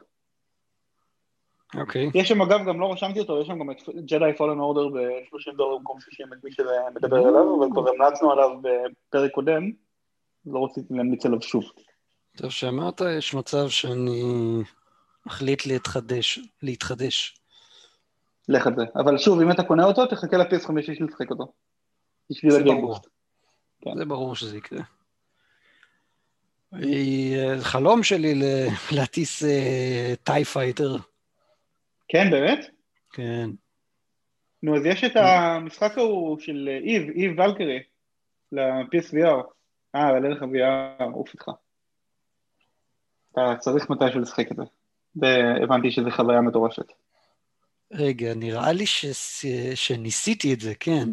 אוקיי. 1.80 2.10
יש 2.16 2.30
שם 2.30 2.42
אגב, 2.42 2.60
גם 2.68 2.80
לא 2.80 2.92
רשמתי 2.94 3.20
אותו, 3.20 3.42
יש 3.42 3.48
שם 3.48 3.60
גם 3.60 3.72
את 3.72 3.78
ג'די 4.06 4.38
פולן 4.38 4.60
אורדר 4.60 4.88
ב-30 4.88 5.56
דולר 5.58 5.78
במקום 5.78 6.00
60, 6.02 6.34
את 6.34 6.44
מי 6.44 6.52
שזה 6.52 6.70
מדבר 6.96 7.18
אליו, 7.30 7.58
אבל 7.60 7.68
כבר 7.72 7.90
המלצנו 7.90 8.32
עליו 8.32 8.50
בפרק 8.62 9.32
קודם, 9.32 9.72
לא 10.46 10.66
רציתי 10.66 10.94
להמליץ 10.94 11.26
עליו 11.26 11.42
שוב. 11.42 11.64
טוב 12.38 12.50
שאמרת, 12.52 13.02
יש 13.18 13.34
מצב 13.34 13.70
שאני 13.70 14.24
מחליט 15.26 15.66
להתחדש, 15.66 16.40
להתחדש. 16.64 17.38
לך 18.50 18.68
על 18.68 18.76
זה. 18.76 18.84
אבל 18.96 19.18
שוב, 19.18 19.42
אם 19.42 19.52
אתה 19.52 19.64
קונה 19.64 19.86
אותו, 19.86 20.06
תחכה 20.06 20.38
לפייס 20.38 20.66
5 20.66 20.90
בשביל 20.90 21.08
לשחק 21.08 21.32
אותו. 21.32 21.52
בשביל 22.30 22.52
זה 22.52 22.58
הגיימבוסט. 22.60 23.02
ברור. 23.82 23.94
כן. 23.94 24.00
זה 24.00 24.06
ברור 24.06 24.36
שזה 24.36 24.58
יקרה. 24.58 24.82
אה, 26.74 27.56
חלום 27.62 28.04
שלי 28.04 28.42
להטיס 28.96 29.44
TIE 30.24 30.46
Fighter. 30.46 30.96
כן, 32.08 32.32
באמת? 32.32 32.66
כן. 33.14 33.50
נו, 34.64 34.78
אז 34.78 34.86
יש 34.86 35.04
את 35.04 35.16
המשחק 35.16 35.98
ההוא 35.98 36.40
של 36.40 36.70
Eve, 36.84 37.10
Eve 37.10 37.40
Valkyrie, 37.40 37.80
ל-PSVR. 38.52 39.44
אה, 39.96 40.16
אין 40.16 40.24
לך 40.24 40.42
VR, 40.42 41.04
עוף 41.04 41.34
איתך. 41.34 41.52
אתה 43.32 43.54
צריך 43.60 43.90
מתישהו 43.90 44.20
לשחק 44.20 44.52
את 44.52 44.58
זה. 44.58 44.64
והבנתי 45.16 45.92
שזו 45.92 46.12
חוויה 46.12 46.42
מטורפת. 46.42 46.92
רגע, 47.92 48.34
נראה 48.34 48.72
לי 48.72 48.86
שס... 48.86 49.46
שניסיתי 49.76 50.54
את 50.54 50.60
זה, 50.60 50.76
כן. 50.80 51.10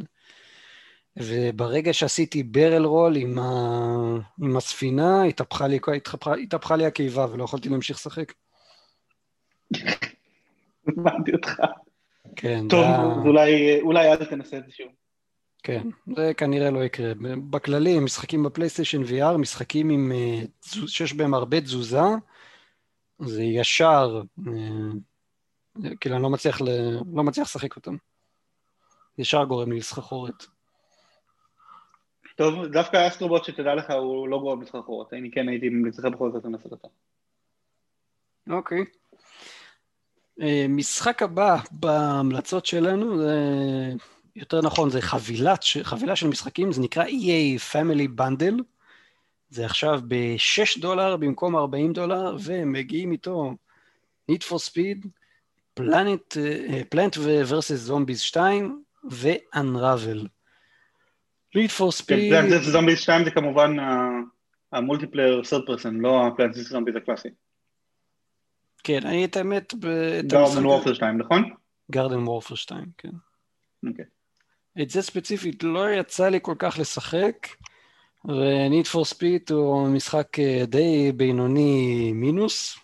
וברגע 1.18 1.92
שעשיתי 1.92 2.42
barrel 2.42 2.84
roll 2.84 3.16
עם, 3.16 3.38
ה... 3.38 3.50
עם 4.42 4.56
הספינה, 4.56 5.24
התהפכה 5.24 5.66
לי, 5.66 5.78
התהפכה, 5.96 6.34
התהפכה 6.34 6.76
לי 6.76 6.86
הקיבה 6.86 7.26
ולא 7.32 7.44
יכולתי 7.44 7.68
להמשיך 7.68 7.96
לשחק. 7.96 8.32
הבנתי 10.88 11.32
אותך. 11.32 11.52
כן, 12.36 12.68
טוב, 12.68 12.80
זה 12.80 12.88
אז 12.88 13.26
אולי, 13.26 13.80
אולי 13.80 14.12
אל 14.12 14.24
תנסה 14.24 14.58
את 14.58 14.66
זה 14.66 14.72
שוב. 14.72 14.86
כן, 15.62 15.88
זה 16.16 16.32
כנראה 16.36 16.70
לא 16.70 16.84
יקרה. 16.84 17.12
בכללי, 17.50 17.98
משחקים 17.98 18.42
בפלייסטיישן 18.42 19.02
VR, 19.02 19.36
משחקים 19.36 19.90
עם, 19.90 20.12
אה, 20.12 20.42
שיש 20.86 21.12
בהם 21.12 21.34
הרבה 21.34 21.60
תזוזה, 21.60 22.00
זה 23.18 23.42
ישר, 23.42 24.22
אה, 24.46 24.52
כאילו 26.00 26.14
אני 26.14 26.22
לא 26.22 26.30
מצליח, 26.30 26.60
ל... 26.60 26.68
לא 27.14 27.24
מצליח 27.24 27.48
לשחק 27.48 27.76
אותם. 27.76 27.96
ישר 29.18 29.44
גורם 29.44 29.72
לי 29.72 29.78
לסחרחורת. 29.78 30.57
טוב, 32.38 32.66
דווקא 32.66 33.08
אסטרובוט 33.08 33.44
שתדע 33.44 33.74
לך 33.74 33.90
הוא 33.90 34.28
לא 34.28 34.38
גורם 34.38 34.62
לסחרחורת, 34.62 35.12
אני 35.12 35.30
כן 35.30 35.48
הייתי 35.48 35.68
ממליץ 35.68 35.98
בכל 35.98 36.32
זאת 36.32 36.44
לנסות 36.44 36.72
אותו. 36.72 36.88
אוקיי. 38.50 38.84
אה, 40.40 40.66
משחק 40.68 41.22
הבא 41.22 41.56
בהמלצות 41.70 42.66
שלנו, 42.66 43.18
זה 43.18 43.34
יותר 44.36 44.60
נכון, 44.62 44.90
זה 44.90 45.00
חבילת, 45.00 45.64
חבילה 45.82 46.16
של 46.16 46.28
משחקים, 46.28 46.72
זה 46.72 46.82
נקרא 46.82 47.04
EA 47.04 47.72
Family 47.72 48.20
Bundle. 48.20 48.62
זה 49.48 49.64
עכשיו 49.66 50.00
ב-6 50.08 50.80
דולר 50.80 51.16
במקום 51.16 51.56
40 51.56 51.92
דולר, 51.92 52.36
ומגיעים 52.44 53.12
איתו 53.12 53.54
Need 54.30 54.44
for 54.48 54.70
Speed, 54.70 55.06
Planet, 55.80 56.36
אה, 56.36 56.82
Plant 56.94 57.16
vs. 57.16 57.90
Zombies 57.90 58.18
2 58.18 58.82
ו-Unravel. 59.10 60.37
Need 61.56 61.70
for 61.78 62.06
כן, 62.06 62.14
Speed, 62.14 62.48
זה 62.48 62.70
זומביז 62.70 62.98
2 62.98 63.24
זה 63.24 63.30
כמובן 63.30 63.76
ה 64.72 64.78
multiplayer 64.78 65.44
third 65.44 65.66
person, 65.66 65.94
לא 65.94 66.26
ה 66.26 66.32
Plants 66.32 66.68
vs. 66.68 66.77
Zombies 66.77 66.96
הקלאסי. 66.96 67.28
כן, 68.84 69.00
אני 69.06 69.24
את 69.24 69.36
האמת, 69.36 69.74
Garden 70.26 70.66
Warfare 70.66 70.94
2, 70.94 71.18
נכון? 71.18 71.50
Garden 71.90 72.18
Warfare 72.18 72.54
2, 72.54 72.84
כן. 72.98 73.10
אוקיי. 73.88 74.04
את 74.82 74.90
זה 74.90 75.02
ספציפית 75.02 75.62
לא 75.62 75.90
יצא 75.90 76.28
לי 76.28 76.38
כל 76.42 76.54
כך 76.58 76.78
לשחק, 76.78 77.48
ו-Need 78.24 78.86
for 78.86 79.14
Speed 79.14 79.52
הוא 79.52 79.88
משחק 79.88 80.38
אה, 80.38 80.62
די 80.66 81.12
בינוני 81.16 82.12
מינוס, 82.12 82.78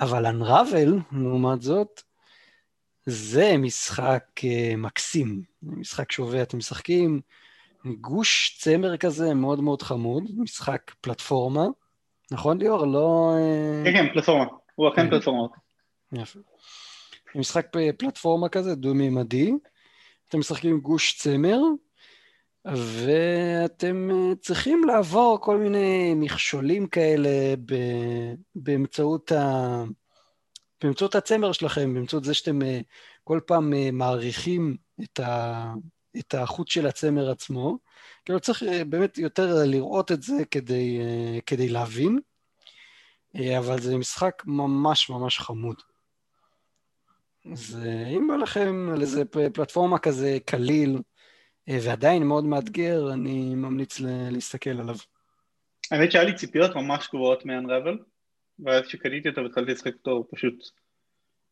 אבל 0.00 0.26
Unravel, 0.26 0.90
לעומת 1.12 1.62
זאת, 1.62 2.02
זה 3.06 3.56
משחק 3.58 4.24
אה, 4.44 4.74
מקסים. 4.76 5.42
זה 5.62 5.76
משחק 5.76 6.12
שעובד, 6.12 6.38
אתם 6.38 6.58
משחקים 6.58 7.20
גוש 7.84 8.58
צמר 8.60 8.96
כזה 8.96 9.34
מאוד 9.34 9.60
מאוד 9.60 9.82
חמוד, 9.82 10.24
משחק 10.36 10.90
פלטפורמה, 11.00 11.66
נכון 12.30 12.58
ליאור? 12.58 12.86
לא... 12.86 13.34
אה, 13.36 13.82
כן, 13.84 13.92
כן, 13.92 14.12
פלטפורמה. 14.12 14.44
הוא 14.74 14.88
אכן 14.88 15.02
כן. 15.02 15.10
פלטפורמה. 15.10 15.46
יפה. 16.12 16.38
משחק 17.34 17.66
פלטפורמה 17.98 18.48
כזה, 18.48 18.74
דו-מימדי, 18.74 19.52
אתם 20.28 20.38
משחקים 20.38 20.80
גוש 20.80 21.18
צמר, 21.18 21.58
ואתם 22.64 24.10
אה, 24.10 24.34
צריכים 24.40 24.84
לעבור 24.84 25.38
כל 25.40 25.56
מיני 25.56 26.14
מכשולים 26.16 26.86
כאלה 26.86 27.56
ב- 27.66 28.34
באמצעות 28.54 29.32
באמצעות 30.82 31.14
הצמר 31.14 31.52
שלכם, 31.52 31.94
באמצעות 31.94 32.24
זה 32.24 32.34
שאתם 32.34 32.62
אה, 32.62 32.80
כל 33.24 33.40
פעם 33.46 33.72
מעריכים 33.92 34.76
את, 35.02 35.20
ה, 35.20 35.72
את 36.18 36.34
החוט 36.34 36.68
של 36.68 36.86
הצמר 36.86 37.30
עצמו. 37.30 37.78
כאילו 38.24 38.40
צריך 38.40 38.62
אה, 38.62 38.84
באמת 38.84 39.18
יותר 39.18 39.54
לראות 39.64 40.12
את 40.12 40.22
זה 40.22 40.44
כדי, 40.50 40.98
כדי 41.46 41.68
להבין, 41.68 42.18
אבל 43.58 43.80
זה 43.80 43.96
משחק 43.96 44.42
ממש 44.46 45.10
ממש 45.10 45.38
חמוד. 45.38 45.76
אז 47.52 47.78
אם 48.16 48.28
בא 48.28 48.36
לכם 48.36 48.88
על 48.92 49.00
איזה 49.00 49.24
פלטפורמה 49.24 49.98
כזה 49.98 50.38
קליל 50.44 50.98
ועדיין 51.68 52.22
מאוד 52.22 52.44
מאתגר, 52.44 53.12
אני 53.12 53.54
ממליץ 53.54 54.00
להסתכל 54.30 54.70
עליו. 54.70 54.96
האמת 55.90 56.12
שהיה 56.12 56.24
לי 56.24 56.34
ציפיות 56.34 56.76
ממש 56.76 57.08
גבוהות 57.08 57.46
מ-unravel, 57.46 58.02
ואז 58.58 58.86
כשקניתי 58.86 59.28
אותו 59.28 59.42
והתחלתי 59.42 59.72
לשחק 59.72 59.94
אותו, 59.94 60.10
הוא 60.10 60.24
פשוט, 60.30 60.54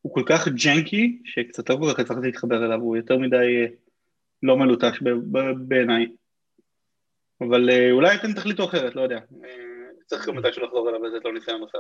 הוא 0.02 0.14
כל 0.14 0.22
כך 0.26 0.48
ג'נקי, 0.48 1.22
שקצת 1.24 1.70
לא 1.70 1.76
כל 1.76 1.93
כך 1.93 1.98
הצלחתי 2.01 2.26
להתחבר 2.26 2.64
אליו, 2.64 2.80
הוא 2.80 2.97
יותר 2.97 3.18
מדי 3.18 3.36
אה, 3.36 3.66
לא 4.43 4.56
מלוטש 4.56 5.02
בעיניי. 5.69 6.06
אבל 7.40 7.70
אה, 7.70 7.90
אולי 7.90 8.16
אתם 8.16 8.32
תחליטו 8.32 8.65
אחרת, 8.65 8.97
לא 8.97 9.01
יודע. 9.01 9.19
אה, 9.44 9.89
צריך 10.06 10.28
גם 10.28 10.36
מתישהו 10.36 10.62
לחזור 10.62 10.89
אליו 10.89 11.01
ולתת 11.01 11.24
לו 11.24 11.32
ניסיון 11.32 11.60
נוסף. 11.60 11.78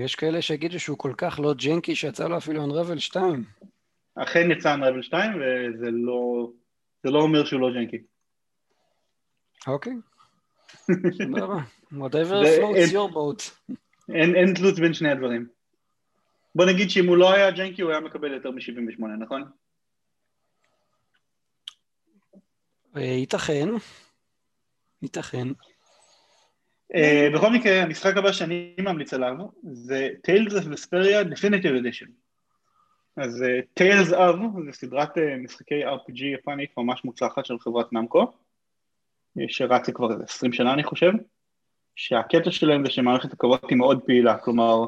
יש 0.00 0.14
כאלה 0.14 0.42
שיגידו 0.42 0.80
שהוא 0.80 0.98
כל 0.98 1.12
כך 1.16 1.40
לא 1.42 1.54
ג'נקי 1.54 1.94
שיצא 1.94 2.28
לו 2.28 2.36
אפילו 2.36 2.66
Unravel 2.66 2.98
2. 2.98 3.44
אכן 4.14 4.50
יצא 4.50 4.76
Unravel 4.76 5.02
2 5.02 5.32
וזה 5.34 5.90
לא, 5.90 6.50
לא 7.04 7.18
אומר 7.18 7.44
שהוא 7.44 7.60
לא 7.60 7.70
ג'נקי. 7.74 8.02
אוקיי. 9.66 9.92
סבבה. 11.18 11.58
whatever 11.92 12.44
floats 12.58 12.92
your 12.92 13.12
boat. 13.14 13.72
אין, 14.14 14.34
אין 14.34 14.54
תלות 14.54 14.78
בין 14.78 14.94
שני 14.94 15.10
הדברים. 15.10 15.46
בוא 16.54 16.64
נגיד 16.66 16.90
שאם 16.90 17.08
הוא 17.08 17.16
לא 17.16 17.32
היה 17.32 17.50
ג'נקי 17.50 17.82
הוא 17.82 17.90
היה 17.90 18.00
מקבל 18.00 18.32
יותר 18.32 18.50
מ-78, 18.50 19.06
נכון? 19.18 19.42
אה, 19.42 19.48
ייתכן. 22.96 23.68
ייתכן. 25.02 25.48
אה, 26.94 27.28
בכל 27.34 27.52
מקרה, 27.52 27.82
המשחק 27.82 28.16
הבא 28.16 28.32
שאני 28.32 28.74
ממליץ 28.78 29.14
עליו 29.14 29.34
זה 29.72 30.08
Tales 30.26 30.50
of 30.50 30.64
Vesperia 30.64 31.32
Definitive 31.32 31.82
Edition. 31.82 32.10
אז 33.16 33.42
אה, 33.42 33.58
Tales 33.80 34.10
of 34.10 34.64
זה 34.64 34.72
סדרת 34.72 35.18
משחקי 35.44 35.84
RPG 35.84 36.24
יפנית 36.24 36.70
ממש 36.76 37.04
מוצלחת 37.04 37.46
של 37.46 37.58
חברת 37.58 37.92
Namco, 37.92 38.32
שרצה 39.48 39.92
כבר 39.92 40.12
איזה 40.12 40.24
20 40.24 40.52
שנה 40.52 40.72
אני 40.72 40.84
חושב. 40.84 41.12
שהקטע 41.96 42.50
שלהם 42.50 42.86
זה 42.86 42.92
שמערכת 42.92 43.32
הקרבות 43.32 43.70
היא 43.70 43.78
מאוד 43.78 44.00
פעילה, 44.06 44.38
כלומר 44.38 44.86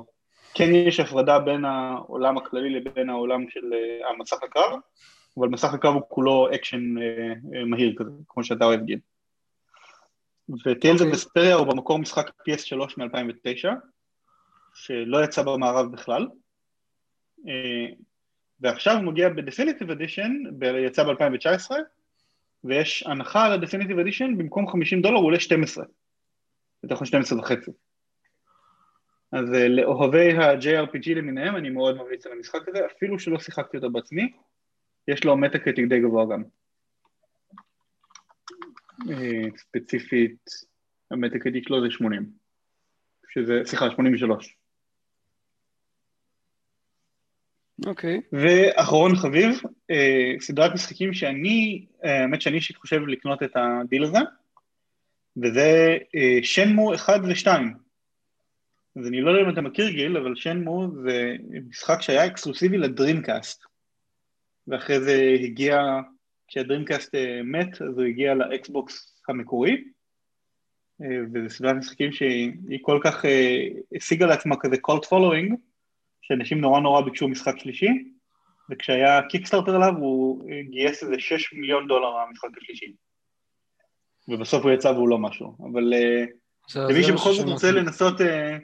כן 0.55 0.75
יש 0.75 1.01
הפרדה 1.01 1.39
בין 1.39 1.65
העולם 1.65 2.39
הכללי 2.39 2.71
לבין 2.71 3.11
העולם 3.11 3.51
של 3.51 3.75
המסך 4.11 4.43
הקרב, 4.43 4.79
אבל 5.39 5.49
מסך 5.49 5.75
הקרב 5.75 5.95
הוא 5.95 6.03
כולו 6.09 6.49
אקשן 6.55 6.95
uh, 6.99 7.01
uh, 7.01 7.65
מהיר 7.67 7.95
כזה, 7.99 8.11
כמו 8.29 8.45
שאתה 8.45 8.65
אוהב 8.65 8.85
גיל. 8.85 9.01
ו 10.67 10.73
Tales 10.73 11.01
okay. 11.01 11.07
Vesperia 11.13 11.55
הוא 11.55 11.67
במקור 11.67 11.99
משחק 11.99 12.29
PS3 12.29 12.95
מ-2009, 12.97 13.69
שלא 14.75 15.25
יצא 15.25 15.43
במערב 15.43 15.93
בכלל, 15.93 16.29
uh, 17.39 17.95
ועכשיו 18.61 18.97
הוא 18.97 19.05
מגיע 19.05 19.29
ב 19.29 19.35
definitive 19.35 19.91
edition, 19.91 20.33
יצא 20.87 21.05
ב-2019, 21.05 21.71
ויש 22.65 23.03
הנחה 23.07 23.47
על 23.47 23.53
ה 23.53 23.57
definitive 23.57 23.99
edition, 23.99 24.39
במקום 24.39 24.69
50 24.69 25.03
דולר 25.03 25.17
הוא 25.17 25.27
עולה 25.27 25.41
12. 25.41 25.85
בתוך 26.85 27.03
ה-12 27.03 27.39
וחצי. 27.39 27.71
אז 29.33 29.55
אה, 29.55 29.69
לאוהבי 29.69 30.33
ה-JRPG 30.33 31.15
למיניהם, 31.15 31.57
אני 31.57 31.71
מאוד 31.71 31.97
ממליץ 31.97 32.27
על 32.27 32.33
המשחק 32.33 32.69
הזה, 32.69 32.87
אפילו 32.87 33.19
שלא 33.19 33.39
שיחקתי 33.39 33.77
אותו 33.77 33.91
בעצמי, 33.91 34.33
יש 35.09 35.25
לו 35.25 35.37
Metacritic 35.37 35.89
די 35.89 36.01
גבוה 36.01 36.25
גם. 36.27 36.43
אה, 39.11 39.49
ספציפית, 39.57 40.51
ה 41.11 41.39
Metacritic 41.39 41.69
שלו 41.69 41.81
זה 41.81 41.91
80, 41.91 42.31
שזה, 43.31 43.61
סליחה, 43.65 43.91
83. 43.91 44.57
אוקיי. 47.87 48.19
Okay. 48.19 48.21
ואחרון 48.33 49.17
חביב, 49.17 49.61
אה, 49.91 50.33
סדרת 50.41 50.75
משחקים 50.75 51.15
שאני, 51.15 51.87
האמת 52.03 52.43
שאני 52.43 52.57
אישית 52.57 52.77
חושב 52.77 53.01
לקנות 53.01 53.43
את 53.43 53.57
הדיל 53.57 54.05
הזה, 54.05 54.19
וזה 55.37 55.99
אה, 56.15 56.39
Shenmue 56.43 56.95
1 56.95 57.21
ו-2. 57.23 57.49
אז 58.97 59.07
אני 59.07 59.21
לא 59.21 59.31
יודע 59.31 59.43
אם 59.43 59.53
אתה 59.53 59.61
מכיר 59.61 59.89
גיל, 59.89 60.17
אבל 60.17 60.35
Shenmue 60.35 60.89
זה 61.03 61.37
משחק 61.69 62.03
שהיה 62.03 62.27
אקסקלוסיבי 62.27 62.79
ל 62.79 62.87
Dreamcast. 62.87 63.65
ואחרי 64.69 65.01
זה 65.01 65.37
הגיע, 65.45 65.83
כשה 66.49 66.73
Dreamcast 66.73 67.15
אה, 67.15 67.43
מת, 67.43 67.83
אז 67.83 67.99
הוא 67.99 68.05
הגיע 68.05 68.35
ל 68.35 68.53
Xbox 68.53 69.23
המקורי. 69.29 69.85
אה, 71.03 71.19
וזו 71.33 71.55
סדרת 71.55 71.77
משחקים 71.77 72.13
שהיא 72.13 72.79
כל 72.83 73.01
כך 73.05 73.25
השיגה 73.97 74.27
לעצמה 74.27 74.57
כזה 74.61 74.79
cult 74.79 75.05
following, 75.05 75.55
שאנשים 76.23 76.61
נורא 76.61 76.81
נורא 76.81 77.01
ביקשו 77.01 77.29
משחק 77.29 77.59
שלישי, 77.59 77.91
וכשהיה 78.71 79.23
Kickstarter 79.23 79.75
עליו 79.75 79.95
הוא 79.97 80.45
גייס 80.71 81.03
איזה 81.03 81.15
6 81.19 81.53
מיליון 81.53 81.89
דולר 81.89 82.13
מהמשחק 82.13 82.49
השלישי. 82.63 82.95
ובסוף 84.29 84.65
הוא 84.65 84.73
יצא 84.73 84.89
והוא 84.89 85.09
לא 85.09 85.19
משהו, 85.19 85.57
אבל 85.73 85.95
אה, 85.95 86.25
למי 86.89 87.03
שבכל 87.03 87.33
זאת 87.33 87.47
רוצה 87.49 87.71
לנסות 87.71 88.21
אה, 88.21 88.59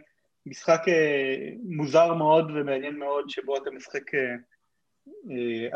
משחק 0.47 0.81
אה, 0.89 1.49
מוזר 1.65 2.15
מאוד 2.15 2.51
ומעניין 2.55 2.99
מאוד, 2.99 3.31
שבו 3.31 3.57
אתה 3.57 3.71
משחק 3.71 4.03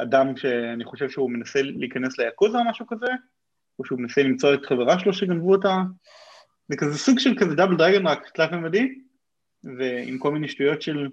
אדם 0.03 0.37
שאני 0.37 0.85
חושב 0.85 1.11
שהוא 1.11 1.31
מנסה 1.31 1.63
להיכנס 1.63 2.19
ליאקוזה 2.19 2.59
או 2.59 2.65
משהו 2.65 2.87
כזה, 2.87 3.07
או 3.79 3.85
שהוא 3.85 4.01
מנסה 4.01 4.23
למצוא 4.23 4.55
את 4.55 4.67
חברה 4.67 4.99
שלו 4.99 5.13
שגנבו 5.13 5.53
אותה, 5.53 5.77
זה 6.69 6.77
כזה 6.77 6.99
סוג 6.99 7.19
של 7.19 7.35
כזה 7.41 7.55
דאבל 7.55 7.77
דרגן 7.77 8.07
רק 8.07 8.31
תלת 8.35 8.53
ממדי, 8.53 9.01
ועם 9.79 10.19
כל 10.19 10.33
מיני 10.33 10.49
שטויות 10.49 10.83
של 10.83 11.09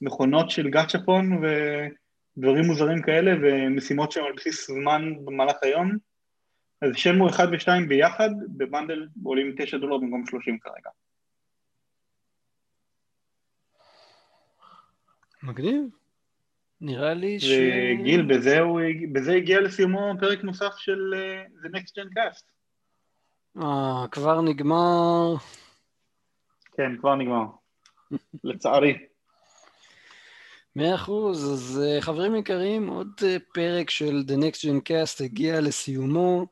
מכונות 0.00 0.50
של 0.50 0.70
גאצ'פון 0.70 1.42
ודברים 1.42 2.64
מוזרים 2.64 3.02
כאלה, 3.02 3.32
ומשימות 3.42 4.12
שהן 4.12 4.24
על 4.24 4.32
בסיס 4.36 4.66
זמן 4.66 5.24
במהלך 5.24 5.56
היום. 5.62 5.92
אז 6.82 6.96
שמו 6.96 7.28
1 7.28 7.48
ו-2 7.52 7.88
ביחד, 7.88 8.30
בבנדל 8.56 9.06
עולים 9.24 9.54
9 9.58 9.78
דולר 9.78 9.98
במקום 9.98 10.26
30 10.26 10.58
כרגע. 10.58 10.90
מגניב. 15.42 16.05
נראה 16.80 17.14
לי 17.14 17.40
ש... 17.40 17.44
וגיל, 17.44 18.22
בזה, 18.22 18.60
הוא, 18.60 18.80
בזה 19.12 19.32
הגיע 19.32 19.60
לסיומו 19.60 20.12
פרק 20.20 20.44
נוסף 20.44 20.76
של 20.76 21.14
uh, 21.14 21.66
The 21.66 21.68
Next 21.68 21.90
Gen 21.90 22.18
Cast. 22.18 22.44
אה, 23.62 24.04
כבר 24.10 24.40
נגמר. 24.40 25.34
כן, 26.76 26.96
כבר 27.00 27.14
נגמר. 27.14 27.44
לצערי. 28.44 28.98
מאה 30.76 30.94
אחוז, 30.94 31.52
אז 31.52 31.82
uh, 31.82 32.00
חברים 32.00 32.36
יקרים, 32.36 32.88
עוד 32.88 33.12
uh, 33.18 33.54
פרק 33.54 33.90
של 33.90 34.22
The 34.28 34.40
Next 34.42 34.58
Gen 34.58 34.90
Cast 34.90 35.24
הגיע 35.24 35.60
לסיומו. 35.60 36.46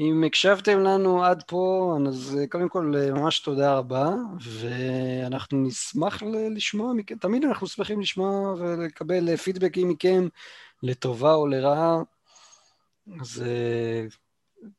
אם 0.00 0.24
הקשבתם 0.26 0.80
לנו 0.80 1.24
עד 1.24 1.42
פה, 1.46 1.96
אז 2.08 2.38
אה, 2.40 2.46
קודם 2.46 2.68
כל 2.68 2.92
אה, 2.96 3.12
ממש 3.12 3.40
תודה 3.40 3.74
רבה, 3.74 4.08
ואנחנו 4.40 5.66
נשמח 5.66 6.22
לשמוע 6.56 6.92
מכם, 6.92 7.18
תמיד 7.18 7.44
אנחנו 7.44 7.66
שמחים 7.66 8.00
לשמוע 8.00 8.54
ולקבל 8.58 9.36
פידבקים 9.36 9.88
מכם, 9.88 10.28
לטובה 10.82 11.34
או 11.34 11.46
לרעה, 11.46 12.02
אז 13.20 13.44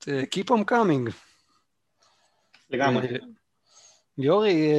keep 0.06 0.50
on 0.50 0.72
coming. 0.72 1.12
לגמרי. 2.70 3.08
ליאורי, 4.18 4.72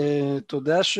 תודה 0.46 0.82
ש... 0.82 0.98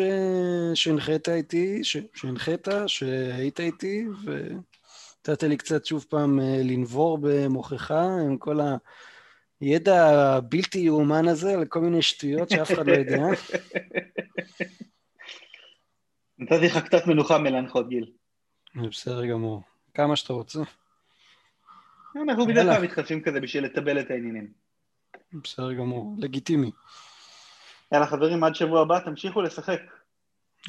שהנחית 0.75 1.29
איתי, 1.29 1.85
ש... 1.85 1.97
שהנחית, 2.15 2.69
שהיית 2.87 3.61
איתי, 3.61 4.07
ונתת 4.25 5.43
לי 5.43 5.57
קצת 5.57 5.87
שוב 5.87 6.07
פעם 6.09 6.39
לנבור 6.41 7.19
במוחך 7.21 7.91
עם 7.91 8.37
כל 8.39 8.61
ה... 8.61 8.77
הידע 9.61 10.07
הבלתי 10.07 10.79
יאומן 10.79 11.29
הזה 11.29 11.53
על 11.53 11.65
כל 11.65 11.81
מיני 11.81 12.03
שטויות 12.03 12.51
שאף 12.51 12.73
אחד 12.73 12.87
לא 12.87 12.93
יודע. 12.93 13.19
נתתי 16.39 16.67
לך 16.67 16.79
קצת 16.85 17.07
מנוחה 17.07 17.39
מלהנחות 17.39 17.89
גיל. 17.89 18.11
בסדר 18.75 19.27
גמור. 19.27 19.63
כמה 19.95 20.17
שאתה 20.17 20.33
רוצה. 20.33 20.61
אנחנו 22.17 22.47
בדרך 22.47 22.65
כלל 22.65 22.83
מתחלפים 22.83 23.23
כזה 23.23 23.41
בשביל 23.41 23.65
לטבל 23.65 24.01
את 24.01 24.11
העניינים. 24.11 24.53
בסדר 25.33 25.73
גמור, 25.73 26.15
לגיטימי. 26.19 26.71
יאללה 27.93 28.07
חברים, 28.07 28.45
עד 28.45 28.55
שבוע 28.55 28.83
הבא 28.83 28.99
תמשיכו 29.05 29.43
לשחק. 29.43 29.81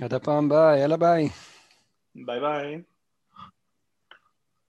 עד 0.01 0.13
הפעם 0.13 0.45
הבאה, 0.45 0.77
יאללה 0.77 0.97
ביי. 0.97 1.30
ביי 2.15 2.39
ביי. 2.39 2.81